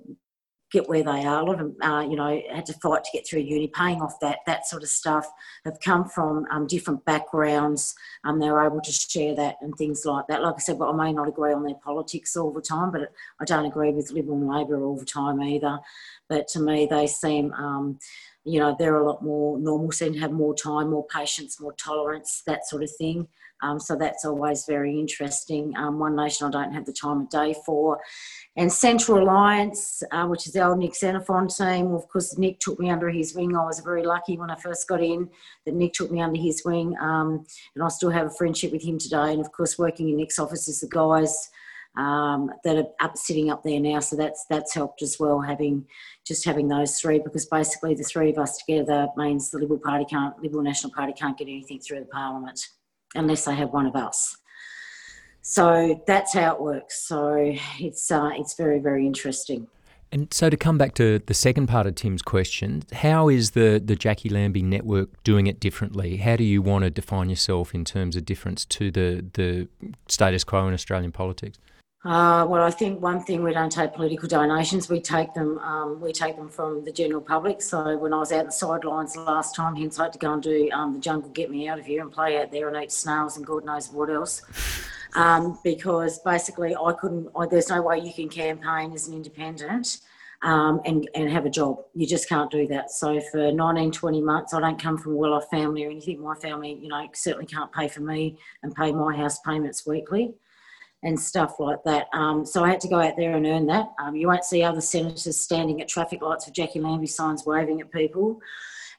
get 0.76 0.90
where 0.90 1.04
they 1.04 1.26
are. 1.26 1.42
A 1.42 1.46
lot 1.46 1.62
of 1.62 1.78
them, 1.78 1.82
uh, 1.82 2.02
you 2.02 2.16
know, 2.16 2.42
had 2.54 2.66
to 2.66 2.74
fight 2.74 3.04
to 3.04 3.10
get 3.14 3.28
through 3.28 3.42
uni, 3.42 3.68
paying 3.68 4.02
off 4.02 4.20
that 4.20 4.40
that 4.46 4.68
sort 4.68 4.84
of 4.84 4.90
stuff. 4.90 5.26
Have 5.64 5.80
come 5.80 6.06
from 6.06 6.46
um, 6.52 6.68
different 6.68 7.04
backgrounds. 7.06 7.96
Um, 8.24 8.40
they're 8.40 8.66
able 8.66 8.82
to 8.82 8.92
share 8.92 9.36
that 9.36 9.56
and 9.62 9.74
things 9.76 10.06
like 10.06 10.28
that. 10.28 10.44
Like 10.44 10.56
I 10.56 10.60
said, 10.60 10.80
but 10.80 10.92
I 10.92 10.96
may 10.96 11.14
not 11.14 11.28
agree 11.28 11.54
on 11.54 11.64
their 11.64 11.76
politics 11.76 12.36
all 12.36 12.52
the 12.52 12.62
time, 12.62 12.92
but 12.92 13.12
I 13.40 13.46
don't 13.46 13.66
agree 13.66 13.92
with 13.92 14.12
Liberal 14.12 14.38
and 14.38 14.50
Labor 14.50 14.84
all 14.84 14.98
the 14.98 15.06
time 15.06 15.42
either. 15.42 15.80
But 16.28 16.48
to 16.50 16.60
me, 16.60 16.88
they 16.90 17.08
seem 17.08 17.54
um, 17.54 18.00
you 18.46 18.60
know, 18.60 18.76
they're 18.78 18.98
a 19.02 19.06
lot 19.06 19.24
more 19.24 19.60
normal, 19.60 19.92
seem 19.92 20.14
to 20.14 20.20
have 20.20 20.32
more 20.32 20.56
time, 20.56 20.92
more 20.92 21.06
patience, 21.08 21.60
more 21.60 21.74
tolerance, 21.74 22.44
that 22.46 22.68
sort 22.68 22.84
of 22.84 22.92
thing. 22.98 23.28
Um, 23.64 23.80
so 23.80 23.96
that's 23.96 24.26
always 24.26 24.66
very 24.66 25.00
interesting. 25.00 25.76
Um, 25.78 25.98
One 25.98 26.16
Nation 26.16 26.48
I 26.48 26.52
don't 26.52 26.74
have 26.74 26.86
the 26.86 26.94
time 26.94 27.22
of 27.22 27.30
day 27.30 27.56
for. 27.66 28.00
And 28.58 28.72
Centre 28.72 29.18
Alliance, 29.18 30.04
uh, 30.12 30.28
which 30.28 30.46
is 30.46 30.54
the 30.54 30.66
old 30.66 30.78
Nick 30.78 30.96
Xenophon 30.96 31.48
team, 31.48 31.94
of 31.94 32.08
course, 32.08 32.38
Nick 32.38 32.60
took 32.60 32.80
me 32.80 32.90
under 32.90 33.10
his 33.10 33.34
wing. 33.34 33.56
I 33.56 33.66
was 33.66 33.80
very 33.80 34.04
lucky 34.04 34.38
when 34.38 34.52
I 34.52 34.56
first 34.56 34.88
got 34.88 35.02
in 35.02 35.30
that 35.66 35.74
Nick 35.74 35.94
took 35.94 36.12
me 36.12 36.22
under 36.22 36.40
his 36.40 36.64
wing. 36.64 36.96
Um, 37.02 37.46
and 37.74 37.84
I 37.84 37.88
still 37.88 38.12
have 38.12 38.28
a 38.28 38.32
friendship 38.32 38.72
with 38.72 38.84
him 38.84 39.00
today. 39.00 39.32
And 39.32 39.42
of 39.42 39.52
course, 39.52 39.80
working 39.80 40.10
in 40.10 40.18
Nick's 40.18 40.38
office 40.38 40.68
is 40.68 40.82
the 40.82 40.90
guys 40.90 41.50
um, 41.98 42.52
that 42.64 42.78
are 42.78 42.88
up 43.00 43.18
sitting 43.18 43.50
up 43.50 43.64
there 43.64 43.80
now. 43.80 44.00
So 44.00 44.16
that's 44.16 44.46
that's 44.50 44.74
helped 44.74 45.02
as 45.02 45.18
well 45.20 45.42
having 45.42 45.86
just 46.26 46.46
having 46.46 46.68
those 46.68 47.00
three 47.00 47.20
because 47.20 47.46
basically 47.46 47.96
the 47.96 48.04
three 48.04 48.30
of 48.30 48.38
us 48.38 48.58
together 48.58 49.08
means 49.16 49.52
the 49.52 49.60
Liberal 49.60 49.80
Party 49.80 50.06
can't 50.06 50.38
Liberal 50.42 50.64
National 50.64 50.94
Party 50.94 51.14
can't 51.14 51.38
get 51.38 51.48
anything 51.48 51.80
through 51.80 52.02
the 52.02 52.06
Parliament 52.08 52.60
unless 53.16 53.46
they 53.46 53.56
have 53.56 53.72
one 53.72 53.86
of 53.86 53.96
us. 53.96 54.38
So 55.42 56.04
that's 56.08 56.34
how 56.34 56.56
it 56.56 56.62
works. 56.62 57.08
So 57.08 57.54
it's 57.80 58.12
uh, 58.12 58.32
it's 58.34 58.56
very 58.56 58.80
very 58.80 59.06
interesting. 59.06 59.68
And 60.12 60.34
so 60.34 60.50
to 60.50 60.56
come 60.56 60.78
back 60.78 60.94
to 60.96 61.20
the 61.20 61.34
second 61.34 61.68
part 61.68 61.88
of 61.88 61.96
Tim's 61.96 62.22
question, 62.22 62.84
how 62.94 63.28
is 63.28 63.52
the, 63.52 63.82
the 63.84 63.98
Jacqui 63.98 64.32
Lambie 64.32 64.62
network 64.62 65.22
doing 65.24 65.48
it 65.48 65.60
differently? 65.60 66.18
How 66.18 66.38
do 66.38 66.44
you 66.44 66.62
want 66.62 66.86
to 66.86 66.90
define 66.90 67.30
yourself 67.30 67.74
in 67.74 67.84
terms 67.84 68.16
of 68.16 68.24
difference 68.24 68.64
to 68.66 68.92
the, 68.92 69.26
the 69.34 69.68
status 70.08 70.46
quo 70.46 70.68
in 70.68 70.74
Australian 70.74 71.12
politics? 71.12 71.58
Uh, 72.06 72.46
well, 72.48 72.62
I 72.62 72.70
think 72.70 73.02
one 73.02 73.20
thing 73.20 73.42
we 73.42 73.52
don't 73.52 73.72
take 73.72 73.94
political 73.94 74.30
donations. 74.30 74.90
We 74.90 75.02
take 75.02 75.34
them. 75.34 75.58
Um, 75.58 76.00
we 76.00 76.14
take 76.14 76.36
them 76.36 76.50
from 76.50 76.86
the 76.86 76.92
general 76.92 77.20
public. 77.20 77.64
So 77.64 77.98
when 77.98 78.14
I 78.14 78.20
was 78.20 78.32
out 78.32 78.46
the 78.46 78.52
sidelines 78.52 79.18
last 79.18 79.56
time, 79.56 79.76
hence 79.76 80.00
I 80.00 80.04
had 80.04 80.14
to 80.14 80.20
go 80.20 80.34
and 80.34 80.44
do 80.44 80.70
um, 80.72 80.94
the 80.94 81.00
jungle, 81.00 81.32
get 81.32 81.50
me 81.50 81.68
out 81.68 81.80
of 81.80 81.86
here, 81.88 82.04
and 82.04 82.12
play 82.12 82.40
out 82.40 82.52
there 82.52 82.70
and 82.70 82.84
eat 82.84 82.92
snails 82.92 83.38
and 83.38 83.46
God 83.46 83.66
knows 83.66 83.92
what 83.92 84.10
else. 84.10 84.44
Um, 85.18 85.58
because 85.64 86.20
basically, 86.20 86.76
I 86.76 86.92
couldn't. 86.92 87.30
I, 87.38 87.46
there's 87.46 87.70
no 87.70 87.82
way 87.82 88.00
you 88.00 88.12
can 88.12 88.28
campaign 88.28 88.92
as 88.92 89.08
an 89.08 89.14
independent. 89.14 90.02
Um, 90.42 90.82
and, 90.84 91.10
and 91.16 91.30
have 91.30 91.46
a 91.46 91.50
job. 91.50 91.78
You 91.94 92.06
just 92.06 92.28
can't 92.28 92.52
do 92.52 92.68
that. 92.68 92.92
So 92.92 93.22
for 93.32 93.50
19, 93.54 93.94
20 93.94 94.22
months, 94.22 94.54
I 94.54 94.60
don't 94.60 94.78
come 94.78 94.98
from 94.98 95.14
a 95.14 95.16
well-off 95.16 95.50
family 95.50 95.86
or 95.86 95.90
anything. 95.90 96.20
My 96.20 96.36
family, 96.36 96.78
you 96.82 96.90
know, 96.90 97.08
certainly 97.14 97.46
can't 97.46 97.72
pay 97.72 97.88
for 97.88 98.02
me 98.02 98.38
and 98.62 98.76
pay 98.76 98.92
my 98.92 99.16
house 99.16 99.40
payments 99.40 99.88
weekly 99.88 100.36
and 101.04 101.20
stuff 101.20 101.60
like 101.60 101.84
that. 101.86 102.08
Um, 102.14 102.46
so 102.46 102.64
I 102.64 102.70
had 102.70 102.80
to 102.82 102.88
go 102.88 103.00
out 103.00 103.16
there 103.18 103.36
and 103.36 103.46
earn 103.46 103.68
that. 103.68 103.88
Um, 104.00 104.16
you 104.16 104.28
won't 104.28 104.44
see 104.44 104.64
other 104.64 104.82
senators 104.82 105.40
standing 105.40 105.82
at 105.82 105.88
traffic 105.88 106.22
lights 106.22 106.46
with 106.46 106.56
Jacqui 106.56 106.82
Lambie 106.82 107.08
signs 107.08 107.46
waving 107.46 107.82
at 107.82 107.92
people. 107.92 108.40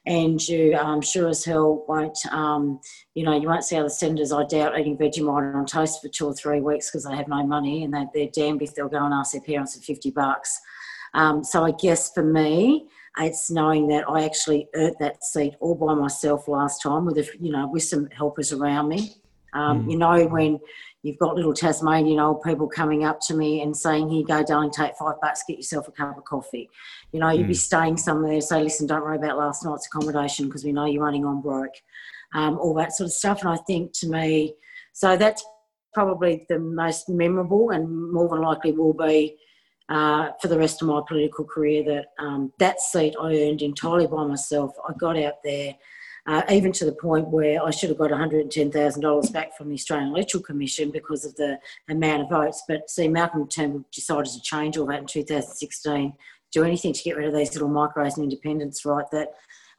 And 0.05 0.45
you 0.47 0.73
um, 0.75 1.01
sure 1.01 1.27
as 1.27 1.43
hell 1.43 1.83
won't, 1.85 2.17
um, 2.31 2.79
you 3.13 3.25
know, 3.25 3.37
you 3.37 3.49
won't 3.49 3.65
see 3.65 3.75
other 3.75 3.89
senators, 3.89 4.31
I 4.31 4.45
doubt, 4.45 4.79
eating 4.79 4.97
Vegemite 4.97 5.53
on 5.53 5.65
toast 5.65 6.01
for 6.01 6.07
two 6.07 6.27
or 6.27 6.33
three 6.33 6.61
weeks 6.61 6.89
because 6.89 7.03
they 7.03 7.15
have 7.15 7.27
no 7.27 7.45
money 7.45 7.83
and 7.83 7.93
they, 7.93 8.05
they're 8.13 8.29
damned 8.31 8.61
if 8.61 8.73
they'll 8.73 8.87
go 8.87 9.03
and 9.03 9.13
ask 9.13 9.33
their 9.33 9.41
parents 9.41 9.75
for 9.75 9.81
50 9.81 10.11
bucks. 10.11 10.61
Um, 11.13 11.43
so 11.43 11.65
I 11.65 11.71
guess 11.71 12.13
for 12.13 12.23
me, 12.23 12.87
it's 13.19 13.49
knowing 13.51 13.87
that 13.87 14.09
I 14.09 14.23
actually 14.23 14.69
earned 14.75 14.95
that 14.99 15.23
seat 15.23 15.55
all 15.59 15.75
by 15.75 15.93
myself 15.93 16.47
last 16.47 16.81
time 16.81 17.05
with, 17.05 17.17
a, 17.17 17.27
you 17.39 17.51
know, 17.51 17.67
with 17.67 17.83
some 17.83 18.07
helpers 18.11 18.53
around 18.53 18.87
me. 18.87 19.15
Um, 19.53 19.85
mm. 19.85 19.91
You 19.91 19.97
know, 19.97 20.25
when 20.27 20.59
you've 21.03 21.17
got 21.17 21.35
little 21.35 21.53
Tasmanian 21.53 22.19
old 22.19 22.41
people 22.43 22.67
coming 22.67 23.05
up 23.05 23.19
to 23.27 23.35
me 23.35 23.61
and 23.61 23.75
saying, 23.75 24.09
Here 24.09 24.19
you 24.19 24.25
go, 24.25 24.43
darling, 24.43 24.71
take 24.71 24.95
five 24.95 25.15
bucks, 25.21 25.43
get 25.47 25.57
yourself 25.57 25.87
a 25.87 25.91
cup 25.91 26.17
of 26.17 26.25
coffee. 26.25 26.69
You 27.11 27.19
know, 27.19 27.29
you'd 27.29 27.45
mm. 27.45 27.49
be 27.49 27.53
staying 27.53 27.97
somewhere, 27.97 28.41
say, 28.41 28.63
Listen, 28.63 28.87
don't 28.87 29.03
worry 29.03 29.17
about 29.17 29.37
last 29.37 29.63
night's 29.63 29.87
accommodation 29.87 30.45
because 30.45 30.63
we 30.63 30.71
know 30.71 30.85
you're 30.85 31.03
running 31.03 31.25
on 31.25 31.41
broke, 31.41 31.75
um, 32.33 32.57
all 32.59 32.73
that 32.75 32.93
sort 32.93 33.07
of 33.07 33.13
stuff. 33.13 33.41
And 33.41 33.49
I 33.49 33.57
think 33.57 33.93
to 33.99 34.09
me, 34.09 34.55
so 34.93 35.15
that's 35.15 35.45
probably 35.93 36.45
the 36.49 36.59
most 36.59 37.09
memorable 37.09 37.71
and 37.71 38.11
more 38.11 38.29
than 38.29 38.41
likely 38.41 38.71
will 38.71 38.93
be 38.93 39.37
uh, 39.89 40.31
for 40.41 40.47
the 40.47 40.57
rest 40.57 40.81
of 40.81 40.87
my 40.87 41.01
political 41.07 41.45
career 41.45 41.83
that 41.83 42.07
um, 42.19 42.51
that 42.59 42.79
seat 42.81 43.15
I 43.21 43.35
earned 43.35 43.61
entirely 43.61 44.07
by 44.07 44.25
myself. 44.25 44.73
I 44.87 44.93
got 44.99 45.17
out 45.17 45.35
there. 45.43 45.73
Uh, 46.27 46.41
even 46.51 46.73
to 46.73 46.83
the 46.83 46.91
point 46.91 47.29
where 47.29 47.63
I 47.63 47.71
should 47.71 47.87
have 47.87 47.97
got 47.97 48.11
$110,000 48.11 49.33
back 49.33 49.57
from 49.57 49.69
the 49.69 49.75
Australian 49.75 50.09
Electoral 50.09 50.43
Commission 50.43 50.91
because 50.91 51.23
of 51.23 51.33
the 51.37 51.57
amount 51.89 52.23
of 52.23 52.29
votes. 52.29 52.63
But 52.67 52.89
see, 52.89 53.07
Malcolm 53.07 53.47
Turnbull 53.47 53.85
decided 53.93 54.33
to 54.33 54.41
change 54.41 54.77
all 54.77 54.87
that 54.87 54.99
in 54.99 55.05
2016, 55.05 56.13
do 56.51 56.63
anything 56.65 56.91
to 56.91 57.03
get 57.03 57.15
rid 57.15 57.29
of 57.29 57.33
these 57.33 57.53
little 57.53 57.69
micros 57.69 58.17
and 58.17 58.25
independents, 58.25 58.83
right? 58.83 59.05
That 59.13 59.29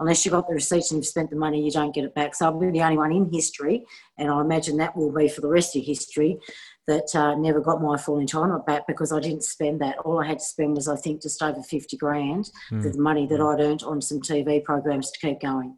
unless 0.01 0.25
you've 0.25 0.33
got 0.33 0.49
the 0.49 0.55
receipts 0.55 0.91
and 0.91 0.99
you've 0.99 1.09
spent 1.09 1.29
the 1.29 1.37
money, 1.37 1.63
you 1.63 1.71
don't 1.71 1.95
get 1.95 2.05
it 2.05 2.15
back. 2.15 2.35
So 2.35 2.47
I'll 2.47 2.59
be 2.59 2.71
the 2.71 2.83
only 2.83 2.97
one 2.97 3.13
in 3.13 3.31
history, 3.31 3.85
and 4.17 4.31
I 4.31 4.41
imagine 4.41 4.79
that 4.79 4.97
will 4.97 5.13
be 5.13 5.29
for 5.29 5.43
the 5.43 5.49
rest 5.49 5.77
of 5.77 5.85
history, 5.85 6.39
that 6.87 7.15
uh, 7.15 7.35
never 7.35 7.61
got 7.61 7.83
my 7.83 7.99
full 7.99 8.17
entitlement 8.17 8.65
back 8.65 8.87
because 8.87 9.13
I 9.13 9.21
didn't 9.21 9.45
spend 9.45 9.83
that. 9.83 9.99
All 9.99 10.19
I 10.19 10.27
had 10.27 10.39
to 10.39 10.45
spend 10.45 10.77
was, 10.77 10.89
I 10.89 10.97
think, 10.97 11.21
just 11.21 11.43
over 11.43 11.63
50 11.63 11.97
grand, 11.99 12.51
mm. 12.71 12.83
the 12.83 12.99
money 12.99 13.27
that 13.27 13.41
I'd 13.41 13.61
earned 13.61 13.83
on 13.83 14.01
some 14.01 14.21
TV 14.21 14.65
programs 14.65 15.11
to 15.11 15.19
keep 15.19 15.41
going. 15.43 15.77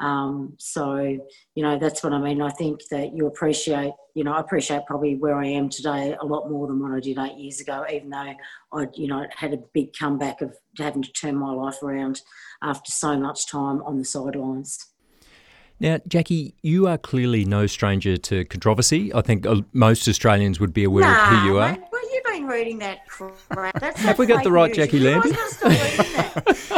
Um, 0.00 0.54
so, 0.58 0.96
you 1.54 1.62
know, 1.62 1.78
that's 1.78 2.02
what 2.02 2.12
I 2.12 2.18
mean. 2.18 2.40
I 2.40 2.50
think 2.50 2.80
that 2.90 3.16
you 3.16 3.26
appreciate, 3.26 3.92
you 4.14 4.24
know, 4.24 4.32
I 4.32 4.40
appreciate 4.40 4.86
probably 4.86 5.16
where 5.16 5.34
I 5.34 5.46
am 5.46 5.68
today 5.68 6.16
a 6.20 6.24
lot 6.24 6.48
more 6.50 6.66
than 6.66 6.80
what 6.80 6.92
I 6.92 7.00
did 7.00 7.18
eight 7.18 7.36
years 7.36 7.60
ago, 7.60 7.84
even 7.92 8.10
though 8.10 8.34
I, 8.72 8.86
you 8.94 9.08
know, 9.08 9.26
had 9.34 9.54
a 9.54 9.58
big 9.74 9.96
comeback 9.98 10.40
of 10.40 10.54
having 10.78 11.02
to 11.02 11.12
turn 11.12 11.36
my 11.36 11.52
life 11.52 11.82
around 11.82 12.22
after 12.62 12.92
so 12.92 13.18
much 13.18 13.48
time 13.48 13.82
on 13.82 13.98
the 13.98 14.04
sidelines. 14.04 14.78
Now, 15.80 15.98
Jacqui, 16.08 16.54
you 16.62 16.88
are 16.88 16.98
clearly 16.98 17.44
no 17.44 17.66
stranger 17.66 18.16
to 18.16 18.44
controversy. 18.44 19.14
I 19.14 19.20
think 19.20 19.46
uh, 19.46 19.62
most 19.72 20.08
Australians 20.08 20.58
would 20.58 20.72
be 20.72 20.82
aware 20.82 21.04
nah, 21.04 21.22
of 21.22 21.28
who 21.28 21.46
you 21.46 21.58
are. 21.58 21.72
Mate, 21.72 21.82
been 22.38 22.46
reading 22.48 22.78
that 22.78 23.06
crap. 23.06 23.74
That's 23.80 24.00
Have 24.00 24.18
we 24.18 24.26
got 24.26 24.44
the 24.44 24.52
right 24.52 24.74
news. 24.74 24.88
Jacqui 24.88 25.00
Lambie? 25.02 25.32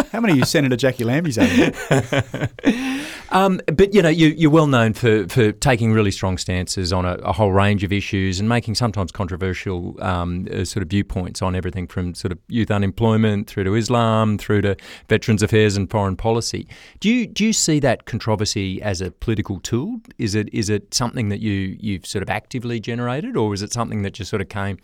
How 0.13 0.21
many 0.21 0.33
of 0.33 0.39
you 0.39 0.45
Senator 0.45 0.77
Jacqui 0.77 1.05
Lambies 1.05 1.39
are 3.31 3.37
um, 3.37 3.61
but 3.67 3.95
you 3.95 4.03
know, 4.03 4.09
you, 4.09 4.49
are 4.49 4.53
well 4.53 4.67
known 4.67 4.93
for, 4.93 5.29
for 5.29 5.53
taking 5.53 5.93
really 5.93 6.11
strong 6.11 6.39
stances 6.39 6.93
on 6.93 7.05
a, 7.05 7.15
a 7.17 7.33
whole 7.33 7.53
range 7.53 7.85
of 7.85 7.93
issues 7.93 8.41
and 8.41 8.49
making 8.49 8.75
sometimes 8.75 9.13
controversial 9.13 10.03
um, 10.03 10.49
uh, 10.53 10.65
sort 10.65 10.83
of 10.83 10.89
viewpoints 10.89 11.43
on 11.43 11.55
everything 11.55 11.87
from 11.87 12.15
sort 12.15 12.33
of 12.33 12.39
youth 12.49 12.71
unemployment 12.71 13.47
through 13.49 13.65
to 13.65 13.75
Islam, 13.75 14.39
through 14.39 14.63
to 14.63 14.77
veterans 15.09 15.43
affairs 15.43 15.77
and 15.77 15.91
foreign 15.91 16.17
policy. 16.17 16.67
Do 17.01 17.09
you 17.11 17.27
do 17.27 17.45
you 17.45 17.53
see 17.53 17.79
that 17.81 18.07
controversy 18.07 18.81
as 18.83 19.01
a 19.01 19.11
political 19.11 19.61
tool? 19.61 20.01
Is 20.19 20.35
it 20.35 20.53
is 20.53 20.71
it 20.71 20.93
something 20.95 21.29
that 21.29 21.41
you 21.41 21.77
you've 21.79 22.07
sort 22.07 22.23
of 22.23 22.31
actively 22.31 22.81
generated, 22.81 23.37
or 23.37 23.55
is 23.55 23.63
it 23.63 23.73
something 23.73 24.03
that 24.03 24.15
just 24.15 24.31
sort 24.31 24.43
of 24.43 24.49
came? 24.49 24.79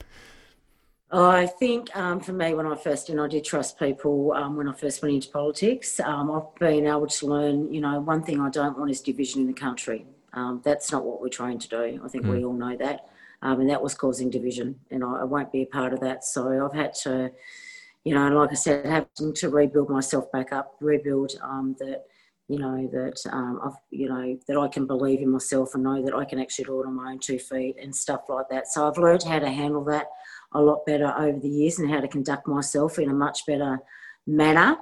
I 1.11 1.47
think 1.47 1.95
um, 1.97 2.19
for 2.19 2.33
me, 2.33 2.55
when 2.55 2.67
I 2.67 2.75
first, 2.75 3.11
and 3.11 3.21
I 3.21 3.29
did 3.29 3.45
trust 3.45 3.79
people 3.79 4.33
um, 4.33 4.57
when 4.57 4.69
I 4.69 4.73
first 4.73 5.03
went 5.03 5.15
into 5.15 5.29
politics, 5.29 6.01
um, 6.01 6.31
I've 6.33 6.53
been 6.59 6.87
able 6.87 7.07
to 7.07 7.27
learn, 7.27 7.73
you 7.73 7.81
know, 7.81 8.01
one 8.01 8.23
thing 8.23 8.41
I 8.41 8.51
don't 8.51 8.77
want 8.77 8.91
is 8.91 9.01
division 9.01 9.43
in 9.43 9.47
the 9.47 9.53
country. 9.53 10.05
Um, 10.33 10.61
that's 10.65 10.91
not 10.91 11.05
what 11.05 11.21
we're 11.21 11.29
trying 11.29 11.61
to 11.61 11.69
do. 11.69 12.01
I 12.05 12.09
think 12.09 12.25
mm. 12.25 12.33
we 12.33 12.45
all 12.45 12.53
know 12.53 12.77
that. 12.77 13.07
Um, 13.43 13.61
and 13.61 13.71
that 13.71 13.83
was 13.83 13.95
causing 13.95 14.31
division, 14.31 14.81
and 14.91 15.05
I, 15.05 15.21
I, 15.21 15.25
won't 15.25 15.53
be 15.53 15.63
a 15.63 15.67
part 15.67 15.93
of 15.93 16.01
that. 16.01 16.25
So 16.25 16.65
I've 16.65 16.75
had 16.75 16.95
to, 17.03 17.31
you 18.03 18.15
know, 18.15 18.29
like 18.29 18.51
I 18.51 18.55
said, 18.55 18.87
having 18.87 19.35
to 19.35 19.51
rebuild 19.51 19.91
myself 19.91 20.33
back 20.33 20.53
up, 20.53 20.75
rebuild 20.81 21.35
um, 21.43 21.77
that, 21.79 22.07
you 22.49 22.59
know, 22.59 22.89
that 22.93 23.21
I've, 23.31 23.77
you 23.91 24.09
know, 24.09 24.39
that 24.49 24.57
I 24.57 24.69
can 24.69 24.87
believe 24.87 25.21
in 25.21 25.31
myself 25.31 25.75
and 25.75 25.85
know 25.85 26.03
that 26.03 26.15
I 26.15 26.25
can 26.25 26.41
actually 26.41 26.65
do 26.65 26.81
it 26.81 26.87
on 26.87 26.95
my 26.95 27.13
own 27.13 27.19
two 27.19 27.39
feet 27.39 27.77
and 27.81 27.95
stuff 27.95 28.23
like 28.29 28.49
that. 28.51 28.69
So 28.69 28.89
I've 28.89 28.99
learned 28.99 29.23
how 29.23 29.39
to 29.39 29.51
handle 29.51 29.85
that 29.85 30.07
a 30.57 30.61
lot 30.61 30.87
better 30.87 31.13
over 31.17 31.39
the 31.39 31.49
years 31.49 31.79
and 31.79 31.91
how 31.91 32.01
to 32.01 32.09
conduct 32.09 32.49
myself 32.49 32.99
in 32.99 33.11
a 33.11 33.15
much 33.15 33.47
better 33.47 33.79
manner 34.27 34.77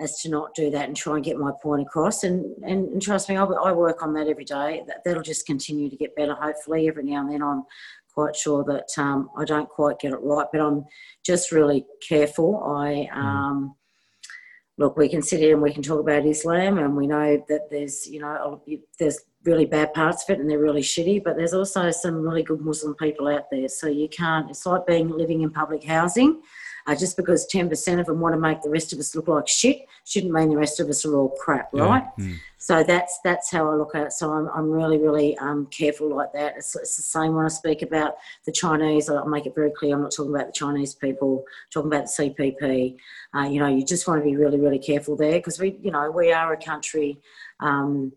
as 0.00 0.20
to 0.20 0.28
not 0.28 0.54
do 0.54 0.70
that 0.70 0.86
and 0.86 0.96
try 0.96 1.16
and 1.16 1.24
get 1.24 1.36
my 1.36 1.50
point 1.62 1.82
across. 1.82 2.22
And, 2.24 2.44
and, 2.64 2.88
and 2.88 3.02
trust 3.02 3.28
me, 3.28 3.36
I, 3.36 3.44
I, 3.44 3.72
work 3.72 4.02
on 4.02 4.14
that 4.14 4.28
every 4.28 4.44
day. 4.44 4.82
That, 4.86 5.02
that'll 5.04 5.22
just 5.22 5.46
continue 5.46 5.90
to 5.90 5.96
get 5.96 6.14
better. 6.14 6.34
Hopefully, 6.34 6.88
every 6.88 7.04
now 7.04 7.20
and 7.20 7.32
then 7.32 7.42
I'm 7.42 7.64
quite 8.14 8.36
sure 8.36 8.64
that 8.64 8.86
um, 8.96 9.30
I 9.36 9.44
don't 9.44 9.68
quite 9.68 9.98
get 9.98 10.12
it 10.12 10.20
right, 10.22 10.46
but 10.52 10.60
I'm 10.60 10.84
just 11.24 11.52
really 11.52 11.84
careful. 12.06 12.62
I 12.64 13.08
mm. 13.12 13.16
um, 13.16 13.74
look, 14.78 14.96
we 14.96 15.08
can 15.08 15.22
sit 15.22 15.40
here 15.40 15.54
and 15.54 15.62
we 15.62 15.72
can 15.72 15.82
talk 15.82 16.00
about 16.00 16.26
Islam, 16.26 16.78
and 16.78 16.96
we 16.96 17.06
know 17.06 17.44
that 17.48 17.70
there's 17.70 18.06
you 18.06 18.20
know 18.20 18.62
there's 18.98 19.18
really 19.44 19.66
bad 19.66 19.92
parts 19.94 20.24
of 20.24 20.30
it 20.30 20.40
and 20.40 20.50
they're 20.50 20.58
really 20.58 20.82
shitty, 20.82 21.22
but 21.22 21.36
there's 21.36 21.54
also 21.54 21.90
some 21.90 22.16
really 22.16 22.42
good 22.42 22.60
Muslim 22.60 22.94
people 22.94 23.28
out 23.28 23.50
there. 23.50 23.68
So 23.68 23.86
you 23.86 24.08
can't, 24.08 24.50
it's 24.50 24.66
like 24.66 24.86
being 24.86 25.08
living 25.08 25.42
in 25.42 25.50
public 25.50 25.84
housing. 25.84 26.40
Uh, 26.86 26.96
just 26.96 27.18
because 27.18 27.46
10% 27.52 28.00
of 28.00 28.06
them 28.06 28.18
want 28.18 28.34
to 28.34 28.40
make 28.40 28.62
the 28.62 28.70
rest 28.70 28.94
of 28.94 28.98
us 28.98 29.14
look 29.14 29.28
like 29.28 29.46
shit 29.46 29.80
shouldn't 30.06 30.32
mean 30.32 30.48
the 30.48 30.56
rest 30.56 30.80
of 30.80 30.88
us 30.88 31.04
are 31.04 31.14
all 31.16 31.36
crap, 31.38 31.68
right? 31.74 32.04
Yeah. 32.16 32.24
Mm. 32.24 32.36
So 32.56 32.82
that's 32.82 33.18
that's 33.22 33.50
how 33.50 33.70
I 33.70 33.74
look 33.74 33.94
at 33.94 34.06
it. 34.06 34.12
So 34.12 34.32
I'm, 34.32 34.48
I'm 34.48 34.70
really, 34.70 34.96
really 34.96 35.36
um, 35.36 35.66
careful 35.66 36.08
like 36.08 36.32
that. 36.32 36.54
It's, 36.56 36.74
it's, 36.76 36.96
the 36.96 37.02
same 37.02 37.34
when 37.34 37.44
I 37.44 37.48
speak 37.48 37.82
about 37.82 38.14
the 38.46 38.52
Chinese. 38.52 39.10
I'll 39.10 39.28
make 39.28 39.44
it 39.44 39.54
very 39.54 39.70
clear 39.70 39.94
I'm 39.94 40.00
not 40.00 40.12
talking 40.12 40.34
about 40.34 40.46
the 40.46 40.52
Chinese 40.52 40.94
people, 40.94 41.44
I'm 41.46 41.70
talking 41.70 41.92
about 41.92 42.06
the 42.06 42.30
CPP. 42.30 42.96
Uh, 43.34 43.48
you 43.48 43.60
know, 43.60 43.68
you 43.68 43.84
just 43.84 44.08
want 44.08 44.22
to 44.22 44.24
be 44.24 44.36
really, 44.36 44.58
really 44.58 44.78
careful 44.78 45.14
there 45.14 45.38
because 45.38 45.60
we, 45.60 45.78
you 45.82 45.90
know, 45.90 46.10
we 46.10 46.32
are 46.32 46.54
a 46.54 46.56
country. 46.56 47.20
Um, 47.60 48.12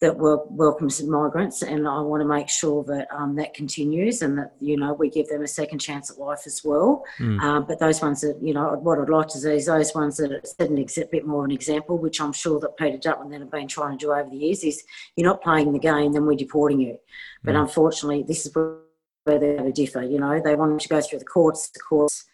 that 0.00 0.16
welcomes 0.16 1.02
migrants, 1.02 1.62
and 1.62 1.88
I 1.88 2.00
want 2.00 2.20
to 2.22 2.28
make 2.28 2.48
sure 2.48 2.84
that 2.84 3.08
um, 3.12 3.34
that 3.34 3.52
continues, 3.52 4.22
and 4.22 4.38
that 4.38 4.52
you 4.60 4.76
know 4.76 4.92
we 4.92 5.10
give 5.10 5.28
them 5.28 5.42
a 5.42 5.48
second 5.48 5.80
chance 5.80 6.08
at 6.08 6.18
life 6.18 6.42
as 6.46 6.62
well. 6.64 7.04
Mm. 7.18 7.40
Um, 7.40 7.64
but 7.66 7.80
those 7.80 8.00
ones 8.00 8.20
that 8.20 8.38
you 8.40 8.54
know, 8.54 8.74
what 8.74 9.00
I'd 9.00 9.08
like 9.08 9.26
to 9.28 9.38
see 9.38 9.56
is 9.56 9.66
those 9.66 9.92
ones 9.94 10.18
that 10.18 10.46
set 10.46 10.70
an 10.70 10.78
ex- 10.78 10.98
bit 11.10 11.26
more 11.26 11.40
of 11.40 11.46
an 11.46 11.50
example, 11.50 11.98
which 11.98 12.20
I'm 12.20 12.32
sure 12.32 12.60
that 12.60 12.76
Peter 12.76 12.98
Dutton 12.98 13.30
then 13.30 13.40
have 13.40 13.50
been 13.50 13.66
trying 13.66 13.98
to 13.98 14.04
do 14.04 14.12
over 14.12 14.30
the 14.30 14.36
years. 14.36 14.62
Is 14.62 14.84
you're 15.16 15.28
not 15.28 15.42
playing 15.42 15.72
the 15.72 15.80
game, 15.80 16.12
then 16.12 16.26
we're 16.26 16.36
deporting 16.36 16.80
you. 16.80 16.98
But 17.42 17.56
mm. 17.56 17.62
unfortunately, 17.62 18.22
this 18.22 18.46
is 18.46 18.54
where 18.54 18.78
they 19.26 19.72
differ. 19.72 20.02
You 20.02 20.20
know, 20.20 20.40
they 20.40 20.54
want 20.54 20.80
to 20.80 20.88
go 20.88 21.00
through 21.00 21.18
the 21.18 21.24
courts. 21.24 21.70
The 21.70 21.80
courts 21.80 22.24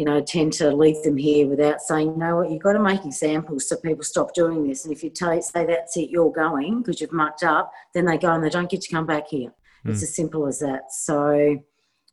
you 0.00 0.06
know, 0.06 0.18
tend 0.18 0.50
to 0.50 0.74
leave 0.74 1.02
them 1.02 1.18
here 1.18 1.46
without 1.46 1.78
saying, 1.82 2.08
you 2.08 2.16
know 2.16 2.36
what, 2.36 2.50
you've 2.50 2.62
got 2.62 2.72
to 2.72 2.80
make 2.80 3.04
examples 3.04 3.68
so 3.68 3.76
people 3.76 4.02
stop 4.02 4.32
doing 4.32 4.66
this. 4.66 4.86
And 4.86 4.94
if 4.94 5.04
you 5.04 5.10
tell, 5.10 5.42
say 5.42 5.66
that's 5.66 5.94
it, 5.98 6.08
you're 6.08 6.32
going 6.32 6.78
because 6.78 7.02
you've 7.02 7.12
mucked 7.12 7.42
up, 7.42 7.70
then 7.92 8.06
they 8.06 8.16
go 8.16 8.32
and 8.32 8.42
they 8.42 8.48
don't 8.48 8.70
get 8.70 8.80
to 8.80 8.90
come 8.90 9.04
back 9.04 9.28
here. 9.28 9.52
Mm. 9.84 9.90
It's 9.92 10.02
as 10.02 10.16
simple 10.16 10.46
as 10.46 10.58
that. 10.60 10.90
So, 10.90 11.34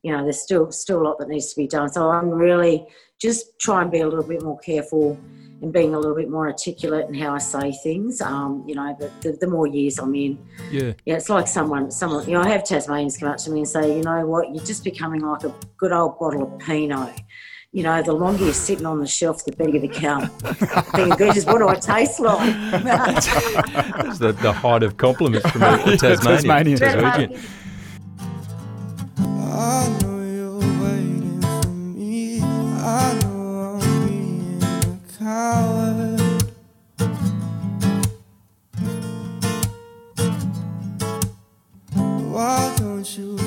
you 0.03 0.11
know, 0.11 0.23
there's 0.23 0.41
still 0.41 0.69
still 0.69 1.01
a 1.01 1.03
lot 1.03 1.17
that 1.19 1.29
needs 1.29 1.53
to 1.53 1.55
be 1.55 1.65
done. 1.65 1.87
So 1.87 2.09
I'm 2.09 2.29
really 2.29 2.85
just 3.21 3.57
try 3.57 3.83
and 3.83 3.89
be 3.89 4.01
a 4.01 4.05
little 4.05 4.27
bit 4.27 4.43
more 4.43 4.59
careful 4.59 5.17
and 5.61 5.71
being 5.71 5.95
a 5.95 5.97
little 5.97 6.17
bit 6.17 6.29
more 6.29 6.47
articulate 6.47 7.07
in 7.07 7.13
how 7.13 7.35
I 7.35 7.37
say 7.37 7.71
things. 7.71 8.19
Um, 8.19 8.65
you 8.67 8.75
know, 8.75 8.97
the, 8.99 9.09
the, 9.21 9.37
the, 9.37 9.47
more 9.47 9.65
years 9.65 9.97
I'm 9.97 10.13
in, 10.13 10.45
yeah, 10.71 10.91
yeah, 11.05 11.15
it's 11.15 11.29
like 11.29 11.47
someone, 11.47 11.89
someone. 11.89 12.27
You 12.27 12.33
know, 12.33 12.41
I 12.41 12.49
have 12.49 12.65
Tasmanians 12.65 13.17
come 13.17 13.29
up 13.29 13.37
to 13.37 13.49
me 13.49 13.59
and 13.59 13.67
say, 13.67 13.95
you 13.95 14.03
know 14.03 14.27
what, 14.27 14.53
you're 14.53 14.65
just 14.65 14.83
becoming 14.83 15.21
like 15.21 15.45
a 15.45 15.55
good 15.77 15.93
old 15.93 16.19
bottle 16.19 16.43
of 16.43 16.59
Pinot 16.59 17.21
you 17.77 17.83
know, 17.83 18.01
the 18.01 18.11
longer 18.11 18.43
you're 18.43 18.53
sitting 18.55 18.87
on 18.87 18.99
the 18.99 19.05
shelf, 19.05 19.45
the 19.45 19.51
better 19.51 19.69
you 19.69 19.79
become. 19.79 20.29
Thinking, 20.29 21.15
goodness, 21.15 21.45
what 21.45 21.59
do 21.59 21.67
I 21.67 21.75
taste 21.75 22.19
like? 22.19 22.51
That's 22.83 24.17
the, 24.17 24.31
the 24.31 24.51
height 24.51 24.81
of 24.81 24.97
compliments 24.97 25.47
from 25.51 25.61
a 25.63 25.95
Tasmanian. 25.95 26.79
Tasmanian. 26.79 27.39
I 29.19 29.99
know 30.01 30.21
you're 30.23 30.57
waiting 30.81 31.39
for 31.39 31.67
me. 31.67 32.41
I 32.41 33.19
know 33.21 33.79
I'm 33.79 34.07
being 34.07 34.63
a 34.63 34.99
coward. 35.19 36.21
Why 42.33 42.75
don't 42.79 43.17
you 43.19 43.46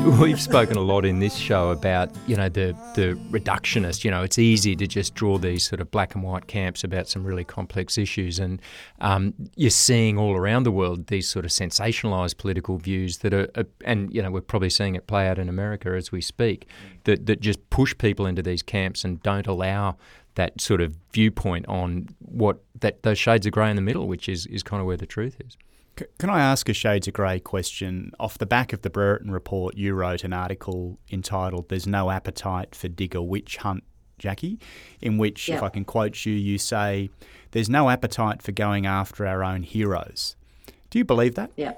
We've 0.00 0.40
spoken 0.40 0.78
a 0.78 0.80
lot 0.80 1.04
in 1.04 1.18
this 1.20 1.34
show 1.34 1.70
about, 1.70 2.10
you 2.26 2.34
know, 2.34 2.48
the, 2.48 2.74
the 2.94 3.18
reductionist. 3.30 4.02
You 4.02 4.10
know, 4.10 4.22
it's 4.22 4.38
easy 4.38 4.74
to 4.76 4.86
just 4.86 5.14
draw 5.14 5.36
these 5.36 5.68
sort 5.68 5.80
of 5.80 5.90
black 5.90 6.14
and 6.14 6.24
white 6.24 6.46
camps 6.46 6.82
about 6.84 7.06
some 7.06 7.22
really 7.22 7.44
complex 7.44 7.98
issues. 7.98 8.38
And 8.38 8.62
um, 9.00 9.34
you're 9.56 9.70
seeing 9.70 10.18
all 10.18 10.34
around 10.34 10.62
the 10.62 10.72
world 10.72 11.08
these 11.08 11.28
sort 11.28 11.44
of 11.44 11.50
sensationalized 11.50 12.38
political 12.38 12.78
views 12.78 13.18
that 13.18 13.34
are, 13.34 13.48
are, 13.54 13.66
and, 13.84 14.12
you 14.12 14.22
know, 14.22 14.30
we're 14.30 14.40
probably 14.40 14.70
seeing 14.70 14.94
it 14.94 15.06
play 15.06 15.28
out 15.28 15.38
in 15.38 15.48
America 15.48 15.90
as 15.90 16.10
we 16.10 16.22
speak, 16.22 16.66
that, 17.04 17.26
that 17.26 17.40
just 17.40 17.68
push 17.68 17.96
people 17.96 18.24
into 18.24 18.42
these 18.42 18.62
camps 18.62 19.04
and 19.04 19.22
don't 19.22 19.46
allow 19.46 19.96
that 20.34 20.60
sort 20.60 20.80
of 20.80 20.96
viewpoint 21.12 21.66
on 21.68 22.08
what 22.20 22.58
that 22.80 23.02
those 23.02 23.18
shades 23.18 23.44
of 23.46 23.52
grey 23.52 23.68
in 23.68 23.76
the 23.76 23.82
middle, 23.82 24.08
which 24.08 24.28
is, 24.28 24.46
is 24.46 24.62
kind 24.62 24.80
of 24.80 24.86
where 24.86 24.96
the 24.96 25.06
truth 25.06 25.36
is. 25.46 25.56
Can 26.18 26.30
I 26.30 26.40
ask 26.40 26.68
a 26.68 26.72
shades 26.72 27.08
of 27.08 27.14
grey 27.14 27.40
question? 27.40 28.12
Off 28.18 28.38
the 28.38 28.46
back 28.46 28.72
of 28.72 28.82
the 28.82 28.90
Brereton 28.90 29.30
report, 29.30 29.76
you 29.76 29.94
wrote 29.94 30.24
an 30.24 30.32
article 30.32 30.98
entitled 31.10 31.68
"There's 31.68 31.86
no 31.86 32.10
appetite 32.10 32.74
for 32.74 32.88
digger 32.88 33.22
witch 33.22 33.58
hunt 33.58 33.84
Jacqui, 34.20 34.60
in 35.00 35.18
which, 35.18 35.48
Yep. 35.48 35.56
if 35.56 35.62
I 35.62 35.68
can 35.70 35.84
quote 35.84 36.24
you, 36.24 36.32
you 36.32 36.58
say, 36.58 37.10
There's 37.52 37.68
no 37.68 37.90
appetite 37.90 38.42
for 38.42 38.52
going 38.52 38.86
after 38.86 39.26
our 39.26 39.42
own 39.42 39.64
heroes. 39.64 40.36
Do 40.90 40.98
you 40.98 41.04
believe 41.04 41.34
that? 41.34 41.50
Yeah. 41.56 41.72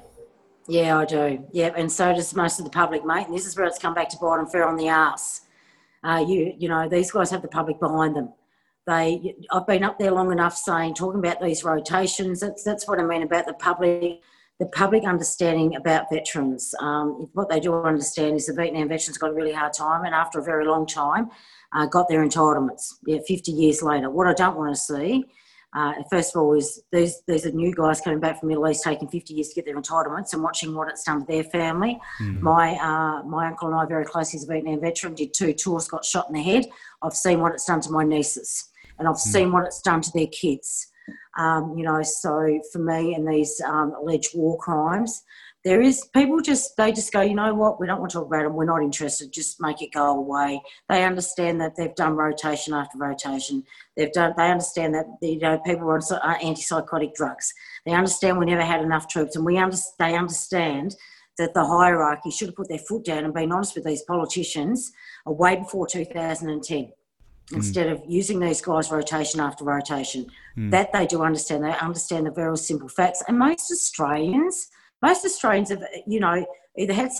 Yeah, 0.69 0.99
I 0.99 1.05
do. 1.07 1.45
Yeah, 1.51 1.73
and 1.77 1.91
so 1.91 2.15
does 2.15 2.35
most 2.35 2.59
of 2.59 2.65
the 2.65 2.71
public, 2.71 3.05
mate. 3.05 3.27
And 3.27 3.35
this 3.35 3.47
is 3.47 3.57
where 3.57 3.67
it's 3.67 3.79
come 3.79 3.95
back 3.95 4.09
to 4.11 4.17
bite 4.19 4.37
them 4.37 4.47
fair 4.47 4.69
on 4.69 4.77
the 4.77 4.89
arse. 4.91 5.43
Uh, 6.05 6.25
you, 6.27 6.55
you 6.59 6.69
know, 6.69 6.89
these 6.89 7.11
guys 7.11 7.31
have 7.31 7.43
the 7.43 7.49
public 7.49 7.81
behind 7.81 8.15
them. 8.17 8.33
They, 8.87 9.37
I've 9.51 9.67
been 9.67 9.85
up 9.85 9.99
there 9.99 10.11
long 10.11 10.33
enough 10.33 10.57
saying, 10.57 10.95
talking 10.95 11.21
about 11.21 11.41
these 11.41 11.65
rotations. 11.65 12.41
That's 12.41 12.65
that's 12.65 12.89
what 12.89 12.99
I 12.99 13.05
mean 13.05 13.23
about 13.23 13.47
the 13.47 13.55
public, 13.55 14.21
the 14.59 14.67
public 14.67 15.05
understanding 15.05 15.77
about 15.77 16.07
veterans. 16.11 16.75
Um, 16.81 17.29
what 17.33 17.49
they 17.49 17.61
do 17.61 17.75
understand 17.75 18.37
is 18.37 18.47
the 18.47 18.55
Vietnam 18.55 18.89
veterans 18.89 19.19
got 19.19 19.31
a 19.31 19.35
really 19.35 19.53
hard 19.53 19.73
time, 19.73 20.05
and 20.05 20.15
after 20.15 20.41
a 20.41 20.45
very 20.45 20.67
long 20.67 20.87
time, 20.87 21.31
uh, 21.73 21.87
got 21.87 22.09
their 22.09 22.27
entitlements. 22.27 22.95
Yeah, 23.07 23.19
50 23.27 23.53
years 23.53 23.83
later. 23.83 24.11
What 24.11 24.27
I 24.27 24.35
don't 24.35 24.57
want 24.57 24.75
to 24.75 24.81
see 24.81 25.27
uh, 25.75 25.95
first 26.11 26.37
of 26.37 26.43
all, 26.43 26.53
is 26.53 26.83
these 26.93 27.23
these 27.27 27.47
are 27.47 27.51
new 27.51 27.75
guys 27.75 28.01
coming 28.01 28.21
back 28.21 28.39
from 28.39 28.49
the 28.49 28.55
Middle 28.55 28.69
East, 28.69 28.85
taking 28.85 29.09
50 29.09 29.33
years 29.33 29.49
to 29.49 29.55
get 29.55 29.65
their 29.65 29.81
entitlements, 29.81 30.35
and 30.35 30.43
watching 30.43 30.75
what 30.75 30.89
it's 30.89 31.05
done 31.05 31.21
to 31.21 31.27
their 31.27 31.45
family. 31.45 31.99
My 32.43 32.75
uh, 32.75 33.23
my 33.23 33.47
uncle 33.47 33.69
and 33.69 33.77
I, 33.77 33.87
very 33.87 34.05
close, 34.05 34.31
he's 34.31 34.45
a 34.45 34.47
Vietnam 34.47 34.81
veteran, 34.81 35.15
did 35.15 35.33
two 35.33 35.55
tours, 35.55 35.89
got 35.89 36.05
shot 36.05 36.29
in 36.29 36.35
the 36.35 36.43
head. 36.43 36.67
I've 37.01 37.15
seen 37.15 37.41
what 37.41 37.53
it's 37.53 37.65
done 37.65 37.81
to 37.83 37.91
my 37.91 38.05
nieces, 38.05 38.69
and 38.99 39.09
I've 39.09 39.19
seen 39.19 39.53
what 39.53 39.67
it's 39.67 39.83
done 39.83 40.01
to 40.01 40.11
their 40.15 40.27
kids. 40.29 40.89
Um, 41.39 41.75
you 41.77 41.85
know, 41.85 42.03
so 42.03 42.61
for 42.73 42.79
me 42.79 43.15
and 43.15 43.27
these 43.27 43.61
um, 43.67 43.95
alleged 44.01 44.31
war 44.35 44.59
crimes, 44.59 45.23
there 45.65 45.81
is 45.81 46.05
people 46.13 46.41
just 46.41 46.77
they 46.77 46.93
just 46.93 47.13
go, 47.13 47.21
you 47.21 47.35
know 47.35 47.55
what, 47.55 47.79
we 47.79 47.87
don't 47.87 48.01
want 48.01 48.11
to 48.11 48.19
talk 48.19 48.27
about 48.27 48.43
them, 48.43 48.55
we're 48.55 48.65
not 48.65 48.83
interested, 48.83 49.33
just 49.33 49.61
make 49.61 49.81
it 49.81 49.93
go 49.93 50.11
away. 50.11 50.61
They 50.89 51.05
understand 51.05 51.61
that 51.61 51.77
they've 51.77 51.95
done 51.95 52.17
rotation 52.17 52.75
after 52.75 52.99
rotation. 52.99 53.63
They've 53.97 54.13
done. 54.13 54.35
They 54.37 54.51
understand 54.51 54.95
that 54.95 55.07
you 55.23 55.39
know 55.39 55.59
people 55.65 55.89
are 55.89 55.97
on 55.97 56.41
antipsychotic 56.41 57.15
drugs. 57.15 57.53
They 57.87 57.93
understand 57.93 58.39
we 58.39 58.47
never 58.47 58.65
had 58.65 58.83
enough 58.83 59.09
troops, 59.09 59.37
and 59.37 59.45
we 59.45 59.57
under, 59.57 59.77
they 59.99 60.17
understand 60.17 60.97
that 61.39 61.55
the 61.55 61.65
hierarchy 61.65 62.31
should 62.31 62.49
have 62.49 62.57
put 62.57 62.69
their 62.69 62.79
foot 62.79 63.05
down 63.05 63.25
and 63.25 63.33
been 63.33 63.53
honest 63.53 63.75
with 63.75 63.85
these 63.85 64.03
politicians 64.03 64.93
way 65.27 65.57
before 65.57 65.87
2010 65.87 66.93
Mm. 67.53 67.57
instead 67.57 67.89
of 67.89 68.03
using 68.07 68.41
these 68.41 68.61
guys 68.61 68.91
rotation 68.91 69.41
after 69.41 69.65
rotation. 69.65 70.27
Mm. 70.57 70.71
That 70.71 70.93
they 70.93 71.07
do 71.07 71.23
understand. 71.23 71.65
They 71.65 71.77
understand 71.79 72.27
the 72.27 72.31
very 72.31 72.57
simple 72.57 72.89
facts. 72.89 73.23
And 73.29 73.39
most 73.39 73.71
Australians, 73.71 74.69
most 75.01 75.25
Australians 75.25 75.71
have, 75.71 75.85
you 76.07 76.21
know, 76.21 76.45
either 76.77 76.93
had 76.93 77.13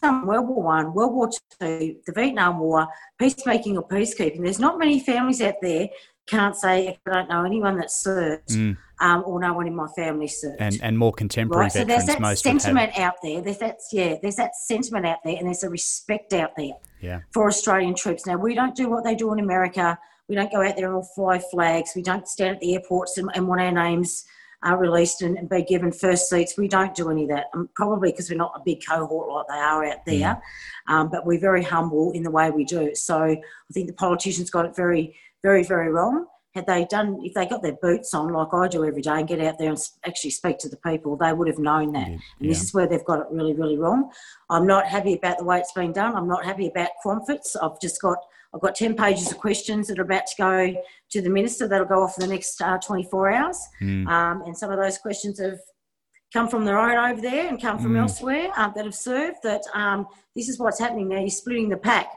some 0.00 0.26
World 0.26 0.48
War 0.48 0.62
One, 0.62 0.94
World 0.94 1.14
War 1.14 1.30
Two, 1.30 1.96
the 2.06 2.12
Vietnam 2.12 2.58
War, 2.58 2.88
peacemaking 3.18 3.76
or 3.76 3.86
peacekeeping. 3.86 4.42
There's 4.42 4.58
not 4.58 4.78
many 4.78 5.00
families 5.00 5.40
out 5.42 5.54
there 5.62 5.88
can't 6.26 6.56
say 6.56 6.98
I 7.06 7.12
don't 7.12 7.28
know 7.28 7.44
anyone 7.44 7.76
that 7.78 7.90
served 7.90 8.52
um, 9.00 9.24
or 9.26 9.40
no 9.40 9.52
one 9.52 9.66
in 9.66 9.74
my 9.74 9.88
family 9.96 10.28
served 10.28 10.60
And, 10.60 10.78
and 10.82 10.96
more 10.96 11.12
contemporary 11.12 11.64
right? 11.64 11.72
So 11.72 11.84
there's 11.84 12.06
that 12.06 12.20
most 12.20 12.42
sentiment 12.44 12.96
out 12.98 13.14
there. 13.22 13.40
There's 13.40 13.58
that 13.58 13.78
yeah. 13.90 14.16
There's 14.22 14.36
that 14.36 14.54
sentiment 14.54 15.06
out 15.06 15.18
there, 15.24 15.36
and 15.36 15.46
there's 15.46 15.64
a 15.64 15.70
respect 15.70 16.32
out 16.32 16.52
there 16.56 16.72
Yeah. 17.00 17.20
for 17.32 17.48
Australian 17.48 17.94
troops. 17.94 18.26
Now 18.26 18.36
we 18.36 18.54
don't 18.54 18.76
do 18.76 18.88
what 18.88 19.04
they 19.04 19.14
do 19.14 19.32
in 19.32 19.40
America. 19.40 19.98
We 20.28 20.36
don't 20.36 20.52
go 20.52 20.62
out 20.62 20.76
there 20.76 20.86
and 20.86 20.94
all 20.94 21.08
fly 21.14 21.40
flags. 21.50 21.92
We 21.96 22.02
don't 22.02 22.26
stand 22.28 22.54
at 22.54 22.60
the 22.60 22.74
airports 22.74 23.18
and, 23.18 23.28
and 23.34 23.48
want 23.48 23.60
our 23.60 23.72
names 23.72 24.24
uh, 24.66 24.76
released 24.76 25.22
and, 25.22 25.36
and 25.36 25.48
be 25.48 25.62
given 25.62 25.90
first 25.92 26.30
seats. 26.30 26.56
We 26.56 26.68
don't 26.68 26.94
do 26.94 27.10
any 27.10 27.24
of 27.24 27.30
that. 27.30 27.46
Um, 27.54 27.68
probably 27.74 28.12
because 28.12 28.30
we're 28.30 28.36
not 28.36 28.52
a 28.56 28.62
big 28.64 28.78
cohort 28.88 29.28
like 29.28 29.46
they 29.48 29.62
are 29.62 29.84
out 29.84 30.06
there. 30.06 30.40
Um, 30.88 31.08
but 31.10 31.26
we're 31.26 31.40
very 31.40 31.62
humble 31.64 32.12
in 32.12 32.22
the 32.22 32.30
way 32.30 32.50
we 32.50 32.64
do. 32.64 32.94
So 32.94 33.22
I 33.24 33.40
think 33.72 33.88
the 33.88 33.92
politicians 33.94 34.50
got 34.50 34.64
it 34.64 34.76
very, 34.76 35.16
very, 35.42 35.62
very 35.64 35.90
wrong. 35.90 36.26
Had 36.54 36.66
they 36.66 36.84
done, 36.84 37.18
if 37.22 37.32
they 37.32 37.46
got 37.46 37.62
their 37.62 37.78
boots 37.80 38.12
on 38.12 38.30
like 38.30 38.52
I 38.52 38.68
do 38.68 38.84
every 38.84 39.00
day 39.00 39.12
and 39.12 39.26
get 39.26 39.40
out 39.40 39.58
there 39.58 39.70
and 39.70 39.78
actually 40.04 40.30
speak 40.30 40.58
to 40.58 40.68
the 40.68 40.76
people, 40.76 41.16
they 41.16 41.32
would 41.32 41.48
have 41.48 41.58
known 41.58 41.92
that. 41.92 42.08
And 42.08 42.50
this 42.50 42.62
is 42.62 42.74
where 42.74 42.86
they've 42.86 43.04
got 43.04 43.20
it 43.20 43.26
really, 43.30 43.54
really 43.54 43.78
wrong. 43.78 44.10
I'm 44.50 44.66
not 44.66 44.86
happy 44.86 45.14
about 45.14 45.38
the 45.38 45.44
way 45.44 45.60
it's 45.60 45.72
been 45.72 45.92
done. 45.92 46.14
I'm 46.14 46.28
not 46.28 46.44
happy 46.44 46.66
about 46.66 46.90
Crompvoets. 47.04 47.56
I've 47.62 47.80
just 47.80 48.00
got 48.02 48.18
I've 48.54 48.60
got 48.60 48.74
10 48.74 48.96
pages 48.96 49.32
of 49.32 49.38
questions 49.38 49.88
that 49.88 49.98
are 49.98 50.02
about 50.02 50.26
to 50.26 50.34
go 50.36 50.74
to 51.12 51.22
the 51.22 51.30
minister 51.30 51.66
that'll 51.66 51.86
go 51.86 52.02
off 52.02 52.18
in 52.18 52.28
the 52.28 52.34
next 52.34 52.60
uh, 52.60 52.76
24 52.76 53.32
hours. 53.32 53.58
Um, 54.08 54.42
and 54.42 54.54
some 54.54 54.70
of 54.70 54.78
those 54.78 54.98
questions 54.98 55.40
have 55.40 55.58
come 56.34 56.48
from 56.48 56.66
their 56.66 56.78
own 56.78 57.12
over 57.12 57.20
there 57.20 57.48
and 57.48 57.60
come 57.60 57.78
from 57.78 57.96
elsewhere 57.96 58.50
um, 58.56 58.72
that 58.74 58.84
have 58.84 58.94
served 58.94 59.38
that 59.42 59.62
um, 59.72 60.06
this 60.36 60.50
is 60.50 60.58
what's 60.58 60.78
happening 60.78 61.08
now. 61.08 61.18
You're 61.20 61.30
splitting 61.30 61.70
the 61.70 61.78
pack 61.78 62.08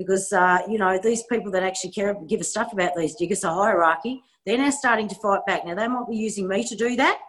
because, 0.00 0.32
uh, 0.32 0.60
you 0.66 0.78
know, 0.78 0.98
these 0.98 1.22
people 1.24 1.52
that 1.52 1.62
actually 1.62 1.90
care, 1.90 2.16
give 2.26 2.40
a 2.40 2.44
stuff 2.44 2.72
about 2.72 2.96
these 2.96 3.14
diggers, 3.14 3.44
a 3.44 3.52
hierarchy, 3.52 4.22
they're 4.46 4.56
now 4.56 4.70
starting 4.70 5.06
to 5.08 5.14
fight 5.16 5.44
back. 5.46 5.66
Now, 5.66 5.74
they 5.74 5.86
might 5.86 6.08
be 6.08 6.16
using 6.16 6.48
me 6.48 6.64
to 6.64 6.74
do 6.74 6.96
that. 6.96 7.20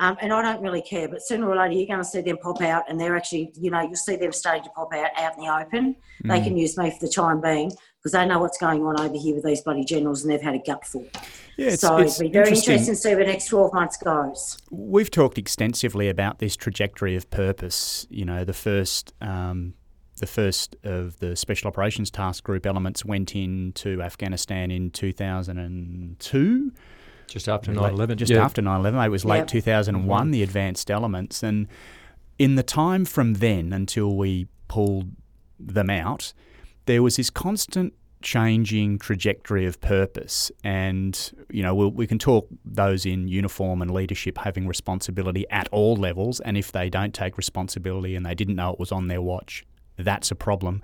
Um, 0.00 0.16
and 0.20 0.32
I 0.32 0.42
don't 0.42 0.60
really 0.60 0.82
care, 0.82 1.08
but 1.08 1.22
sooner 1.22 1.48
or 1.48 1.56
later 1.56 1.74
you're 1.74 1.86
going 1.86 1.98
to 1.98 2.04
see 2.04 2.20
them 2.20 2.38
pop 2.38 2.60
out, 2.60 2.84
and 2.88 3.00
they're 3.00 3.16
actually, 3.16 3.52
you 3.56 3.70
know, 3.70 3.80
you'll 3.80 3.96
see 3.96 4.16
them 4.16 4.32
starting 4.32 4.62
to 4.62 4.70
pop 4.70 4.92
out 4.94 5.10
out 5.16 5.36
in 5.36 5.44
the 5.44 5.52
open. 5.52 5.96
They 6.24 6.40
can 6.40 6.56
use 6.56 6.76
me 6.76 6.90
for 6.90 7.04
the 7.04 7.12
time 7.12 7.40
being 7.40 7.72
because 7.98 8.12
they 8.12 8.24
know 8.24 8.38
what's 8.38 8.58
going 8.58 8.84
on 8.84 9.00
over 9.00 9.16
here 9.16 9.34
with 9.34 9.44
these 9.44 9.60
bloody 9.60 9.84
generals, 9.84 10.22
and 10.22 10.32
they've 10.32 10.40
had 10.40 10.54
a 10.54 10.60
gutful. 10.60 11.04
Yeah, 11.56 11.70
it's, 11.70 11.80
so 11.80 11.96
it's 11.96 12.20
it'll 12.20 12.28
be 12.28 12.32
very 12.32 12.46
interesting. 12.46 12.74
interesting 12.74 12.94
to 12.94 13.00
see 13.00 13.08
where 13.16 13.24
the 13.24 13.32
next 13.32 13.46
12 13.46 13.74
months 13.74 13.96
goes. 13.96 14.58
We've 14.70 15.10
talked 15.10 15.36
extensively 15.36 16.08
about 16.08 16.38
this 16.38 16.54
trajectory 16.54 17.16
of 17.16 17.28
purpose. 17.30 18.06
You 18.08 18.24
know, 18.24 18.44
the 18.44 18.52
first, 18.52 19.12
um, 19.20 19.74
the 20.20 20.26
first 20.26 20.76
of 20.84 21.18
the 21.18 21.36
Special 21.36 21.68
Operations 21.68 22.10
Task 22.10 22.44
Group 22.44 22.66
elements 22.66 23.04
went 23.04 23.34
into 23.34 24.02
Afghanistan 24.02 24.70
in 24.70 24.90
2002. 24.90 26.72
Just 27.26 27.48
after 27.48 27.72
9 27.72 27.92
11. 27.92 28.18
Just 28.18 28.32
after 28.32 28.62
9 28.62 28.80
11. 28.80 29.00
It 29.00 29.08
was 29.08 29.24
late 29.24 29.38
Yep. 29.38 29.48
2001, 29.48 30.22
mm-hmm. 30.22 30.30
the 30.30 30.42
advanced 30.42 30.90
elements. 30.90 31.42
And 31.42 31.68
in 32.38 32.54
the 32.54 32.62
time 32.62 33.04
from 33.04 33.34
then 33.34 33.72
until 33.72 34.16
we 34.16 34.46
pulled 34.68 35.10
them 35.58 35.90
out, 35.90 36.32
there 36.86 37.02
was 37.02 37.16
this 37.16 37.30
constant 37.30 37.92
changing 38.22 38.98
trajectory 38.98 39.66
of 39.66 39.80
purpose. 39.80 40.50
And, 40.64 41.32
you 41.50 41.62
know, 41.62 41.74
we'll, 41.74 41.90
we 41.90 42.06
can 42.06 42.18
talk 42.18 42.48
those 42.64 43.06
in 43.06 43.28
uniform 43.28 43.82
and 43.82 43.90
leadership 43.90 44.38
having 44.38 44.66
responsibility 44.66 45.44
at 45.50 45.68
all 45.70 45.96
levels. 45.96 46.40
And 46.40 46.56
if 46.56 46.72
they 46.72 46.90
don't 46.90 47.14
take 47.14 47.36
responsibility 47.36 48.14
and 48.14 48.24
they 48.24 48.34
didn't 48.34 48.56
know 48.56 48.72
it 48.72 48.78
was 48.78 48.92
on 48.92 49.08
their 49.08 49.22
watch, 49.22 49.64
that's 49.98 50.30
a 50.30 50.34
problem. 50.34 50.82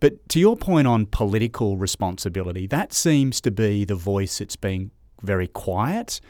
But 0.00 0.28
to 0.30 0.40
your 0.40 0.56
point 0.56 0.86
on 0.86 1.06
political 1.06 1.76
responsibility, 1.76 2.66
that 2.68 2.92
seems 2.92 3.40
to 3.42 3.50
be 3.50 3.84
the 3.84 3.94
voice 3.94 4.38
that's 4.38 4.56
being 4.56 4.90
very 5.22 5.46
quiet. 5.46 6.20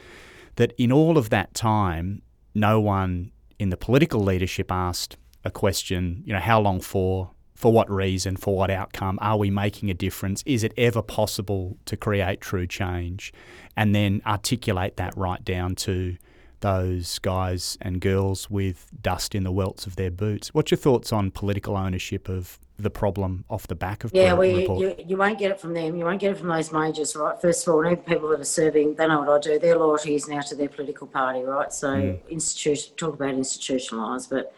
That 0.56 0.72
in 0.76 0.90
all 0.92 1.16
of 1.16 1.30
that 1.30 1.54
time, 1.54 2.22
no 2.54 2.80
one 2.80 3.30
in 3.58 3.70
the 3.70 3.76
political 3.76 4.20
leadership 4.20 4.72
asked 4.72 5.16
a 5.44 5.50
question, 5.50 6.22
you 6.26 6.32
know, 6.32 6.40
how 6.40 6.60
long 6.60 6.80
for? 6.80 7.30
For 7.54 7.72
what 7.72 7.90
reason? 7.90 8.36
For 8.36 8.56
what 8.56 8.70
outcome? 8.70 9.18
Are 9.20 9.36
we 9.36 9.50
making 9.50 9.90
a 9.90 9.94
difference? 9.94 10.42
Is 10.46 10.64
it 10.64 10.72
ever 10.78 11.02
possible 11.02 11.76
to 11.84 11.96
create 11.96 12.40
true 12.40 12.66
change? 12.66 13.32
And 13.76 13.94
then 13.94 14.22
articulate 14.26 14.96
that 14.96 15.14
right 15.16 15.44
down 15.44 15.74
to 15.76 16.16
those 16.60 17.18
guys 17.18 17.76
and 17.80 18.00
girls 18.00 18.50
with 18.50 18.88
dust 19.02 19.34
in 19.34 19.44
the 19.44 19.52
welts 19.52 19.86
of 19.86 19.96
their 19.96 20.10
boots. 20.10 20.52
What's 20.54 20.70
your 20.70 20.78
thoughts 20.78 21.12
on 21.12 21.30
political 21.30 21.76
ownership 21.76 22.28
of 22.28 22.58
the 22.78 22.90
problem 22.90 23.44
off 23.50 23.66
the 23.66 23.74
back 23.74 24.04
of 24.04 24.10
Yeah, 24.14 24.32
well, 24.32 24.48
you, 24.48 24.78
you, 24.78 24.94
you 25.06 25.16
won't 25.16 25.38
get 25.38 25.50
it 25.50 25.60
from 25.60 25.74
them. 25.74 25.96
You 25.96 26.04
won't 26.04 26.20
get 26.20 26.32
it 26.32 26.38
from 26.38 26.48
those 26.48 26.72
majors, 26.72 27.14
right? 27.14 27.38
First 27.40 27.66
of 27.66 27.74
all, 27.74 27.84
even 27.84 27.98
people 27.98 28.28
that 28.30 28.40
are 28.40 28.44
serving, 28.44 28.94
they 28.94 29.06
know 29.06 29.20
what 29.20 29.28
I 29.28 29.38
do. 29.38 29.58
Their 29.58 29.76
loyalty 29.78 30.14
is 30.14 30.28
now 30.28 30.40
to 30.40 30.54
their 30.54 30.68
political 30.68 31.06
party, 31.06 31.42
right? 31.42 31.72
So, 31.72 31.88
Mm. 31.88 32.28
institution, 32.30 32.94
talk 32.96 33.14
about 33.14 33.34
institutionalised, 33.34 34.30
but 34.30 34.54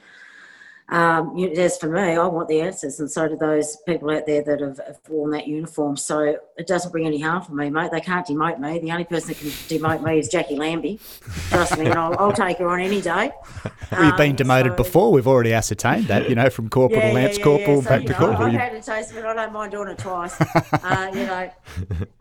um, 0.89 1.37
you, 1.37 1.51
as 1.53 1.79
for 1.79 1.89
me, 1.89 2.01
I 2.01 2.27
want 2.27 2.49
the 2.49 2.61
answers, 2.61 3.01
and 3.01 3.11
so 3.11 3.29
do 3.29 3.37
those 3.37 3.77
people 3.87 4.11
out 4.11 4.27
there 4.27 4.43
that 4.43 4.61
have, 4.61 4.79
have 4.87 4.99
worn 5.09 5.31
that 5.31 5.47
uniform. 5.47 5.97
So 5.97 6.37
it 6.59 6.67
doesn't 6.67 6.91
bring 6.91 7.07
any 7.07 7.21
harm 7.21 7.43
for 7.43 7.55
me, 7.55 7.71
mate. 7.71 7.91
They 7.93 8.01
can't 8.01 8.27
demote 8.27 8.59
me. 8.59 8.79
The 8.79 8.91
only 8.93 9.05
person 9.05 9.29
that 9.29 9.39
can 9.39 9.49
demote 9.49 10.03
me 10.03 10.19
is 10.19 10.29
Jacqui 10.29 10.59
Lambie. 10.59 11.01
Trust 11.49 11.79
me, 11.79 11.87
and 11.87 11.95
I'll, 11.95 12.19
I'll 12.19 12.33
take 12.33 12.59
her 12.59 12.69
on 12.69 12.81
any 12.81 13.01
day. 13.01 13.31
well, 13.93 14.05
you've 14.05 14.17
been 14.17 14.31
Um, 14.31 14.37
demoted 14.37 14.73
so- 14.73 14.77
before. 14.77 15.13
We've 15.13 15.27
already 15.29 15.55
ascertained 15.55 16.07
that, 16.09 16.29
you 16.29 16.35
know, 16.35 16.51
from 16.51 16.69
corporal 16.69 17.01
to 17.01 17.13
lance 17.13 17.39
corporal 17.39 17.83
So, 17.83 17.89
back 17.89 18.03
you 18.03 18.09
to 18.09 18.15
corporal. 18.15 18.49
I've 18.49 18.53
had 18.53 18.75
a 18.75 18.81
taste 18.83 19.13
of 19.13 19.19
it. 19.19 19.25
I 19.25 19.35
don't 19.35 19.53
mind 19.53 19.73
doing 19.73 19.89
it 19.89 19.99
twice. 19.99 20.39
uh, 20.41 21.11
you 21.15 21.27
know, 21.27 21.51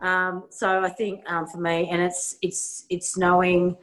um, 0.06 0.44
so 0.50 0.80
I 0.82 0.88
think 0.88 1.22
um, 1.30 1.46
for 1.46 1.58
me, 1.58 1.88
and 1.90 2.00
it's 2.00 2.36
it's 2.42 2.86
it's 2.88 3.16
knowing. 3.18 3.76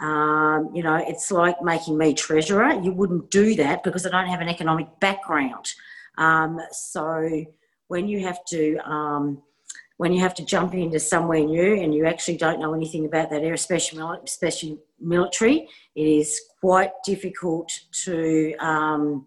Um, 0.00 0.70
you 0.74 0.82
know, 0.82 0.96
it's 0.96 1.30
like 1.30 1.62
making 1.62 1.96
me 1.96 2.14
treasurer. 2.14 2.72
You 2.80 2.92
wouldn't 2.92 3.30
do 3.30 3.54
that 3.56 3.84
because 3.84 4.06
I 4.06 4.10
don't 4.10 4.28
have 4.28 4.40
an 4.40 4.48
economic 4.48 4.88
background. 5.00 5.72
Um, 6.18 6.60
so 6.72 7.44
when 7.88 8.08
you 8.08 8.20
have 8.20 8.44
to 8.46 8.76
um, 8.78 9.42
when 9.96 10.12
you 10.12 10.20
have 10.20 10.34
to 10.34 10.44
jump 10.44 10.74
into 10.74 10.98
somewhere 10.98 11.44
new 11.44 11.80
and 11.80 11.94
you 11.94 12.06
actually 12.06 12.36
don't 12.36 12.58
know 12.58 12.74
anything 12.74 13.06
about 13.06 13.30
that 13.30 13.42
area, 13.42 13.54
especially, 13.54 14.02
especially 14.24 14.78
military, 15.00 15.68
it 15.94 16.02
is 16.02 16.40
quite 16.60 16.90
difficult 17.04 17.70
to 18.04 18.54
um, 18.56 19.26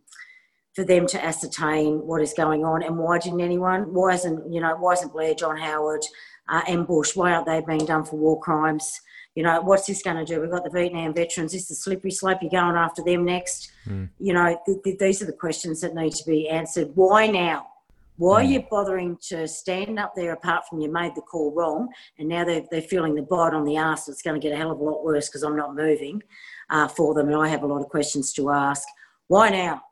for 0.73 0.83
them 0.83 1.07
to 1.07 1.23
ascertain 1.23 2.05
what 2.05 2.21
is 2.21 2.33
going 2.33 2.63
on 2.65 2.83
and 2.83 2.97
why 2.97 3.17
didn't 3.17 3.41
anyone? 3.41 3.93
Why 3.93 4.13
isn't 4.13 4.51
you 4.51 4.61
know 4.61 4.75
why 4.75 4.93
isn't 4.93 5.13
Blair, 5.13 5.33
John 5.33 5.57
Howard, 5.57 6.03
uh, 6.49 6.61
and 6.67 6.85
Bush? 6.85 7.15
Why 7.15 7.31
aren't 7.31 7.47
they 7.47 7.61
being 7.65 7.85
done 7.85 8.03
for 8.03 8.17
war 8.17 8.39
crimes? 8.39 8.99
You 9.37 9.43
know, 9.43 9.61
what's 9.61 9.85
this 9.85 10.01
going 10.01 10.15
to 10.17 10.25
do? 10.25 10.41
We've 10.41 10.49
got 10.49 10.63
the 10.63 10.71
Vietnam 10.71 11.13
veterans. 11.13 11.51
This 11.51 11.61
is 11.61 11.67
the 11.67 11.75
slippery 11.75 12.09
slope? 12.09 12.39
You're 12.41 12.49
going 12.49 12.75
after 12.75 13.03
them 13.03 13.23
next. 13.23 13.71
Mm. 13.87 14.09
You 14.17 14.33
know, 14.33 14.59
th- 14.65 14.79
th- 14.83 14.97
these 14.97 15.21
are 15.21 15.27
the 15.27 15.31
questions 15.31 15.79
that 15.81 15.93
need 15.93 16.13
to 16.13 16.25
be 16.25 16.49
answered. 16.49 16.89
Why 16.95 17.27
now? 17.27 17.67
Why 18.15 18.41
are 18.41 18.43
hmm. 18.43 18.51
you 18.53 18.63
bothering 18.67 19.15
to 19.27 19.47
stand 19.47 19.99
up 19.99 20.13
there 20.15 20.33
apart 20.33 20.63
from 20.67 20.79
you 20.79 20.91
made 20.91 21.13
the 21.13 21.21
call 21.21 21.53
wrong 21.53 21.87
and 22.17 22.27
now 22.27 22.45
they're, 22.45 22.63
they're 22.71 22.81
feeling 22.81 23.13
the 23.13 23.21
bite 23.21 23.53
on 23.53 23.63
the 23.63 23.77
arse? 23.77 24.07
It's 24.07 24.23
going 24.23 24.41
to 24.41 24.43
get 24.43 24.55
a 24.55 24.57
hell 24.57 24.71
of 24.71 24.79
a 24.79 24.83
lot 24.83 25.05
worse 25.05 25.29
because 25.29 25.43
I'm 25.43 25.55
not 25.55 25.75
moving 25.75 26.23
uh, 26.71 26.87
for 26.87 27.13
them 27.13 27.27
and 27.27 27.37
I 27.37 27.47
have 27.47 27.61
a 27.61 27.67
lot 27.67 27.81
of 27.81 27.89
questions 27.89 28.33
to 28.33 28.49
ask. 28.49 28.87
Why 29.27 29.51
now? 29.51 29.83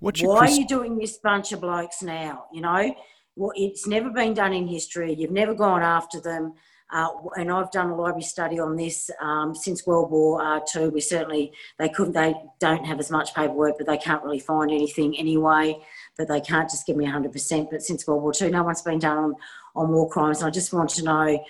What's 0.00 0.20
Why 0.20 0.38
are 0.38 0.50
you 0.50 0.66
doing 0.66 0.98
this 0.98 1.18
bunch 1.18 1.52
of 1.52 1.60
blokes 1.60 2.02
now? 2.02 2.46
You 2.52 2.62
know, 2.62 2.92
well, 3.36 3.52
it's 3.54 3.86
never 3.86 4.10
been 4.10 4.34
done 4.34 4.52
in 4.52 4.66
history. 4.66 5.14
You've 5.14 5.30
never 5.30 5.54
gone 5.54 5.84
after 5.84 6.20
them. 6.20 6.54
Uh, 6.90 7.08
and 7.36 7.50
I've 7.50 7.70
done 7.70 7.90
a 7.90 7.94
library 7.94 8.22
study 8.22 8.58
on 8.58 8.76
this 8.76 9.10
um, 9.20 9.54
since 9.54 9.86
World 9.86 10.10
War 10.10 10.42
uh, 10.42 10.60
II. 10.74 10.88
We 10.88 11.00
certainly 11.00 11.52
they 11.78 11.88
couldn't 11.88 12.14
they 12.14 12.34
don't 12.60 12.84
have 12.86 12.98
as 12.98 13.10
much 13.10 13.34
paperwork, 13.34 13.76
but 13.76 13.86
they 13.86 13.98
can't 13.98 14.22
really 14.22 14.38
find 14.38 14.70
anything 14.70 15.16
anyway. 15.18 15.78
But 16.16 16.28
they 16.28 16.40
can't 16.40 16.70
just 16.70 16.86
give 16.86 16.96
me 16.96 17.06
100%. 17.06 17.70
But 17.70 17.82
since 17.82 18.06
World 18.06 18.22
War 18.22 18.32
II, 18.40 18.50
no 18.50 18.62
one's 18.62 18.82
been 18.82 18.98
done 18.98 19.18
on, 19.18 19.34
on 19.76 19.92
war 19.92 20.08
crimes. 20.08 20.38
And 20.38 20.46
I 20.46 20.50
just 20.50 20.72
want 20.72 20.90
to 20.90 21.04
know 21.04 21.44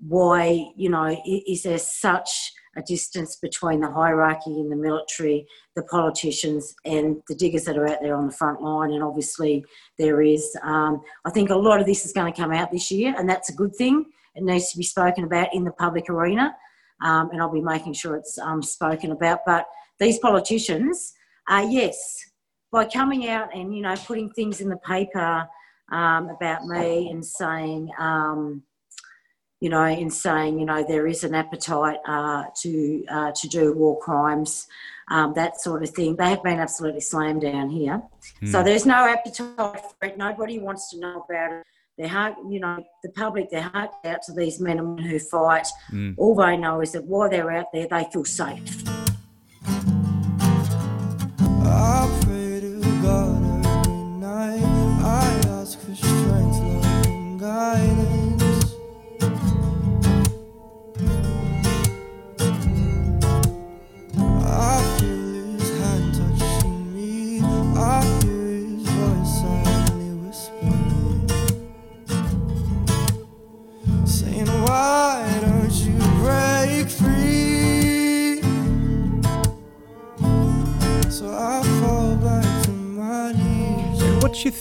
why 0.00 0.70
you 0.74 0.88
know 0.88 1.16
is 1.26 1.64
there 1.64 1.78
such 1.78 2.52
a 2.76 2.82
distance 2.82 3.36
between 3.36 3.80
the 3.80 3.90
hierarchy 3.90 4.60
in 4.60 4.68
the 4.68 4.76
military, 4.76 5.46
the 5.74 5.82
politicians, 5.82 6.74
and 6.84 7.22
the 7.28 7.34
diggers 7.34 7.64
that 7.64 7.78
are 7.78 7.88
out 7.88 7.98
there 8.02 8.14
on 8.14 8.26
the 8.26 8.32
front 8.32 8.60
line. 8.62 8.92
And 8.92 9.02
obviously, 9.02 9.64
there 9.98 10.22
is. 10.22 10.56
Um, 10.62 11.02
I 11.24 11.30
think 11.30 11.50
a 11.50 11.56
lot 11.56 11.80
of 11.80 11.86
this 11.86 12.04
is 12.04 12.12
going 12.12 12.32
to 12.32 12.38
come 12.38 12.52
out 12.52 12.70
this 12.70 12.90
year, 12.90 13.14
and 13.18 13.28
that's 13.28 13.48
a 13.48 13.54
good 13.54 13.74
thing. 13.74 14.06
It 14.36 14.44
needs 14.44 14.70
to 14.72 14.76
be 14.76 14.84
spoken 14.84 15.24
about 15.24 15.54
in 15.54 15.64
the 15.64 15.72
public 15.72 16.08
arena, 16.08 16.54
um, 17.02 17.30
and 17.30 17.40
I'll 17.40 17.52
be 17.52 17.60
making 17.60 17.94
sure 17.94 18.16
it's 18.16 18.38
um, 18.38 18.62
spoken 18.62 19.12
about. 19.12 19.40
But 19.46 19.66
these 19.98 20.18
politicians, 20.18 21.14
uh, 21.48 21.66
yes, 21.68 22.18
by 22.70 22.84
coming 22.84 23.28
out 23.28 23.54
and 23.54 23.74
you 23.74 23.82
know 23.82 23.94
putting 23.96 24.30
things 24.30 24.60
in 24.60 24.68
the 24.68 24.78
paper 24.78 25.48
um, 25.90 26.28
about 26.28 26.66
me 26.66 27.10
and 27.10 27.24
saying 27.24 27.90
um, 27.98 28.62
you 29.60 29.70
know, 29.70 29.84
in 29.84 30.10
saying, 30.10 30.58
you 30.58 30.66
know, 30.66 30.84
there 30.86 31.06
is 31.06 31.24
an 31.24 31.34
appetite 31.34 31.98
uh, 32.06 32.44
to 32.62 33.04
uh, 33.08 33.32
to 33.32 33.48
do 33.48 33.72
war 33.72 33.98
crimes, 33.98 34.66
um, 35.08 35.32
that 35.34 35.60
sort 35.60 35.82
of 35.82 35.90
thing. 35.90 36.16
They 36.16 36.28
have 36.28 36.42
been 36.42 36.60
absolutely 36.60 37.00
slammed 37.00 37.42
down 37.42 37.70
here. 37.70 38.02
Mm. 38.42 38.52
So 38.52 38.62
there's 38.62 38.84
no 38.84 39.08
appetite 39.08 39.80
for 39.80 40.06
it. 40.06 40.18
Nobody 40.18 40.58
wants 40.58 40.90
to 40.90 41.00
know 41.00 41.24
about 41.28 41.52
it. 41.52 41.66
They're 41.98 42.08
hard, 42.08 42.34
you 42.50 42.60
know, 42.60 42.84
the 43.02 43.10
public, 43.10 43.50
they're 43.50 43.62
hard 43.62 43.88
out 44.04 44.22
to 44.26 44.32
these 44.34 44.60
men 44.60 44.78
and 44.78 44.96
women 44.96 45.10
who 45.10 45.18
fight. 45.18 45.66
Mm. 45.90 46.14
All 46.18 46.34
they 46.34 46.56
know 46.56 46.82
is 46.82 46.92
that 46.92 47.04
while 47.04 47.30
they're 47.30 47.50
out 47.50 47.72
there, 47.72 47.88
they 47.88 48.06
feel 48.12 48.24
safe. 48.24 48.95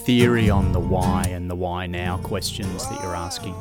Theory 0.06 0.51
on 0.51 0.72
the 0.72 0.80
why 0.80 1.24
and 1.32 1.49
the 1.49 1.56
why 1.56 1.88
now 1.88 2.18
questions 2.20 2.88
that 2.88 3.01
you're 3.01 3.16
asking? 3.16 3.56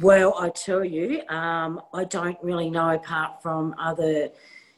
Well, 0.00 0.34
I 0.38 0.48
tell 0.48 0.82
you, 0.82 1.20
um, 1.28 1.80
I 1.92 2.04
don't 2.04 2.38
really 2.42 2.70
know 2.70 2.90
apart 2.94 3.42
from 3.42 3.74
other, 3.78 4.30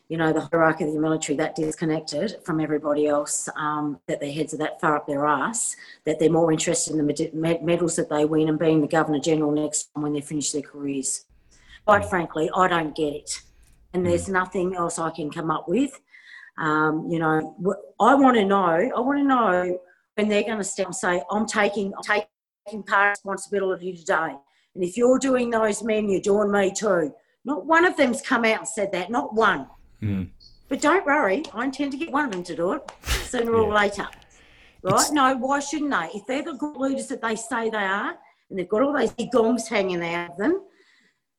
you 0.08 0.16
know, 0.16 0.32
the 0.32 0.40
hierarchy 0.40 0.84
of 0.84 0.92
the 0.92 0.98
military 0.98 1.36
that 1.36 1.54
disconnected 1.54 2.36
from 2.44 2.60
everybody 2.60 3.06
else, 3.06 3.48
um, 3.56 4.00
that 4.08 4.20
their 4.20 4.32
heads 4.32 4.52
are 4.52 4.58
that 4.58 4.80
far 4.80 4.96
up 4.96 5.06
their 5.06 5.26
ass, 5.26 5.76
that 6.04 6.18
they're 6.18 6.28
more 6.28 6.50
interested 6.50 6.96
in 6.96 7.06
the 7.06 7.30
med- 7.32 7.62
medals 7.62 7.94
that 7.96 8.10
they 8.10 8.24
win 8.24 8.48
and 8.48 8.58
being 8.58 8.80
the 8.80 8.88
Governor 8.88 9.20
General 9.20 9.52
next 9.52 9.94
time 9.94 10.02
when 10.02 10.12
they 10.12 10.20
finish 10.20 10.50
their 10.50 10.62
careers. 10.62 11.24
Quite 11.84 12.02
mm. 12.02 12.10
frankly, 12.10 12.50
I 12.54 12.66
don't 12.66 12.96
get 12.96 13.14
it. 13.14 13.42
And 13.94 14.04
there's 14.04 14.26
mm. 14.26 14.32
nothing 14.32 14.74
else 14.74 14.98
I 14.98 15.10
can 15.10 15.30
come 15.30 15.52
up 15.52 15.68
with. 15.68 16.00
Um, 16.58 17.06
you 17.10 17.18
know, 17.18 17.56
I 18.00 18.14
want 18.14 18.36
to 18.36 18.44
know. 18.44 18.64
I 18.64 19.00
want 19.00 19.18
to 19.18 19.24
know 19.24 19.78
when 20.14 20.28
they're 20.28 20.44
going 20.44 20.58
to 20.58 20.64
step 20.64 20.86
and 20.86 20.94
say, 20.94 21.22
"I'm 21.30 21.46
taking, 21.46 21.92
I'm 21.94 22.22
taking 22.66 22.82
part 22.82 23.10
responsibility 23.10 23.96
today." 23.96 24.34
And 24.74 24.84
if 24.84 24.96
you're 24.96 25.18
doing 25.18 25.50
those 25.50 25.82
men, 25.82 26.08
you're 26.08 26.20
doing 26.20 26.50
me 26.50 26.72
too. 26.72 27.12
Not 27.44 27.66
one 27.66 27.84
of 27.84 27.96
them's 27.96 28.22
come 28.22 28.44
out 28.44 28.58
and 28.58 28.68
said 28.68 28.92
that. 28.92 29.10
Not 29.10 29.34
one. 29.34 29.66
Mm. 30.02 30.28
But 30.68 30.80
don't 30.80 31.06
worry, 31.06 31.44
I 31.54 31.64
intend 31.64 31.92
to 31.92 31.98
get 31.98 32.10
one 32.10 32.24
of 32.24 32.32
them 32.32 32.42
to 32.42 32.56
do 32.56 32.72
it 32.72 32.82
sooner 33.04 33.52
yeah. 33.52 33.58
or 33.58 33.72
later. 33.72 34.08
Right? 34.82 34.94
It's... 34.94 35.12
No, 35.12 35.36
why 35.36 35.60
shouldn't 35.60 35.90
they? 35.90 36.10
If 36.18 36.26
they're 36.26 36.42
the 36.42 36.54
good 36.54 36.76
leaders 36.76 37.06
that 37.08 37.22
they 37.22 37.36
say 37.36 37.70
they 37.70 37.76
are, 37.78 38.16
and 38.50 38.58
they've 38.58 38.68
got 38.68 38.82
all 38.82 38.92
those 38.92 39.12
big 39.12 39.30
gongs 39.30 39.68
hanging 39.68 40.02
out 40.04 40.30
of 40.30 40.36
them, 40.36 40.62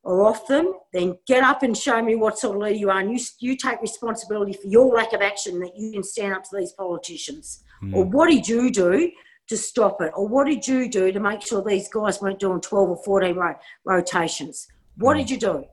or 0.07 0.25
off 0.25 0.47
them, 0.47 0.71
then 0.93 1.17
get 1.27 1.43
up 1.43 1.63
and 1.63 1.77
show 1.77 2.01
me 2.01 2.15
what 2.15 2.39
sort 2.39 2.55
of 2.55 2.61
leader 2.61 2.77
you 2.77 2.89
are. 2.89 2.99
And 2.99 3.11
you, 3.11 3.19
you 3.39 3.57
take 3.57 3.81
responsibility 3.81 4.53
for 4.53 4.65
your 4.67 4.95
lack 4.95 5.11
of 5.11 5.21
action 5.21 5.59
that 5.59 5.73
you 5.75 5.91
can 5.91 6.01
stand 6.01 6.33
up 6.33 6.43
to 6.45 6.49
these 6.57 6.71
politicians. 6.71 7.61
Mm. 7.83 7.93
Or 7.93 8.05
what 8.05 8.29
did 8.29 8.47
you 8.47 8.71
do 8.71 9.11
to 9.47 9.57
stop 9.57 10.01
it? 10.01 10.13
Or 10.15 10.25
what 10.25 10.47
did 10.47 10.65
you 10.65 10.89
do 10.89 11.11
to 11.11 11.19
make 11.19 11.41
sure 11.41 11.61
these 11.61 11.89
guys 11.89 12.21
weren't 12.21 12.39
doing 12.39 12.61
12 12.61 12.89
or 12.89 13.03
14 13.03 13.35
ro- 13.35 13.55
rotations? 13.83 14.69
What 14.95 15.17
mm. 15.17 15.19
did 15.19 15.29
you 15.29 15.39
do? 15.39 15.65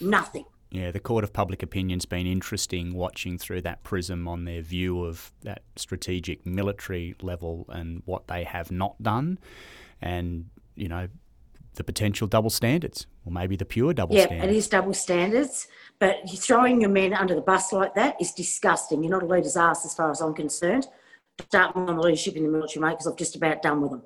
Nothing. 0.00 0.44
Yeah, 0.70 0.92
the 0.92 1.00
court 1.00 1.24
of 1.24 1.32
public 1.32 1.60
opinion's 1.64 2.06
been 2.06 2.28
interesting 2.28 2.94
watching 2.94 3.36
through 3.36 3.62
that 3.62 3.82
prism 3.82 4.28
on 4.28 4.44
their 4.44 4.62
view 4.62 5.02
of 5.02 5.32
that 5.42 5.62
strategic 5.74 6.46
military 6.46 7.16
level 7.20 7.66
and 7.70 8.02
what 8.04 8.28
they 8.28 8.44
have 8.44 8.70
not 8.70 9.02
done. 9.02 9.40
And, 10.00 10.50
you 10.76 10.88
know, 10.88 11.08
the 11.76 11.84
potential 11.84 12.26
double 12.26 12.50
standards, 12.50 13.06
or 13.24 13.32
maybe 13.32 13.56
the 13.56 13.64
pure 13.64 13.94
double 13.94 14.14
yeah, 14.14 14.24
standards. 14.24 14.44
Yeah, 14.44 14.50
it 14.50 14.56
is 14.56 14.68
double 14.68 14.94
standards, 14.94 15.68
but 15.98 16.16
throwing 16.28 16.80
your 16.80 16.90
men 16.90 17.14
under 17.14 17.34
the 17.34 17.40
bus 17.40 17.72
like 17.72 17.94
that 17.94 18.16
is 18.20 18.32
disgusting. 18.32 19.02
You're 19.02 19.12
not 19.12 19.22
a 19.22 19.26
leader's 19.26 19.56
ass 19.56 19.84
as 19.84 19.94
far 19.94 20.10
as 20.10 20.20
I'm 20.20 20.34
concerned. 20.34 20.86
Start 21.40 21.76
on 21.76 21.86
the 21.86 22.02
leadership 22.02 22.36
in 22.36 22.44
the 22.44 22.48
military, 22.48 22.82
mate, 22.82 22.92
because 22.92 23.06
I've 23.06 23.16
just 23.16 23.36
about 23.36 23.62
done 23.62 23.82
with 23.82 23.90
them. 23.92 24.02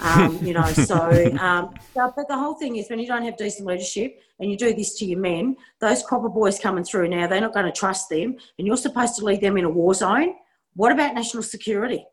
Um, 0.00 0.38
you 0.42 0.54
know, 0.54 0.66
so, 0.66 0.96
um, 1.38 1.74
but 1.94 2.28
the 2.28 2.36
whole 2.36 2.54
thing 2.54 2.76
is 2.76 2.88
when 2.88 2.98
you 2.98 3.06
don't 3.06 3.24
have 3.24 3.36
decent 3.36 3.66
leadership 3.66 4.20
and 4.40 4.50
you 4.50 4.56
do 4.56 4.74
this 4.74 4.98
to 4.98 5.04
your 5.04 5.20
men, 5.20 5.56
those 5.80 6.02
copper 6.02 6.28
boys 6.28 6.58
coming 6.58 6.84
through 6.84 7.08
now, 7.08 7.26
they're 7.26 7.40
not 7.40 7.54
going 7.54 7.66
to 7.66 7.72
trust 7.72 8.08
them, 8.08 8.36
and 8.58 8.66
you're 8.66 8.76
supposed 8.76 9.16
to 9.16 9.24
lead 9.24 9.40
them 9.40 9.56
in 9.56 9.64
a 9.64 9.70
war 9.70 9.94
zone. 9.94 10.34
What 10.74 10.92
about 10.92 11.14
national 11.14 11.42
security? 11.42 12.04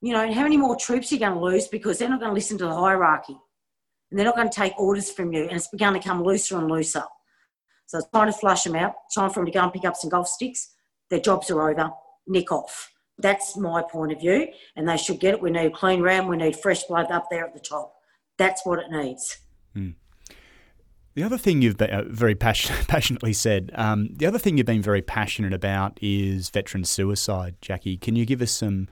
You 0.00 0.12
know, 0.12 0.32
how 0.32 0.42
many 0.42 0.56
more 0.56 0.76
troops 0.76 1.10
are 1.10 1.16
you 1.16 1.20
going 1.20 1.32
to 1.34 1.40
lose 1.40 1.66
because 1.66 1.98
they're 1.98 2.08
not 2.08 2.20
going 2.20 2.30
to 2.30 2.34
listen 2.34 2.58
to 2.58 2.64
the 2.64 2.74
hierarchy? 2.74 3.36
And 4.14 4.18
they're 4.20 4.26
not 4.26 4.36
going 4.36 4.48
to 4.48 4.54
take 4.54 4.78
orders 4.78 5.10
from 5.10 5.32
you, 5.32 5.42
and 5.42 5.56
it's 5.56 5.66
begun 5.66 5.92
to 5.94 5.98
come 5.98 6.22
looser 6.22 6.56
and 6.56 6.70
looser. 6.70 7.02
So 7.86 7.98
it's 7.98 8.06
time 8.10 8.28
to 8.28 8.32
flush 8.32 8.62
them 8.62 8.76
out, 8.76 8.94
time 9.12 9.28
for 9.28 9.40
them 9.40 9.46
to 9.46 9.50
go 9.50 9.64
and 9.64 9.72
pick 9.72 9.84
up 9.84 9.96
some 9.96 10.08
golf 10.08 10.28
sticks. 10.28 10.72
Their 11.10 11.18
jobs 11.18 11.50
are 11.50 11.68
over, 11.68 11.90
nick 12.28 12.52
off. 12.52 12.92
That's 13.18 13.56
my 13.56 13.82
point 13.82 14.12
of 14.12 14.20
view, 14.20 14.46
and 14.76 14.88
they 14.88 14.98
should 14.98 15.18
get 15.18 15.34
it. 15.34 15.42
We 15.42 15.50
need 15.50 15.66
a 15.66 15.70
clean 15.70 16.00
round, 16.00 16.28
we 16.28 16.36
need 16.36 16.54
fresh 16.54 16.84
blood 16.84 17.10
up 17.10 17.26
there 17.28 17.44
at 17.44 17.54
the 17.54 17.58
top. 17.58 17.92
That's 18.38 18.64
what 18.64 18.78
it 18.78 18.88
needs. 18.88 19.36
Mm. 19.76 19.96
The 21.14 21.24
other 21.24 21.36
thing 21.36 21.60
you've 21.60 21.78
been, 21.78 21.90
uh, 21.90 22.04
very 22.06 22.36
passion, 22.36 22.76
passionately 22.86 23.32
said, 23.32 23.72
um, 23.74 24.10
the 24.14 24.26
other 24.26 24.38
thing 24.38 24.58
you've 24.58 24.66
been 24.66 24.80
very 24.80 25.02
passionate 25.02 25.52
about 25.52 25.98
is 26.00 26.50
veteran 26.50 26.84
suicide, 26.84 27.56
Jacqui. 27.60 28.00
Can 28.00 28.14
you 28.14 28.24
give 28.26 28.40
us 28.40 28.52
some 28.52 28.86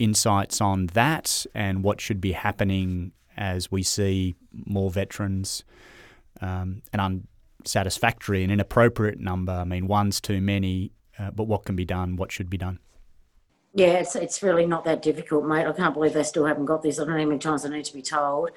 insights 0.00 0.60
on 0.60 0.86
that 0.88 1.46
and 1.54 1.84
what 1.84 2.00
should 2.00 2.20
be 2.20 2.32
happening 2.32 3.12
as 3.36 3.70
we 3.70 3.82
see 3.82 4.34
more 4.52 4.90
veterans, 4.90 5.64
um, 6.40 6.82
an 6.92 7.22
unsatisfactory 7.60 8.42
and 8.42 8.52
inappropriate 8.52 9.18
number. 9.18 9.52
I 9.52 9.64
mean, 9.64 9.86
one's 9.86 10.20
too 10.20 10.40
many, 10.40 10.92
uh, 11.18 11.30
but 11.30 11.44
what 11.44 11.64
can 11.64 11.76
be 11.76 11.84
done? 11.84 12.16
What 12.16 12.32
should 12.32 12.50
be 12.50 12.58
done? 12.58 12.78
Yeah, 13.72 13.98
it's 13.98 14.16
it's 14.16 14.42
really 14.42 14.66
not 14.66 14.84
that 14.84 15.00
difficult, 15.00 15.44
mate. 15.44 15.66
I 15.66 15.72
can't 15.72 15.94
believe 15.94 16.12
they 16.12 16.24
still 16.24 16.44
haven't 16.44 16.64
got 16.64 16.82
this. 16.82 16.98
I 16.98 17.04
don't 17.04 17.12
know 17.12 17.20
how 17.20 17.26
many 17.26 17.38
times 17.38 17.64
I 17.64 17.68
need 17.68 17.84
to 17.84 17.94
be 17.94 18.02
told. 18.02 18.50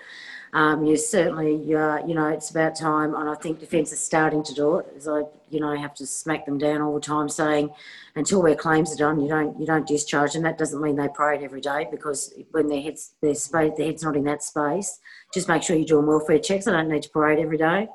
Um, 0.53 0.85
you 0.85 0.95
certainly, 0.97 1.55
uh, 1.73 2.05
you 2.05 2.13
know, 2.13 2.27
it's 2.27 2.51
about 2.51 2.75
time, 2.75 3.15
and 3.15 3.27
I 3.27 3.33
think 3.33 3.59
defence 3.59 3.91
is 3.91 3.99
starting 3.99 4.43
to 4.43 4.53
do 4.53 4.77
it. 4.77 4.85
As 4.95 5.07
I, 5.07 5.23
you 5.49 5.59
know, 5.59 5.75
have 5.75 5.95
to 5.95 6.05
smack 6.05 6.45
them 6.45 6.59
down 6.59 6.79
all 6.79 6.93
the 6.93 7.01
time, 7.01 7.27
saying 7.27 7.71
until 8.15 8.43
their 8.43 8.55
claims 8.55 8.93
are 8.93 8.97
done, 8.97 9.19
you 9.19 9.27
don't 9.27 9.59
you 9.59 9.65
don't 9.65 9.87
discharge, 9.87 10.35
and 10.35 10.45
that 10.45 10.59
doesn't 10.59 10.79
mean 10.79 10.95
they 10.95 11.07
parade 11.07 11.41
every 11.41 11.59
day 11.59 11.87
because 11.89 12.35
when 12.51 12.67
their 12.67 12.81
heads 12.81 13.15
their 13.19 13.33
space 13.33 13.71
their 13.77 13.87
head's 13.87 14.03
not 14.03 14.15
in 14.15 14.25
that 14.25 14.43
space, 14.43 14.99
just 15.33 15.47
make 15.47 15.63
sure 15.63 15.75
you're 15.75 15.87
doing 15.87 16.05
welfare 16.05 16.37
checks. 16.37 16.67
I 16.67 16.71
don't 16.71 16.87
need 16.87 17.01
to 17.01 17.09
parade 17.09 17.39
every 17.39 17.57
day, 17.57 17.87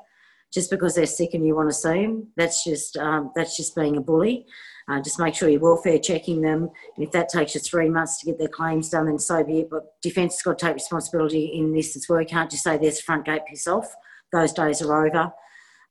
just 0.51 0.69
because 0.69 0.95
they're 0.95 1.05
sick 1.05 1.33
and 1.33 1.47
you 1.47 1.55
want 1.55 1.69
to 1.69 1.73
see 1.73 2.05
them. 2.05 2.27
That's 2.35 2.65
just 2.65 2.97
um, 2.97 3.31
that's 3.35 3.55
just 3.55 3.73
being 3.73 3.95
a 3.95 4.01
bully. 4.01 4.45
Uh, 4.89 4.99
just 4.99 5.19
make 5.19 5.35
sure 5.35 5.49
you're 5.49 5.59
welfare 5.59 5.99
checking 5.99 6.41
them. 6.41 6.69
And 6.95 7.05
if 7.05 7.11
that 7.11 7.29
takes 7.29 7.53
you 7.53 7.61
three 7.61 7.89
months 7.89 8.19
to 8.19 8.25
get 8.25 8.39
their 8.39 8.47
claims 8.47 8.89
done, 8.89 9.05
then 9.05 9.19
so 9.19 9.43
be 9.43 9.59
it. 9.59 9.69
But 9.69 10.01
Defence 10.01 10.35
has 10.35 10.41
got 10.41 10.57
to 10.57 10.65
take 10.65 10.73
responsibility 10.75 11.45
in 11.45 11.73
this 11.73 11.95
as 11.95 12.07
well. 12.09 12.19
You 12.19 12.27
can't 12.27 12.49
just 12.49 12.63
say 12.63 12.77
there's 12.77 12.99
a 12.99 13.03
front 13.03 13.25
gate, 13.25 13.43
piss 13.47 13.67
off. 13.67 13.93
Those 14.31 14.51
days 14.51 14.81
are 14.81 15.05
over. 15.05 15.31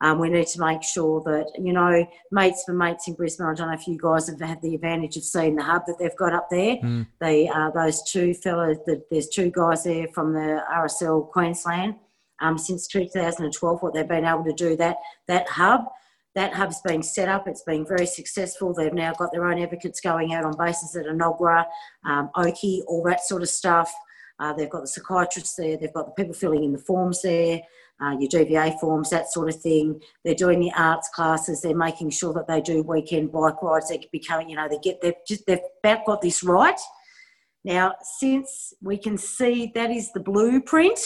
Um, 0.00 0.18
we 0.18 0.28
need 0.28 0.46
to 0.48 0.60
make 0.60 0.82
sure 0.82 1.20
that, 1.22 1.50
you 1.58 1.72
know, 1.72 2.06
mates 2.30 2.62
for 2.64 2.72
mates 2.72 3.08
in 3.08 3.14
Brisbane, 3.14 3.46
I 3.46 3.54
don't 3.54 3.68
know 3.68 3.74
if 3.74 3.88
you 3.88 3.98
guys 3.98 4.28
have 4.28 4.40
had 4.40 4.62
the 4.62 4.74
advantage 4.74 5.16
of 5.16 5.24
seeing 5.24 5.56
the 5.56 5.64
hub 5.64 5.86
that 5.86 5.98
they've 5.98 6.16
got 6.16 6.32
up 6.32 6.48
there. 6.50 6.76
Mm. 6.76 7.06
They, 7.20 7.48
uh, 7.48 7.70
those 7.70 8.02
two 8.08 8.34
fellows, 8.34 8.76
the, 8.86 9.02
there's 9.10 9.28
two 9.28 9.50
guys 9.50 9.84
there 9.84 10.06
from 10.08 10.32
the 10.32 10.62
RSL 10.72 11.28
Queensland. 11.30 11.96
Um, 12.40 12.56
since 12.56 12.86
2012, 12.86 13.82
what 13.82 13.94
they've 13.94 14.06
been 14.06 14.24
able 14.24 14.44
to 14.44 14.52
do, 14.52 14.76
that, 14.76 14.98
that 15.26 15.48
hub 15.48 15.86
that 16.38 16.54
hub's 16.54 16.80
been 16.82 17.02
set 17.02 17.28
up. 17.28 17.48
It's 17.48 17.64
been 17.64 17.84
very 17.84 18.06
successful. 18.06 18.72
They've 18.72 18.94
now 18.94 19.12
got 19.12 19.32
their 19.32 19.44
own 19.44 19.60
advocates 19.60 20.00
going 20.00 20.34
out 20.34 20.44
on 20.44 20.56
bases 20.56 20.94
at 20.94 21.06
Enoggera, 21.06 21.66
um, 22.06 22.30
Oakey, 22.36 22.84
all 22.86 23.02
that 23.06 23.22
sort 23.22 23.42
of 23.42 23.48
stuff. 23.48 23.92
Uh, 24.38 24.52
they've 24.52 24.70
got 24.70 24.82
the 24.82 24.86
psychiatrists 24.86 25.56
there. 25.56 25.76
They've 25.76 25.92
got 25.92 26.06
the 26.06 26.12
people 26.12 26.34
filling 26.34 26.62
in 26.62 26.72
the 26.72 26.78
forms 26.78 27.22
there, 27.22 27.60
uh, 28.00 28.16
your 28.20 28.30
DVA 28.30 28.78
forms, 28.78 29.10
that 29.10 29.32
sort 29.32 29.48
of 29.48 29.60
thing. 29.60 30.00
They're 30.24 30.36
doing 30.36 30.60
the 30.60 30.70
arts 30.78 31.08
classes. 31.12 31.60
They're 31.60 31.76
making 31.76 32.10
sure 32.10 32.32
that 32.34 32.46
they 32.46 32.60
do 32.60 32.84
weekend 32.84 33.32
bike 33.32 33.60
rides. 33.60 33.88
They're 33.88 33.98
becoming, 34.12 34.48
you 34.48 34.54
know, 34.54 34.68
they 34.68 34.78
get 34.78 35.00
they've 35.00 35.14
just 35.26 35.44
they've 35.44 35.58
about 35.82 36.06
got 36.06 36.22
this 36.22 36.44
right. 36.44 36.78
Now, 37.64 37.94
since 38.20 38.74
we 38.80 38.96
can 38.96 39.18
see 39.18 39.72
that 39.74 39.90
is 39.90 40.12
the 40.12 40.20
blueprint 40.20 41.00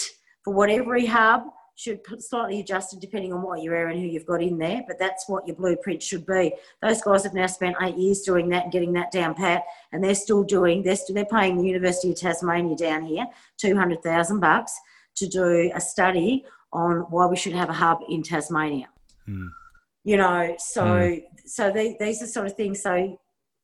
for 0.45 0.53
what 0.53 0.69
every 0.69 1.07
hub 1.07 1.45
should 1.75 2.01
slightly 2.19 2.61
adjusted 2.61 3.01
depending 3.01 3.33
on 3.33 3.43
what 3.43 3.63
you're 3.63 3.89
and 3.89 3.99
who 3.99 4.07
you've 4.07 4.27
got 4.27 4.43
in 4.43 4.59
there, 4.59 4.83
but 4.87 4.99
that's 4.99 5.29
what 5.29 5.47
your 5.47 5.57
blueprint 5.57 6.03
should 6.03 6.27
be. 6.27 6.53
Those 6.81 7.01
guys 7.03 7.25
have 7.25 7.35
now 7.35 7.47
spent 7.47 7.77
eight 7.81 7.97
years 7.97 8.21
doing 8.21 8.49
that 8.51 8.65
and 8.65 8.73
getting 8.73 8.93
that 8.93 9.11
down 9.11 9.35
pat, 9.35 9.65
and 9.93 10.05
they're 10.05 10.15
still 10.15 10.43
doing. 10.43 10.83
They're 10.83 10.97
still, 10.97 11.15
they're 11.15 11.25
paying 11.25 11.57
the 11.57 11.67
University 11.67 12.11
of 12.11 12.21
Tasmania 12.21 12.77
down 12.77 13.05
here 13.05 13.27
two 13.57 13.75
hundred 13.77 14.03
thousand 14.03 14.41
bucks 14.41 14.79
to 15.17 15.27
do 15.27 15.71
a 15.75 15.81
study 15.81 16.45
on 16.73 17.07
why 17.11 17.27
we 17.27 17.37
should 17.37 17.53
have 17.53 17.69
a 17.69 17.75
hub 17.75 18.01
in 18.09 18.23
Tasmania. 18.23 18.89
Mm. 19.29 19.51
You 20.05 20.17
know, 20.17 20.55
so 20.59 20.85
mm. 20.85 21.25
so 21.47 21.71
they, 21.71 21.97
these 21.99 22.23
are 22.23 22.27
sort 22.27 22.47
of 22.47 22.55
things. 22.55 22.83
So 22.83 23.19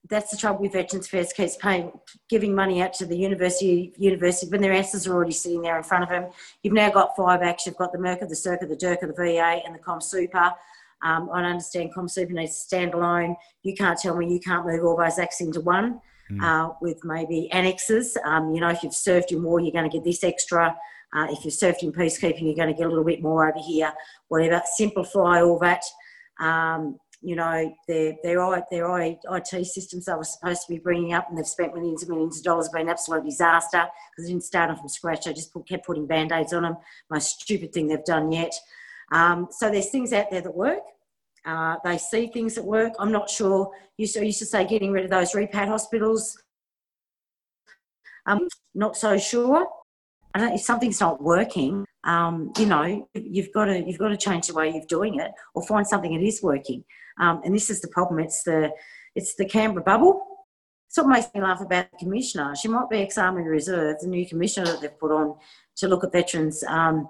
that's 0.08 0.30
the 0.30 0.36
trouble 0.36 0.62
with 0.62 0.72
Veterans 0.72 1.06
Affairs 1.06 1.32
keeps 1.32 1.56
paying, 1.56 1.92
giving 2.28 2.54
money 2.54 2.80
out 2.82 2.92
to 2.94 3.06
the 3.06 3.16
university, 3.16 3.92
university 3.98 4.50
when 4.50 4.60
their 4.60 4.72
answers 4.72 5.06
are 5.06 5.14
already 5.14 5.32
sitting 5.32 5.62
there 5.62 5.76
in 5.76 5.82
front 5.82 6.04
of 6.04 6.08
them. 6.08 6.30
You've 6.62 6.74
now 6.74 6.90
got 6.90 7.16
five 7.16 7.42
acts. 7.42 7.66
You've 7.66 7.76
got 7.76 7.92
the 7.92 7.98
MRCA, 7.98 8.20
the 8.20 8.34
SRCA, 8.34 8.68
the 8.68 8.76
DRCA, 8.76 9.00
the 9.00 9.12
VA, 9.12 9.60
and 9.66 9.74
the 9.74 9.80
ComSuper. 9.80 10.52
Um, 11.02 11.30
I 11.32 11.42
understand 11.44 11.92
ComSuper 11.94 12.30
needs 12.30 12.54
to 12.54 12.60
stand 12.60 12.94
alone. 12.94 13.36
You 13.62 13.74
can't 13.74 13.98
tell 13.98 14.16
me 14.16 14.32
you 14.32 14.40
can't 14.40 14.66
move 14.66 14.84
all 14.84 14.96
those 14.96 15.18
acts 15.18 15.40
into 15.40 15.60
one 15.60 16.00
mm. 16.30 16.42
uh, 16.42 16.72
with 16.80 17.04
maybe 17.04 17.50
annexes. 17.52 18.16
Um, 18.24 18.54
you 18.54 18.60
know, 18.60 18.68
if 18.68 18.82
you've 18.82 18.94
served 18.94 19.32
in 19.32 19.42
war, 19.42 19.60
you're 19.60 19.72
going 19.72 19.88
to 19.88 19.96
get 19.96 20.04
this 20.04 20.24
extra. 20.24 20.76
Uh, 21.14 21.26
if 21.30 21.44
you've 21.44 21.54
served 21.54 21.82
in 21.82 21.92
peacekeeping, 21.92 22.42
you're 22.42 22.54
going 22.54 22.68
to 22.68 22.74
get 22.74 22.86
a 22.86 22.88
little 22.88 23.04
bit 23.04 23.22
more 23.22 23.48
over 23.48 23.58
here. 23.64 23.92
Whatever. 24.28 24.62
Simplify 24.76 25.42
all 25.42 25.58
that. 25.60 25.82
Um, 26.40 26.98
you 27.20 27.34
know, 27.34 27.74
their, 27.88 28.14
their, 28.22 28.64
their 28.70 28.98
IT 29.00 29.66
systems 29.66 30.04
they 30.04 30.14
were 30.14 30.24
supposed 30.24 30.62
to 30.62 30.72
be 30.72 30.78
bringing 30.78 31.12
up 31.12 31.28
and 31.28 31.36
they've 31.36 31.46
spent 31.46 31.74
millions 31.74 32.02
and 32.02 32.10
millions 32.10 32.38
of 32.38 32.44
dollars, 32.44 32.68
been 32.68 32.82
an 32.82 32.88
absolute 32.88 33.24
disaster 33.24 33.84
because 34.10 34.26
they 34.26 34.32
didn't 34.32 34.44
start 34.44 34.68
them 34.68 34.76
from 34.76 34.88
scratch. 34.88 35.24
They 35.24 35.32
just 35.32 35.52
put, 35.52 35.68
kept 35.68 35.86
putting 35.86 36.06
band-aids 36.06 36.52
on 36.52 36.62
them. 36.62 36.76
Most 37.10 37.40
stupid 37.40 37.72
thing 37.72 37.88
they've 37.88 38.04
done 38.04 38.30
yet. 38.30 38.52
Um, 39.10 39.48
so 39.50 39.70
there's 39.70 39.90
things 39.90 40.12
out 40.12 40.30
there 40.30 40.42
that 40.42 40.54
work. 40.54 40.82
Uh, 41.44 41.76
they 41.84 41.98
see 41.98 42.28
things 42.28 42.54
that 42.54 42.64
work. 42.64 42.92
I'm 42.98 43.12
not 43.12 43.30
sure. 43.30 43.72
You 43.96 44.02
used 44.02 44.14
to, 44.14 44.24
used 44.24 44.38
to 44.40 44.46
say 44.46 44.66
getting 44.66 44.92
rid 44.92 45.04
of 45.04 45.10
those 45.10 45.32
repat 45.32 45.66
hospitals. 45.66 46.40
I'm 48.26 48.46
not 48.74 48.96
so 48.96 49.18
sure. 49.18 49.66
I 50.34 50.40
don't, 50.40 50.52
if 50.52 50.60
something's 50.60 51.00
not 51.00 51.22
working, 51.22 51.84
um, 52.04 52.52
you 52.58 52.66
know, 52.66 53.08
you've 53.14 53.52
got 53.52 53.66
to 53.66 53.84
you've 53.86 53.98
got 53.98 54.08
to 54.08 54.16
change 54.16 54.46
the 54.46 54.54
way 54.54 54.70
you're 54.70 54.84
doing 54.88 55.20
it, 55.20 55.30
or 55.54 55.66
find 55.66 55.86
something 55.86 56.14
that 56.14 56.24
is 56.24 56.42
working. 56.42 56.84
Um, 57.20 57.40
and 57.44 57.54
this 57.54 57.70
is 57.70 57.80
the 57.80 57.88
problem. 57.88 58.20
It's 58.20 58.42
the 58.44 58.70
it's 59.14 59.34
the 59.34 59.44
Canberra 59.44 59.84
bubble. 59.84 60.24
It's 60.88 60.96
what 60.96 61.08
makes 61.08 61.26
me 61.34 61.42
laugh 61.42 61.60
about 61.60 61.90
the 61.90 61.98
commissioner. 61.98 62.54
She 62.56 62.68
might 62.68 62.88
be 62.88 63.02
ex-army 63.02 63.42
reserve, 63.42 63.96
the 64.00 64.06
new 64.06 64.26
commissioner 64.26 64.66
that 64.66 64.80
they've 64.80 64.98
put 64.98 65.12
on 65.12 65.36
to 65.76 65.88
look 65.88 66.02
at 66.04 66.12
veterans. 66.12 66.64
Um, 66.64 67.08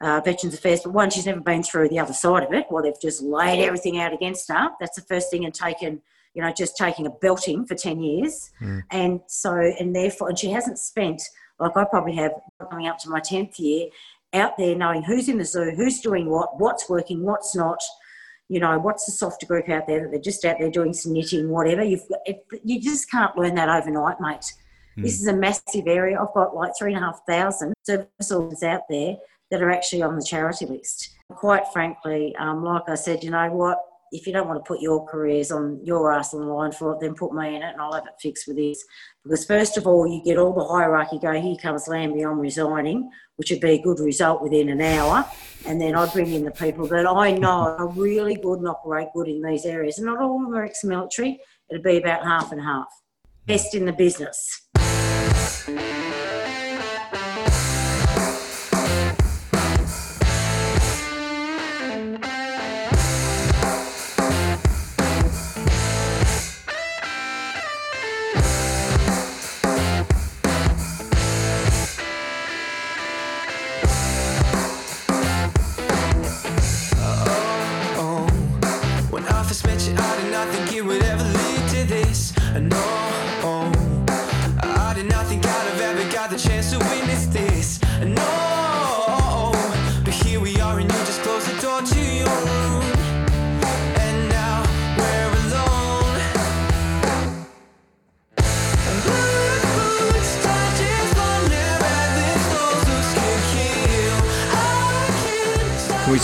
uh, 0.00 0.20
Veterans 0.24 0.54
Affairs, 0.54 0.82
but 0.84 0.92
one, 0.92 1.10
she's 1.10 1.26
never 1.26 1.40
been 1.40 1.62
through 1.62 1.88
the 1.88 1.98
other 1.98 2.12
side 2.12 2.44
of 2.44 2.52
it. 2.52 2.66
Well, 2.70 2.84
they've 2.84 3.00
just 3.00 3.20
laid 3.20 3.64
everything 3.64 3.98
out 3.98 4.12
against 4.12 4.48
her. 4.48 4.70
That's 4.78 4.94
the 4.94 5.02
first 5.02 5.28
thing, 5.28 5.44
and 5.44 5.52
taken, 5.52 6.00
you 6.34 6.42
know, 6.42 6.52
just 6.52 6.76
taking 6.76 7.06
a 7.06 7.10
belting 7.10 7.66
for 7.66 7.74
ten 7.74 8.00
years, 8.00 8.52
mm. 8.60 8.82
and 8.90 9.20
so, 9.26 9.54
and 9.54 9.96
therefore, 9.96 10.28
and 10.28 10.38
she 10.38 10.50
hasn't 10.50 10.78
spent 10.78 11.20
like 11.58 11.76
I 11.76 11.84
probably 11.84 12.14
have 12.16 12.32
coming 12.70 12.86
up 12.86 12.98
to 13.00 13.10
my 13.10 13.20
tenth 13.20 13.58
year, 13.58 13.88
out 14.32 14.56
there 14.58 14.76
knowing 14.76 15.02
who's 15.02 15.28
in 15.28 15.38
the 15.38 15.44
zoo, 15.44 15.72
who's 15.76 16.00
doing 16.00 16.28
what, 16.28 16.58
what's 16.58 16.88
working, 16.88 17.22
what's 17.22 17.54
not, 17.56 17.78
you 18.48 18.60
know, 18.60 18.78
what's 18.78 19.06
the 19.06 19.12
softer 19.12 19.46
group 19.46 19.68
out 19.68 19.86
there 19.86 20.02
that 20.02 20.10
they're 20.10 20.20
just 20.20 20.44
out 20.44 20.56
there 20.58 20.70
doing 20.70 20.92
some 20.92 21.12
knitting, 21.12 21.48
whatever. 21.48 21.82
You've, 21.82 22.04
it, 22.24 22.44
you 22.64 22.80
just 22.80 23.10
can't 23.10 23.36
learn 23.36 23.54
that 23.56 23.68
overnight, 23.68 24.20
mate. 24.20 24.52
Mm. 24.96 25.02
This 25.02 25.20
is 25.20 25.26
a 25.26 25.32
massive 25.32 25.86
area. 25.86 26.20
I've 26.20 26.34
got 26.34 26.54
like 26.54 26.72
three 26.78 26.94
and 26.94 27.02
a 27.02 27.06
half 27.06 27.20
thousand 27.26 27.74
service 27.84 28.30
orders 28.30 28.62
out 28.62 28.82
there 28.88 29.16
that 29.50 29.62
are 29.62 29.70
actually 29.70 30.02
on 30.02 30.16
the 30.16 30.24
charity 30.24 30.66
list. 30.66 31.16
Quite 31.30 31.64
frankly, 31.72 32.34
um, 32.36 32.62
like 32.64 32.88
I 32.88 32.94
said, 32.94 33.22
you 33.22 33.30
know 33.30 33.50
what? 33.50 33.78
If 34.12 34.26
you 34.26 34.32
don't 34.32 34.48
want 34.48 34.62
to 34.62 34.68
put 34.68 34.80
your 34.80 35.06
careers 35.06 35.50
on 35.50 35.80
your 35.84 36.12
ass 36.12 36.34
on 36.34 36.40
the 36.40 36.46
line 36.46 36.72
for 36.72 36.92
it, 36.92 37.00
then 37.00 37.14
put 37.14 37.32
me 37.32 37.56
in 37.56 37.62
it 37.62 37.72
and 37.72 37.80
I'll 37.80 37.92
have 37.92 38.06
it 38.06 38.20
fixed 38.20 38.46
with 38.48 38.56
this. 38.56 38.84
Because 39.22 39.44
first 39.44 39.76
of 39.76 39.86
all, 39.86 40.06
you 40.06 40.22
get 40.24 40.38
all 40.38 40.52
the 40.52 40.64
hierarchy 40.64 41.18
go, 41.18 41.32
here 41.40 41.56
comes 41.60 41.88
Lambie, 41.88 42.22
I'm 42.22 42.38
resigning, 42.38 43.10
which 43.36 43.50
would 43.50 43.60
be 43.60 43.72
a 43.72 43.82
good 43.82 44.00
result 44.00 44.42
within 44.42 44.68
an 44.68 44.80
hour. 44.80 45.24
And 45.66 45.80
then 45.80 45.94
I'd 45.94 46.12
bring 46.12 46.32
in 46.32 46.44
the 46.44 46.50
people 46.50 46.86
that 46.88 47.06
I 47.06 47.32
know 47.32 47.76
are 47.78 47.88
really 47.88 48.36
good 48.36 48.58
and 48.58 48.68
operate 48.68 49.08
good 49.14 49.28
in 49.28 49.42
these 49.42 49.64
areas. 49.64 49.98
And 49.98 50.06
not 50.06 50.20
all 50.20 50.36
of 50.36 50.42
them 50.42 50.54
are 50.54 50.64
ex-military. 50.64 51.40
It'd 51.70 51.82
be 51.82 51.98
about 51.98 52.24
half 52.24 52.52
and 52.52 52.60
half. 52.60 52.88
Best 53.46 53.74
in 53.74 53.84
the 53.84 53.92
business. 53.92 54.67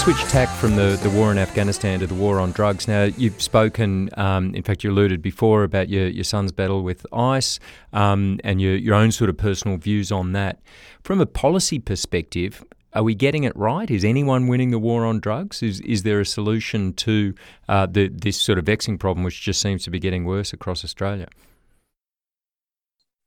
Switch 0.05 0.25
tack 0.25 0.51
from 0.51 0.77
the, 0.77 1.01
the 1.03 1.09
war 1.09 1.33
in 1.33 1.39
Afghanistan 1.39 1.99
to 1.99 2.07
the 2.07 2.15
war 2.15 2.39
on 2.39 2.53
drugs. 2.53 2.87
Now, 2.87 3.05
you've 3.05 3.41
spoken, 3.41 4.11
um, 4.19 4.55
in 4.55 4.63
fact, 4.63 4.85
you 4.85 4.91
alluded 4.91 5.23
before 5.23 5.65
about 5.65 5.89
your, 5.89 6.09
your 6.09 6.25
son's 6.25 6.53
battle 6.53 6.83
with 6.83 7.07
ICE 7.11 7.59
um, 7.95 8.39
and 8.45 8.61
your, 8.61 8.77
your 8.77 8.95
own 8.95 9.13
sort 9.13 9.31
of 9.31 9.39
personal 9.39 9.79
views 9.79 10.13
on 10.13 10.33
that. 10.33 10.61
From 11.03 11.23
a 11.23 11.27
policy 11.27 11.79
perspective, 11.79 12.63
are 12.93 13.03
we 13.03 13.15
getting 13.15 13.45
it 13.45 13.57
right? 13.57 13.91
Is 13.91 14.05
anyone 14.05 14.47
winning 14.47 14.73
the 14.73 14.79
war 14.79 15.07
on 15.07 15.21
drugs? 15.21 15.63
Is, 15.63 15.81
is 15.81 16.03
there 16.03 16.21
a 16.21 16.27
solution 16.27 16.93
to 16.97 17.35
uh, 17.71 17.87
the, 17.87 18.09
this 18.09 18.39
sort 18.39 18.59
of 18.59 18.67
vexing 18.67 18.99
problem, 18.99 19.25
which 19.25 19.41
just 19.41 19.63
seems 19.63 19.85
to 19.85 19.91
be 19.91 19.99
getting 19.99 20.27
worse 20.27 20.53
across 20.53 20.85
Australia? 20.85 21.29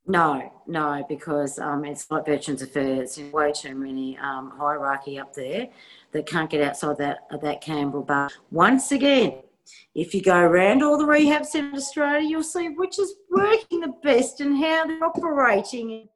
No, 0.10 0.54
no, 0.66 1.06
because 1.10 1.60
um, 1.60 1.84
it's 1.84 2.10
like 2.10 2.26
Veterans 2.26 2.62
Affairs. 2.62 3.16
There's 3.16 3.32
way 3.34 3.52
too 3.52 3.76
many 3.76 4.18
um, 4.20 4.54
hierarchy 4.58 5.20
up 5.20 5.34
there 5.34 5.68
that 6.14 6.26
can't 6.26 6.50
get 6.50 6.62
outside 6.62 6.98
that 7.00 7.20
that 7.42 7.60
Canberra 7.60 8.04
bar. 8.04 8.30
Once 8.50 8.94
again, 8.94 9.42
if 9.94 10.14
you 10.14 10.22
go 10.22 10.38
around 10.40 10.82
all 10.82 10.98
the 10.98 11.06
rehab 11.06 11.46
centres 11.46 11.74
in 11.74 11.78
Australia, 11.78 12.28
you'll 12.28 12.44
see 12.44 12.70
which 12.70 12.98
is 13.00 13.16
working 13.30 13.82
the 13.82 13.94
best 14.02 14.40
and 14.40 14.58
how 14.58 14.88
they're 14.88 15.04
operating. 15.04 16.08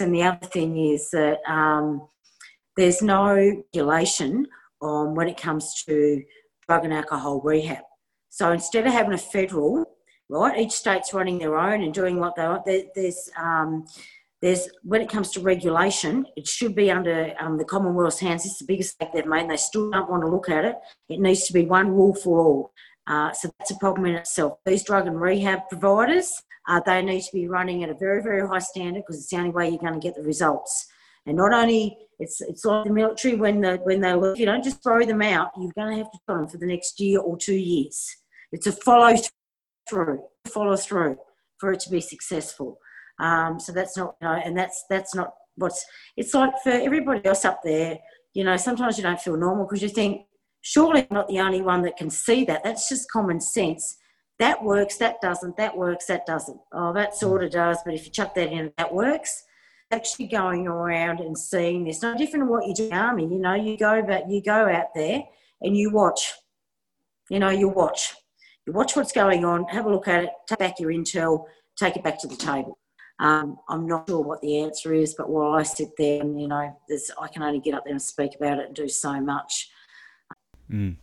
And 0.00 0.14
the 0.14 0.22
other 0.22 0.46
thing 0.46 0.78
is 0.78 1.10
that 1.10 1.38
um, 1.46 2.08
there's 2.76 3.02
no 3.02 3.34
regulation 3.34 4.46
on 4.80 5.14
when 5.14 5.28
it 5.28 5.36
comes 5.36 5.84
to 5.84 6.22
drug 6.66 6.84
and 6.84 6.94
alcohol 6.94 7.40
rehab. 7.42 7.84
So 8.30 8.50
instead 8.52 8.86
of 8.86 8.92
having 8.92 9.12
a 9.12 9.18
federal, 9.18 9.95
right, 10.28 10.58
each 10.58 10.72
state's 10.72 11.14
running 11.14 11.38
their 11.38 11.56
own 11.56 11.82
and 11.82 11.94
doing 11.94 12.18
what 12.18 12.36
they 12.36 12.46
want. 12.46 12.64
There, 12.64 12.84
there's 12.94 13.30
um, 13.40 13.86
there's 14.42 14.68
when 14.82 15.00
it 15.00 15.08
comes 15.08 15.30
to 15.32 15.40
regulation, 15.40 16.26
it 16.36 16.46
should 16.46 16.74
be 16.74 16.90
under 16.90 17.34
um, 17.40 17.56
the 17.56 17.64
Commonwealth's 17.64 18.20
hands. 18.20 18.44
It's 18.44 18.58
the 18.58 18.66
biggest 18.66 18.94
stake 18.94 19.12
they've 19.14 19.26
made. 19.26 19.42
And 19.42 19.50
they 19.50 19.56
still 19.56 19.90
don't 19.90 20.10
want 20.10 20.22
to 20.22 20.28
look 20.28 20.48
at 20.50 20.64
it. 20.64 20.76
It 21.08 21.20
needs 21.20 21.44
to 21.44 21.52
be 21.52 21.64
one 21.64 21.88
rule 21.88 22.14
for 22.14 22.38
all. 22.40 22.72
Uh, 23.06 23.32
so 23.32 23.50
that's 23.58 23.70
a 23.70 23.76
problem 23.76 24.06
in 24.06 24.16
itself. 24.16 24.58
These 24.66 24.84
drug 24.84 25.06
and 25.06 25.20
rehab 25.20 25.60
providers, 25.70 26.42
uh, 26.68 26.80
they 26.84 27.02
need 27.02 27.22
to 27.22 27.32
be 27.32 27.48
running 27.48 27.84
at 27.84 27.90
a 27.90 27.94
very, 27.94 28.22
very 28.22 28.46
high 28.46 28.58
standard 28.58 29.04
because 29.06 29.18
it's 29.20 29.30
the 29.30 29.36
only 29.36 29.50
way 29.50 29.68
you're 29.68 29.78
going 29.78 29.94
to 29.94 30.00
get 30.00 30.16
the 30.16 30.22
results. 30.22 30.86
And 31.24 31.36
not 31.36 31.52
only 31.52 31.96
it's 32.18 32.40
it's 32.40 32.64
like 32.64 32.84
the 32.84 32.92
military 32.92 33.34
when 33.34 33.60
the 33.60 33.76
when 33.82 34.00
they 34.00 34.14
look, 34.14 34.38
you 34.38 34.46
don't 34.46 34.64
just 34.64 34.82
throw 34.82 35.04
them 35.04 35.22
out. 35.22 35.50
You're 35.56 35.72
going 35.76 35.90
to 35.90 36.02
have 36.02 36.12
to 36.12 36.18
put 36.26 36.34
them 36.34 36.48
for 36.48 36.58
the 36.58 36.66
next 36.66 37.00
year 37.00 37.20
or 37.20 37.36
two 37.36 37.54
years. 37.54 38.16
It's 38.52 38.66
a 38.66 38.72
follow 38.72 39.16
through, 39.88 40.20
follow 40.46 40.76
through 40.76 41.16
for 41.58 41.72
it 41.72 41.80
to 41.80 41.90
be 41.90 42.00
successful. 42.00 42.78
Um, 43.18 43.58
so 43.58 43.72
that's 43.72 43.96
not, 43.96 44.16
you 44.20 44.28
know, 44.28 44.34
and 44.34 44.56
that's 44.56 44.84
that's 44.90 45.14
not 45.14 45.32
what's. 45.56 45.84
It's 46.16 46.34
like 46.34 46.52
for 46.62 46.70
everybody 46.70 47.24
else 47.24 47.44
up 47.44 47.60
there. 47.64 47.98
You 48.34 48.44
know, 48.44 48.56
sometimes 48.56 48.98
you 48.98 49.02
don't 49.02 49.20
feel 49.20 49.36
normal 49.36 49.64
because 49.64 49.82
you 49.82 49.88
think, 49.88 50.26
surely 50.60 51.00
I'm 51.00 51.14
not 51.14 51.28
the 51.28 51.40
only 51.40 51.62
one 51.62 51.80
that 51.82 51.96
can 51.96 52.10
see 52.10 52.44
that. 52.44 52.62
That's 52.62 52.88
just 52.88 53.10
common 53.10 53.40
sense. 53.40 53.96
That 54.38 54.62
works, 54.62 54.98
that 54.98 55.22
doesn't, 55.22 55.56
that 55.56 55.74
works, 55.74 56.04
that 56.06 56.26
doesn't. 56.26 56.58
Oh, 56.74 56.92
that 56.92 57.14
sort 57.16 57.42
of 57.42 57.50
does, 57.50 57.78
but 57.82 57.94
if 57.94 58.04
you 58.04 58.10
chuck 58.10 58.34
that 58.34 58.52
in, 58.52 58.70
that 58.76 58.92
works 58.92 59.42
actually 59.90 60.26
going 60.26 60.66
around 60.66 61.20
and 61.20 61.38
seeing 61.38 61.84
this. 61.84 62.02
no 62.02 62.16
different 62.16 62.44
to 62.46 62.50
what 62.50 62.66
you 62.66 62.74
do 62.74 62.84
in 62.84 62.90
the 62.90 62.96
army. 62.96 63.22
You 63.22 63.38
know, 63.38 63.54
you 63.54 63.76
go 63.78 64.02
but 64.02 64.28
you 64.28 64.42
go 64.42 64.68
out 64.68 64.94
there 64.94 65.22
and 65.62 65.76
you 65.76 65.90
watch. 65.90 66.34
You 67.30 67.38
know, 67.38 67.50
you 67.50 67.68
watch. 67.68 68.14
Watch 68.68 68.96
what's 68.96 69.12
going 69.12 69.44
on, 69.44 69.64
have 69.68 69.86
a 69.86 69.90
look 69.90 70.08
at 70.08 70.24
it, 70.24 70.30
take 70.48 70.58
back 70.58 70.80
your 70.80 70.90
intel, 70.90 71.44
take 71.76 71.96
it 71.96 72.02
back 72.02 72.20
to 72.20 72.26
the 72.26 72.36
table. 72.36 72.78
Um, 73.18 73.56
I'm 73.68 73.86
not 73.86 74.08
sure 74.08 74.20
what 74.20 74.40
the 74.42 74.58
answer 74.58 74.92
is, 74.92 75.14
but 75.14 75.30
while 75.30 75.54
I 75.54 75.62
sit 75.62 75.90
there 75.96 76.20
and, 76.20 76.40
you 76.40 76.48
know, 76.48 76.76
I 77.20 77.28
can 77.28 77.42
only 77.42 77.60
get 77.60 77.74
up 77.74 77.84
there 77.84 77.92
and 77.92 78.02
speak 78.02 78.32
about 78.34 78.58
it 78.58 78.66
and 78.66 78.74
do 78.74 78.88
so 78.88 79.20
much. 79.20 79.70
Mm. 80.70 80.96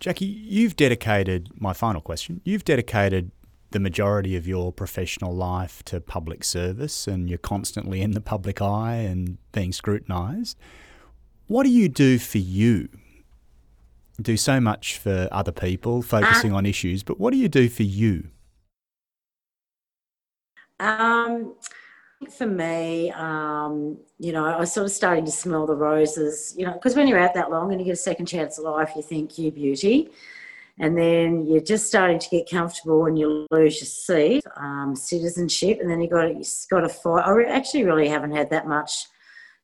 Jacqui, 0.00 0.26
you've 0.26 0.76
dedicated, 0.76 1.50
my 1.54 1.72
final 1.72 2.00
question, 2.00 2.40
you've 2.44 2.64
dedicated 2.64 3.30
the 3.70 3.80
majority 3.80 4.36
of 4.36 4.46
your 4.46 4.72
professional 4.72 5.34
life 5.34 5.82
to 5.84 6.00
public 6.00 6.44
service 6.44 7.06
and 7.06 7.28
you're 7.28 7.38
constantly 7.38 8.02
in 8.02 8.10
the 8.10 8.20
public 8.20 8.60
eye 8.60 8.96
and 8.96 9.38
being 9.52 9.72
scrutinised. 9.72 10.58
What 11.46 11.62
do 11.62 11.70
you 11.70 11.88
do 11.88 12.18
for 12.18 12.38
you? 12.38 12.88
Do 14.22 14.36
so 14.36 14.60
much 14.60 14.98
for 14.98 15.28
other 15.30 15.52
people, 15.52 16.02
focusing 16.02 16.52
uh, 16.52 16.56
on 16.56 16.66
issues, 16.66 17.02
but 17.02 17.18
what 17.20 17.32
do 17.32 17.38
you 17.38 17.48
do 17.48 17.68
for 17.68 17.82
you? 17.82 18.28
Um, 20.80 21.54
for 22.30 22.46
me, 22.46 23.10
um, 23.12 23.98
you 24.18 24.32
know, 24.32 24.44
I 24.44 24.58
was 24.58 24.72
sort 24.72 24.86
of 24.86 24.92
starting 24.92 25.24
to 25.24 25.30
smell 25.30 25.66
the 25.66 25.76
roses, 25.76 26.54
you 26.56 26.64
know, 26.64 26.72
because 26.72 26.96
when 26.96 27.08
you're 27.08 27.18
out 27.18 27.34
that 27.34 27.50
long 27.50 27.72
and 27.72 27.80
you 27.80 27.84
get 27.84 27.92
a 27.92 27.96
second 27.96 28.26
chance 28.26 28.58
at 28.58 28.64
life, 28.64 28.92
you 28.96 29.02
think 29.02 29.38
you 29.38 29.50
beauty 29.50 30.10
and 30.78 30.96
then 30.96 31.46
you're 31.46 31.60
just 31.60 31.86
starting 31.86 32.18
to 32.18 32.28
get 32.30 32.50
comfortable 32.50 33.06
and 33.06 33.18
you 33.18 33.46
lose 33.50 33.80
your 33.80 33.86
seat, 33.86 34.44
um, 34.56 34.96
citizenship, 34.96 35.78
and 35.80 35.90
then 35.90 36.00
you 36.00 36.08
got 36.08 36.34
you've 36.34 36.48
got 36.70 36.80
to 36.80 36.88
fight. 36.88 37.26
I 37.26 37.44
actually 37.44 37.84
really 37.84 38.08
haven't 38.08 38.32
had 38.32 38.50
that 38.50 38.66
much 38.66 39.06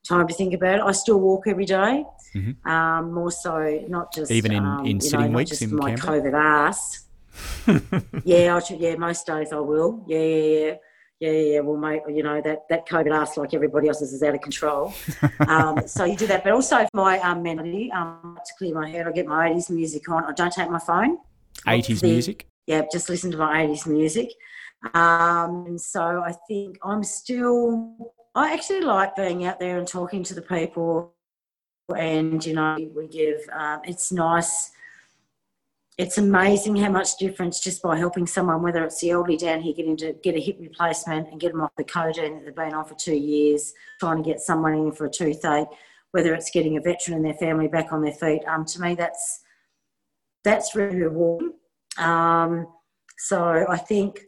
time 0.06 0.28
to 0.28 0.34
think 0.34 0.54
about 0.54 0.76
it. 0.76 0.82
I 0.82 0.92
still 0.92 1.18
walk 1.18 1.46
every 1.46 1.64
day, 1.64 2.04
mm-hmm. 2.34 2.68
um, 2.68 3.12
more 3.12 3.30
so 3.30 3.84
not 3.88 4.12
just 4.12 4.30
even 4.30 4.52
in, 4.52 4.64
um, 4.64 4.86
in 4.86 5.00
sitting 5.00 5.32
know, 5.32 5.38
weeks 5.38 5.60
in 5.62 5.74
my 5.74 5.94
Canberra? 5.94 6.22
COVID 6.22 6.34
ass. 6.34 7.04
yeah, 8.24 8.56
I 8.56 8.58
should, 8.60 8.80
yeah, 8.80 8.96
most 8.96 9.26
days 9.26 9.52
I 9.52 9.60
will. 9.60 10.04
Yeah, 10.06 10.18
yeah, 10.18 10.66
yeah 10.66 10.74
yeah, 11.20 11.30
yeah, 11.30 11.54
yeah, 11.54 11.60
well, 11.60 11.76
mate, 11.76 12.02
you 12.08 12.22
know, 12.22 12.40
that, 12.40 12.68
that 12.68 12.86
COVID 12.88 13.12
ass, 13.12 13.36
like 13.36 13.52
everybody 13.52 13.88
else's, 13.88 14.12
is 14.12 14.22
out 14.22 14.36
of 14.36 14.40
control. 14.40 14.94
um, 15.48 15.86
so 15.86 16.04
you 16.04 16.16
do 16.16 16.28
that. 16.28 16.44
But 16.44 16.52
also 16.52 16.76
for 16.76 16.88
my 16.92 17.18
um, 17.20 17.42
melody, 17.42 17.90
um, 17.90 18.38
to 18.44 18.52
clear 18.56 18.72
my 18.72 18.88
head, 18.88 19.08
I 19.08 19.10
get 19.10 19.26
my 19.26 19.48
80s 19.48 19.68
music 19.70 20.08
on. 20.08 20.24
I 20.24 20.32
don't 20.32 20.52
take 20.52 20.70
my 20.70 20.78
phone. 20.78 21.18
80s 21.66 22.00
the, 22.00 22.12
music? 22.12 22.46
Yeah, 22.66 22.82
just 22.92 23.08
listen 23.08 23.32
to 23.32 23.36
my 23.36 23.66
80s 23.66 23.86
music. 23.86 24.30
Um, 24.94 25.76
so 25.76 26.22
I 26.24 26.34
think 26.46 26.78
I'm 26.84 27.02
still, 27.02 28.12
I 28.36 28.54
actually 28.54 28.82
like 28.82 29.16
being 29.16 29.44
out 29.44 29.58
there 29.58 29.78
and 29.78 29.88
talking 29.88 30.22
to 30.22 30.34
the 30.34 30.42
people. 30.42 31.14
And, 31.96 32.44
you 32.44 32.54
know, 32.54 32.76
we 32.94 33.06
give, 33.08 33.40
um, 33.52 33.80
it's 33.84 34.12
nice 34.12 34.72
it's 35.98 36.16
amazing 36.16 36.76
how 36.76 36.90
much 36.90 37.16
difference 37.16 37.58
just 37.58 37.82
by 37.82 37.98
helping 37.98 38.24
someone, 38.24 38.62
whether 38.62 38.84
it's 38.84 39.00
the 39.00 39.10
elderly 39.10 39.36
down 39.36 39.60
here 39.60 39.74
getting 39.74 39.96
to 39.96 40.12
get 40.22 40.36
a 40.36 40.40
hip 40.40 40.56
replacement 40.60 41.28
and 41.28 41.40
get 41.40 41.50
them 41.50 41.60
off 41.60 41.74
the 41.76 41.82
codeine 41.82 42.36
that 42.36 42.44
they've 42.44 42.54
been 42.54 42.72
on 42.72 42.84
for 42.84 42.94
two 42.94 43.16
years, 43.16 43.74
trying 43.98 44.22
to 44.22 44.28
get 44.28 44.38
someone 44.38 44.74
in 44.74 44.92
for 44.92 45.06
a 45.06 45.10
toothache, 45.10 45.66
whether 46.12 46.34
it's 46.34 46.52
getting 46.52 46.76
a 46.76 46.80
veteran 46.80 47.16
and 47.16 47.24
their 47.24 47.34
family 47.34 47.66
back 47.66 47.92
on 47.92 48.00
their 48.00 48.12
feet. 48.12 48.44
Um, 48.46 48.64
to 48.66 48.80
me, 48.80 48.94
that's 48.94 49.40
that's 50.44 50.76
really 50.76 51.02
rewarding. 51.02 51.54
Um, 51.98 52.68
so 53.18 53.66
I 53.68 53.76
think 53.76 54.20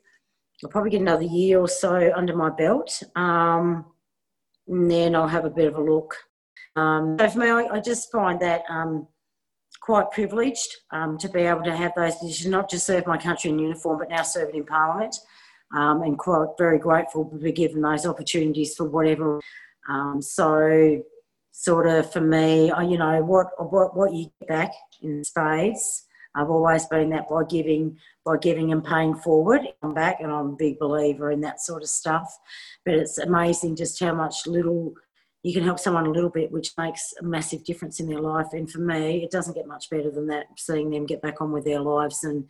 I'll 0.65 0.71
probably 0.71 0.91
get 0.91 1.03
another 1.03 1.23
year 1.23 1.61
or 1.61 1.69
so 1.69 2.13
under 2.17 2.35
my 2.35 2.51
belt, 2.51 3.01
um, 3.15 3.85
and 4.67 4.91
then 4.91 5.15
I'll 5.15 5.29
have 5.29 5.45
a 5.45 5.51
bit 5.51 5.69
of 5.69 5.77
a 5.77 5.81
look. 5.81 6.17
Um, 6.77 7.17
so 7.19 7.29
for 7.31 7.39
me, 7.39 7.51
I, 7.51 7.67
I 7.73 7.81
just 7.81 8.11
find 8.13 8.41
that 8.41 8.63
um, 8.69 9.07
quite 9.81 10.11
privileged 10.11 10.77
um, 10.93 11.19
to 11.19 11.29
be 11.29 11.41
able 11.41 11.65
to 11.65 11.77
have 11.77 11.93
those 11.97 12.17
positions, 12.17 12.51
not 12.51 12.71
just 12.71 12.87
serve 12.87 13.07
my 13.07 13.17
country 13.17 13.51
in 13.51 13.59
uniform, 13.59 13.99
but 13.99 14.11
now 14.11 14.23
serve 14.23 14.51
it 14.51 14.55
in 14.55 14.65
Parliament. 14.65 15.17
Um, 15.75 16.03
and 16.03 16.19
quite 16.19 16.49
very 16.59 16.81
grateful 16.81 17.25
to 17.27 17.37
be 17.37 17.53
given 17.53 17.81
those 17.81 18.05
opportunities 18.05 18.75
for 18.75 18.85
whatever. 18.85 19.41
Um, 19.89 20.21
so, 20.21 21.01
sort 21.53 21.87
of 21.87 22.13
for 22.13 22.21
me, 22.21 22.73
you 22.83 22.99
know, 22.99 23.23
what 23.23 23.49
what 23.71 23.97
what 23.97 24.13
you 24.13 24.33
get 24.41 24.49
back 24.49 24.73
in 25.01 25.23
spades. 25.23 26.07
I've 26.35 26.51
always 26.51 26.87
been 26.87 27.11
that 27.11 27.29
by 27.29 27.43
giving, 27.45 27.99
by 28.25 28.37
giving 28.39 28.71
and 28.73 28.85
paying 28.85 29.15
forward. 29.15 29.63
I'm 29.83 29.95
back, 29.95 30.21
and 30.21 30.31
I'm 30.31 30.51
a 30.51 30.57
big 30.57 30.79
believer 30.79 31.31
in 31.31 31.41
that 31.43 31.61
sort 31.61 31.83
of 31.83 31.89
stuff. 31.89 32.37
But 32.85 32.95
it's 32.95 33.19
amazing 33.19 33.77
just 33.77 33.99
how 34.01 34.15
much 34.15 34.47
little 34.47 34.95
you 35.43 35.55
can 35.55 35.65
help 35.65 35.79
someone 35.79 36.07
a 36.07 36.11
little 36.11 36.31
bit, 36.31 36.53
which 36.53 36.73
makes 36.77 37.15
a 37.21 37.25
massive 37.25 37.65
difference 37.65 37.99
in 37.99 38.09
their 38.09 38.21
life. 38.21 38.49
And 38.53 38.71
for 38.71 38.81
me, 38.81 39.23
it 39.25 39.31
doesn't 39.31 39.55
get 39.55 39.67
much 39.67 39.89
better 39.89 40.11
than 40.11 40.27
that, 40.27 40.47
seeing 40.59 40.91
them 40.91 41.07
get 41.07 41.23
back 41.23 41.41
on 41.41 41.51
with 41.51 41.65
their 41.65 41.81
lives. 41.81 42.25
And, 42.25 42.45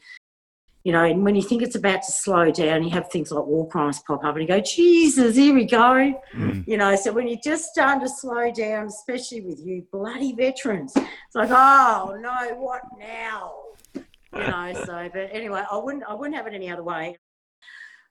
you 0.82 0.91
know, 0.91 1.05
and 1.05 1.24
when 1.24 1.36
you 1.36 1.43
think 1.43 1.62
it's 1.62 1.76
about 1.76 2.03
to 2.03 2.11
slow 2.11 2.51
down, 2.51 2.82
you 2.82 2.91
have 2.91 3.09
things 3.09 3.30
like 3.30 3.47
war 3.47 3.68
crimes 3.68 4.01
pop 4.01 4.24
up 4.24 4.34
and 4.34 4.43
you 4.43 4.49
go, 4.49 4.61
Jesus, 4.61 5.36
here 5.36 5.55
we 5.55 5.66
go. 5.66 6.14
Mm. 6.34 6.66
You 6.66 6.78
know, 6.78 6.97
so 6.97 7.12
when 7.12 7.28
you're 7.28 7.38
just 7.45 7.66
starting 7.66 8.01
to 8.01 8.09
slow 8.09 8.51
down, 8.51 8.86
especially 8.86 9.43
with 9.43 9.61
you 9.61 9.86
bloody 9.93 10.32
veterans, 10.32 10.93
it's 10.97 11.34
like, 11.34 11.51
oh 11.51 12.18
no, 12.20 12.57
what 12.57 12.82
now? 12.99 13.53
You 13.95 14.47
know, 14.47 14.72
so, 14.84 15.09
but 15.12 15.28
anyway, 15.32 15.62
I 15.70 15.76
wouldn't, 15.76 16.05
I 16.09 16.14
wouldn't 16.14 16.36
have 16.36 16.47
it 16.49 16.55
any 16.55 16.70
other 16.70 16.82
way. 16.84 17.16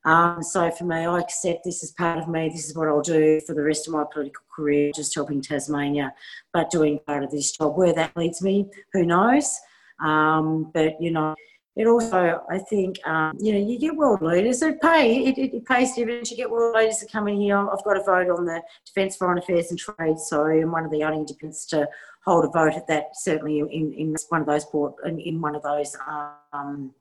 Um, 0.05 0.41
so 0.41 0.71
for 0.71 0.85
me, 0.85 1.05
I 1.05 1.19
accept 1.19 1.65
this 1.65 1.83
as 1.83 1.91
part 1.91 2.17
of 2.17 2.27
me. 2.27 2.49
This 2.49 2.69
is 2.69 2.75
what 2.75 2.87
I'll 2.87 3.01
do 3.01 3.41
for 3.45 3.53
the 3.53 3.61
rest 3.61 3.87
of 3.87 3.93
my 3.93 4.05
political 4.11 4.43
career, 4.55 4.91
just 4.95 5.13
helping 5.13 5.41
Tasmania, 5.41 6.13
but 6.53 6.69
doing 6.69 6.99
part 7.05 7.23
of 7.23 7.31
this 7.31 7.51
job. 7.51 7.77
Where 7.77 7.93
that 7.93 8.15
leads 8.15 8.41
me, 8.41 8.65
who 8.93 9.05
knows? 9.05 9.59
Um, 9.99 10.71
but 10.73 11.01
you 11.01 11.11
know, 11.11 11.35
it 11.75 11.87
also, 11.87 12.41
I 12.49 12.57
think, 12.57 13.05
um, 13.07 13.37
you 13.39 13.53
know, 13.53 13.59
you 13.59 13.79
get 13.79 13.95
world 13.95 14.21
leaders 14.21 14.59
that 14.59 14.81
pay. 14.81 15.25
It, 15.25 15.37
it, 15.37 15.53
it, 15.53 15.65
pays 15.65 15.95
dividends. 15.95 16.31
You 16.31 16.37
get 16.37 16.49
world 16.49 16.75
leaders 16.75 16.99
that 16.99 17.11
come 17.11 17.27
in 17.27 17.39
here. 17.39 17.57
I've 17.57 17.83
got 17.83 17.97
a 17.97 18.03
vote 18.03 18.29
on 18.29 18.45
the 18.45 18.61
Defence, 18.85 19.15
Foreign 19.15 19.37
Affairs 19.37 19.69
and 19.69 19.79
Trade, 19.79 20.19
so 20.19 20.45
I'm 20.45 20.71
one 20.71 20.83
of 20.83 20.91
the 20.91 21.03
only 21.03 21.19
independents 21.19 21.65
to 21.67 21.87
hold 22.25 22.43
a 22.45 22.49
vote 22.49 22.73
at 22.73 22.87
that. 22.87 23.11
Certainly 23.13 23.59
in, 23.59 23.93
in 23.93 24.15
one 24.29 24.41
of 24.41 24.47
those 24.47 24.65
board, 24.65 24.93
in, 25.05 25.19
in 25.19 25.39
one 25.39 25.55
of 25.55 25.63
those. 25.63 25.95
Um, 26.51 26.93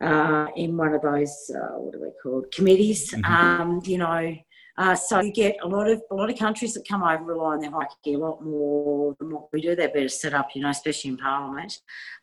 uh, 0.00 0.46
in 0.56 0.76
one 0.76 0.94
of 0.94 1.02
those, 1.02 1.50
uh, 1.54 1.78
what 1.78 1.94
are 1.94 1.98
they 1.98 2.12
called, 2.22 2.50
committees. 2.52 3.12
Mm-hmm. 3.12 3.32
Um, 3.32 3.80
you 3.84 3.98
know, 3.98 4.36
Uh, 4.80 4.94
so 4.94 5.20
you 5.20 5.30
get 5.30 5.56
a 5.62 5.68
lot 5.68 5.90
of 5.90 6.00
a 6.10 6.14
lot 6.14 6.30
of 6.30 6.38
countries 6.38 6.72
that 6.72 6.88
come 6.88 7.02
over 7.02 7.22
rely 7.22 7.52
on 7.54 7.60
their 7.60 7.70
hierarchy 7.70 8.14
a 8.14 8.18
lot 8.18 8.42
more 8.42 9.14
than 9.18 9.28
what 9.30 9.52
we 9.52 9.60
do. 9.60 9.76
They're 9.76 9.92
better 9.92 10.08
set 10.08 10.32
up, 10.32 10.48
you 10.54 10.62
know, 10.62 10.70
especially 10.70 11.10
in 11.10 11.18
Parliament. 11.18 11.72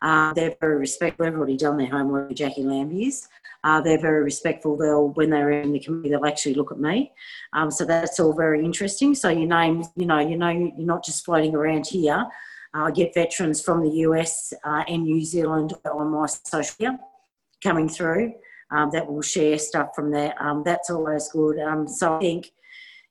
Uh, 0.02 0.34
they're 0.34 0.56
very 0.60 0.78
respectful. 0.78 1.26
They've 1.26 1.36
already 1.36 1.58
done 1.58 1.78
their 1.78 1.92
homework 1.96 2.30
with 2.30 2.40
Jacqui 2.40 2.64
Lambiers. 2.64 3.28
Uh, 3.64 3.80
they're 3.82 4.00
very 4.00 4.24
respectful. 4.24 4.76
They'll 4.76 5.10
when 5.10 5.30
they're 5.30 5.52
in 5.52 5.72
the 5.72 5.80
committee, 5.80 6.10
they'll 6.10 6.26
actually 6.26 6.56
look 6.56 6.72
at 6.72 6.80
me. 6.80 7.12
Um, 7.54 7.70
so 7.70 7.86
that's 7.86 8.20
all 8.20 8.34
very 8.34 8.66
interesting. 8.66 9.14
So 9.14 9.30
your 9.30 9.52
name, 9.60 9.84
you 9.96 10.08
know, 10.08 10.20
you 10.20 10.38
know, 10.38 10.50
you're 10.50 10.92
not 10.94 11.06
just 11.06 11.26
floating 11.26 11.54
around 11.54 11.86
here. 11.86 12.26
Uh, 12.74 12.86
I 12.86 12.92
get 12.92 13.14
veterans 13.14 13.62
from 13.62 13.84
the 13.84 13.94
US 14.08 14.52
uh, 14.64 14.84
and 14.88 15.04
New 15.04 15.24
Zealand 15.24 15.74
on 15.86 16.08
my 16.10 16.26
social 16.26 16.76
media 16.80 17.00
coming 17.64 17.90
through 17.90 18.34
um, 18.72 18.90
that 18.92 19.08
will 19.08 19.22
share 19.22 19.58
stuff 19.58 19.90
from 19.96 20.12
there. 20.12 20.34
Um, 20.42 20.64
that's 20.64 20.90
always 20.90 21.30
good. 21.30 21.60
Um, 21.60 21.88
so 21.88 22.18
I 22.18 22.20
think, 22.20 22.52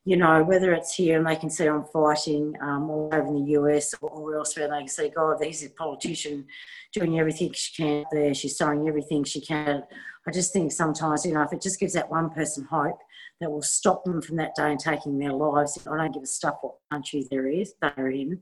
you 0.04 0.16
know, 0.16 0.44
whether 0.44 0.72
it's 0.72 0.94
here 0.94 1.18
and 1.18 1.26
they 1.26 1.36
can 1.36 1.50
see 1.50 1.66
I'm 1.66 1.84
fighting 1.84 2.54
um, 2.60 2.88
or 2.90 3.14
over 3.14 3.28
in 3.28 3.44
the 3.44 3.50
US 3.52 3.94
or, 4.00 4.36
elsewhere, 4.36 4.68
they 4.68 4.78
can 4.78 4.88
say, 4.88 5.10
God, 5.10 5.38
there's 5.40 5.64
a 5.64 5.70
politician 5.70 6.46
doing 6.92 7.18
everything 7.18 7.52
she 7.52 7.74
can 7.74 8.04
there. 8.12 8.34
She's 8.34 8.56
saying 8.56 8.86
everything 8.86 9.24
she 9.24 9.40
can. 9.40 9.82
I 10.28 10.30
just 10.30 10.52
think 10.52 10.72
sometimes, 10.72 11.24
you 11.24 11.32
know, 11.32 11.42
if 11.42 11.52
it 11.52 11.62
just 11.62 11.80
gives 11.80 11.94
that 11.94 12.10
one 12.10 12.30
person 12.30 12.64
hope 12.64 12.98
that 13.40 13.50
will 13.50 13.62
stop 13.62 14.04
them 14.04 14.22
from 14.22 14.36
that 14.36 14.54
day 14.54 14.70
and 14.70 14.80
taking 14.80 15.18
their 15.18 15.32
lives, 15.32 15.78
I 15.86 15.96
don't 15.96 16.12
give 16.12 16.22
a 16.22 16.26
stuff 16.26 16.56
what 16.62 16.74
country 16.90 17.26
there 17.30 17.48
is 17.48 17.74
they're 17.80 18.10
in, 18.10 18.40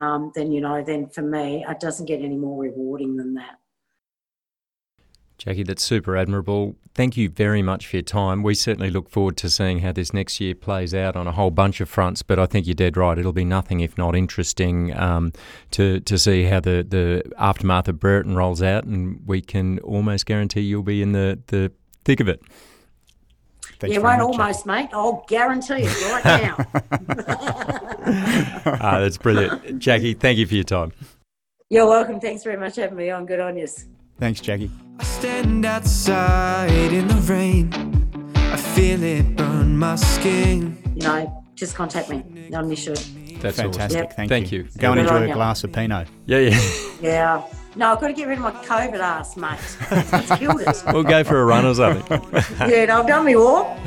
um, 0.00 0.32
then, 0.34 0.50
you 0.50 0.60
know, 0.60 0.82
then 0.82 1.08
for 1.08 1.22
me, 1.22 1.64
it 1.68 1.80
doesn't 1.80 2.06
get 2.06 2.20
any 2.20 2.36
more 2.36 2.62
rewarding 2.62 3.16
than 3.16 3.34
that. 3.34 3.58
Jacqui, 5.40 5.66
that's 5.66 5.82
super 5.82 6.16
admirable. 6.18 6.76
Thank 6.94 7.16
you 7.16 7.30
very 7.30 7.62
much 7.62 7.86
for 7.86 7.96
your 7.96 8.02
time. 8.02 8.42
We 8.42 8.54
certainly 8.54 8.90
look 8.90 9.08
forward 9.08 9.38
to 9.38 9.48
seeing 9.48 9.78
how 9.78 9.90
this 9.90 10.12
next 10.12 10.38
year 10.38 10.54
plays 10.54 10.94
out 10.94 11.16
on 11.16 11.26
a 11.26 11.32
whole 11.32 11.50
bunch 11.50 11.80
of 11.80 11.88
fronts. 11.88 12.22
But 12.22 12.38
I 12.38 12.44
think 12.44 12.66
you're 12.66 12.74
dead 12.74 12.98
right. 12.98 13.18
It'll 13.18 13.32
be 13.32 13.46
nothing 13.46 13.80
if 13.80 13.96
not 13.96 14.14
interesting 14.14 14.94
um, 14.96 15.32
to 15.70 16.00
to 16.00 16.18
see 16.18 16.44
how 16.44 16.60
the, 16.60 16.86
the 16.86 17.22
aftermath 17.38 17.88
of 17.88 17.98
Brereton 17.98 18.36
rolls 18.36 18.60
out, 18.60 18.84
and 18.84 19.26
we 19.26 19.40
can 19.40 19.78
almost 19.78 20.26
guarantee 20.26 20.60
you'll 20.60 20.82
be 20.82 21.00
in 21.00 21.12
the, 21.12 21.40
the 21.46 21.72
thick 22.04 22.20
of 22.20 22.28
it. 22.28 22.42
Thanks 23.78 23.96
yeah, 23.96 24.02
won't 24.02 24.20
almost, 24.20 24.64
Jacqui. 24.64 24.66
mate. 24.66 24.90
I'll 24.92 25.24
guarantee 25.26 25.86
it 25.86 26.12
right 26.12 26.24
now. 26.24 26.56
ah, 28.78 29.00
that's 29.00 29.16
brilliant, 29.16 29.78
Jacqui, 29.78 30.20
Thank 30.20 30.36
you 30.36 30.46
for 30.46 30.54
your 30.54 30.64
time. 30.64 30.92
You're 31.70 31.86
welcome. 31.86 32.20
Thanks 32.20 32.44
very 32.44 32.58
much 32.58 32.74
for 32.74 32.82
having 32.82 32.98
me 32.98 33.10
on. 33.10 33.24
Good 33.24 33.40
on 33.40 33.56
you. 33.56 33.66
Thanks, 34.20 34.40
Jacqui. 34.40 34.70
I 34.98 35.02
stand 35.04 35.64
outside 35.64 36.92
in 36.92 37.08
the 37.08 37.14
rain. 37.14 37.72
I 38.34 38.56
feel 38.56 39.02
it 39.02 39.34
burn 39.34 39.78
my 39.78 39.96
skin. 39.96 40.76
You 40.94 41.02
know, 41.02 41.44
just 41.54 41.74
contact 41.74 42.10
me. 42.10 42.22
Not 42.50 42.64
an 42.64 42.72
issue. 42.72 42.94
That's 43.40 43.56
fantastic. 43.56 43.98
Yep. 44.02 44.12
Thank, 44.12 44.28
Thank 44.28 44.52
you. 44.52 44.64
you. 44.64 44.68
Go 44.78 44.92
and 44.92 45.00
enjoy 45.00 45.30
a 45.30 45.32
glass 45.32 45.64
of 45.64 45.72
Pinot. 45.72 46.08
Yeah, 46.26 46.38
yeah. 46.38 46.60
Yeah. 47.00 47.42
No, 47.76 47.92
I've 47.92 48.00
got 48.00 48.08
to 48.08 48.12
get 48.12 48.28
rid 48.28 48.36
of 48.36 48.44
my 48.44 48.50
COVID 48.50 48.98
ass, 48.98 49.36
mate. 49.38 49.58
It's 49.90 50.36
killed 50.38 50.60
it. 50.60 50.82
We'll 50.92 51.04
go 51.04 51.24
for 51.24 51.40
a 51.40 51.44
run 51.46 51.64
or 51.64 51.74
something. 51.74 52.20
yeah, 52.68 52.84
no, 52.86 53.00
I've 53.00 53.06
done 53.06 53.24
me 53.24 53.36
walk. 53.36 53.78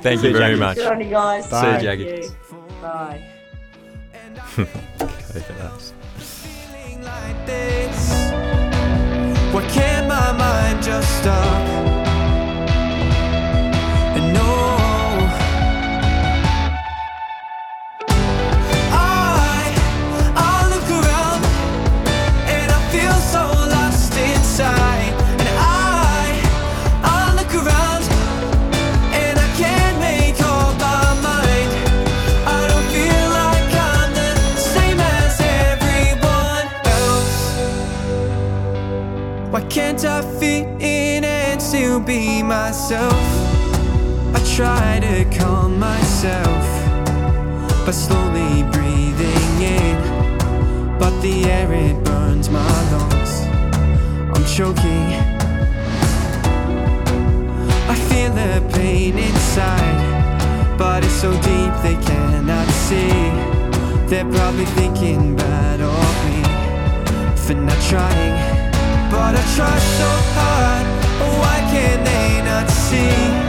Thank 0.00 0.22
you 0.22 0.32
very 0.32 0.56
much. 0.56 0.76
Good 0.76 0.86
on 0.92 1.00
you 1.00 1.10
guys. 1.10 1.48
Bye. 1.48 1.78
See 1.80 1.86
you, 1.86 1.90
Jacqui. 1.90 2.80
Bye. 2.80 3.24
COVID 4.54 5.60
ass. 5.60 5.92
Why 9.54 9.64
can't 9.68 10.08
my 10.08 10.32
mind 10.32 10.82
just 10.82 11.08
stop? 11.20 11.93
Myself? 42.84 43.14
I 44.36 44.40
try 44.54 45.00
to 45.00 45.24
calm 45.38 45.78
myself 45.78 46.64
by 47.86 47.92
slowly 47.92 48.62
breathing 48.72 49.62
in, 49.62 50.98
but 50.98 51.18
the 51.22 51.46
air 51.46 51.72
it 51.72 52.04
burns 52.04 52.50
my 52.50 52.60
lungs. 52.92 53.32
I'm 54.34 54.44
choking. 54.44 55.08
I 57.88 57.96
feel 58.10 58.30
the 58.34 58.62
pain 58.74 59.16
inside, 59.16 60.76
but 60.76 61.04
it's 61.04 61.14
so 61.14 61.32
deep 61.32 61.74
they 61.82 61.96
cannot 62.04 62.68
see. 62.68 63.08
They're 64.10 64.30
probably 64.30 64.66
thinking 64.66 65.36
bad 65.36 65.80
of 65.80 66.14
me 66.26 66.42
for 67.34 67.54
not 67.54 67.80
trying. 67.88 68.36
But 69.10 69.36
I 69.40 69.42
try 69.56 69.78
so 69.98 70.10
hard, 70.36 70.93
why 71.54 71.60
can 71.70 72.04
they 72.04 72.42
not 72.42 72.68
see? 72.68 73.43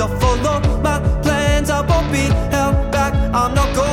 I'll 0.00 0.08
follow 0.18 0.60
my 0.80 0.98
plans, 1.22 1.68
I 1.68 1.82
won't 1.82 2.10
be 2.10 2.24
held 2.50 2.90
back. 2.90 3.12
I'm 3.34 3.54
not 3.54 3.74
going 3.76 3.89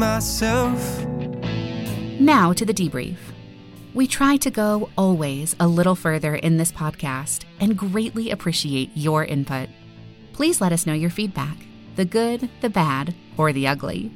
myself? 0.00 1.04
Now 2.18 2.52
to 2.54 2.64
the 2.64 2.74
debrief. 2.74 3.18
We 3.92 4.06
try 4.06 4.36
to 4.38 4.50
go 4.50 4.88
always 4.96 5.54
a 5.60 5.68
little 5.68 5.94
further 5.94 6.36
in 6.36 6.56
this 6.56 6.72
podcast 6.72 7.44
and 7.60 7.76
greatly 7.76 8.30
appreciate 8.30 8.90
your 8.94 9.24
input. 9.24 9.68
Please 10.32 10.60
let 10.60 10.72
us 10.72 10.86
know 10.86 10.94
your 10.94 11.10
feedback 11.10 11.56
the 11.96 12.04
good, 12.04 12.48
the 12.62 12.70
bad, 12.70 13.12
or 13.36 13.52
the 13.52 13.66
ugly. 13.66 14.10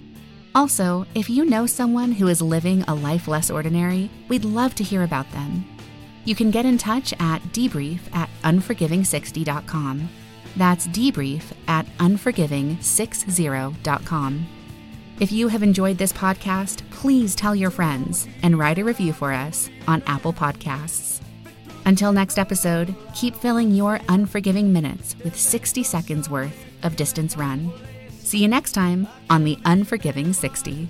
Also, 0.55 1.05
if 1.14 1.28
you 1.28 1.45
know 1.45 1.66
someone 1.66 2.12
who 2.12 2.28
is 2.28 2.41
living 2.41 2.82
a 2.85 2.95
life 2.95 3.28
less 3.28 3.51
ordinary, 3.51 4.09
we'd 4.28 4.45
love 4.45 4.74
to 4.76 4.85
hear 4.85 5.03
about 5.03 5.30
them. 5.32 5.66
You 6.24 6.35
can 6.35 6.51
get 6.51 6.64
in 6.64 6.78
touch 6.78 7.12
at 7.20 7.43
debrief 7.53 7.99
at 8.14 8.30
unforgiving60.com. 8.43 10.09
That's 10.57 10.87
debrief 10.87 11.43
at 11.68 11.85
unforgiving60.com. 11.99 14.47
If 15.20 15.30
you 15.30 15.46
have 15.46 15.62
enjoyed 15.62 15.96
this 15.96 16.12
podcast, 16.12 16.82
please 16.90 17.36
tell 17.36 17.54
your 17.54 17.70
friends 17.70 18.26
and 18.42 18.58
write 18.58 18.78
a 18.78 18.84
review 18.84 19.12
for 19.12 19.32
us 19.32 19.70
on 19.86 20.02
Apple 20.06 20.32
Podcasts. 20.32 21.20
Until 21.86 22.12
next 22.12 22.36
episode, 22.36 22.92
keep 23.14 23.36
filling 23.36 23.70
your 23.70 24.00
unforgiving 24.08 24.72
minutes 24.72 25.14
with 25.22 25.38
60 25.38 25.84
seconds 25.84 26.28
worth 26.28 26.66
of 26.82 26.96
distance 26.96 27.36
run. 27.36 27.72
See 28.24 28.38
you 28.38 28.48
next 28.48 28.72
time 28.72 29.06
on 29.30 29.44
the 29.44 29.56
Unforgiving 29.64 30.32
60. 30.32 30.88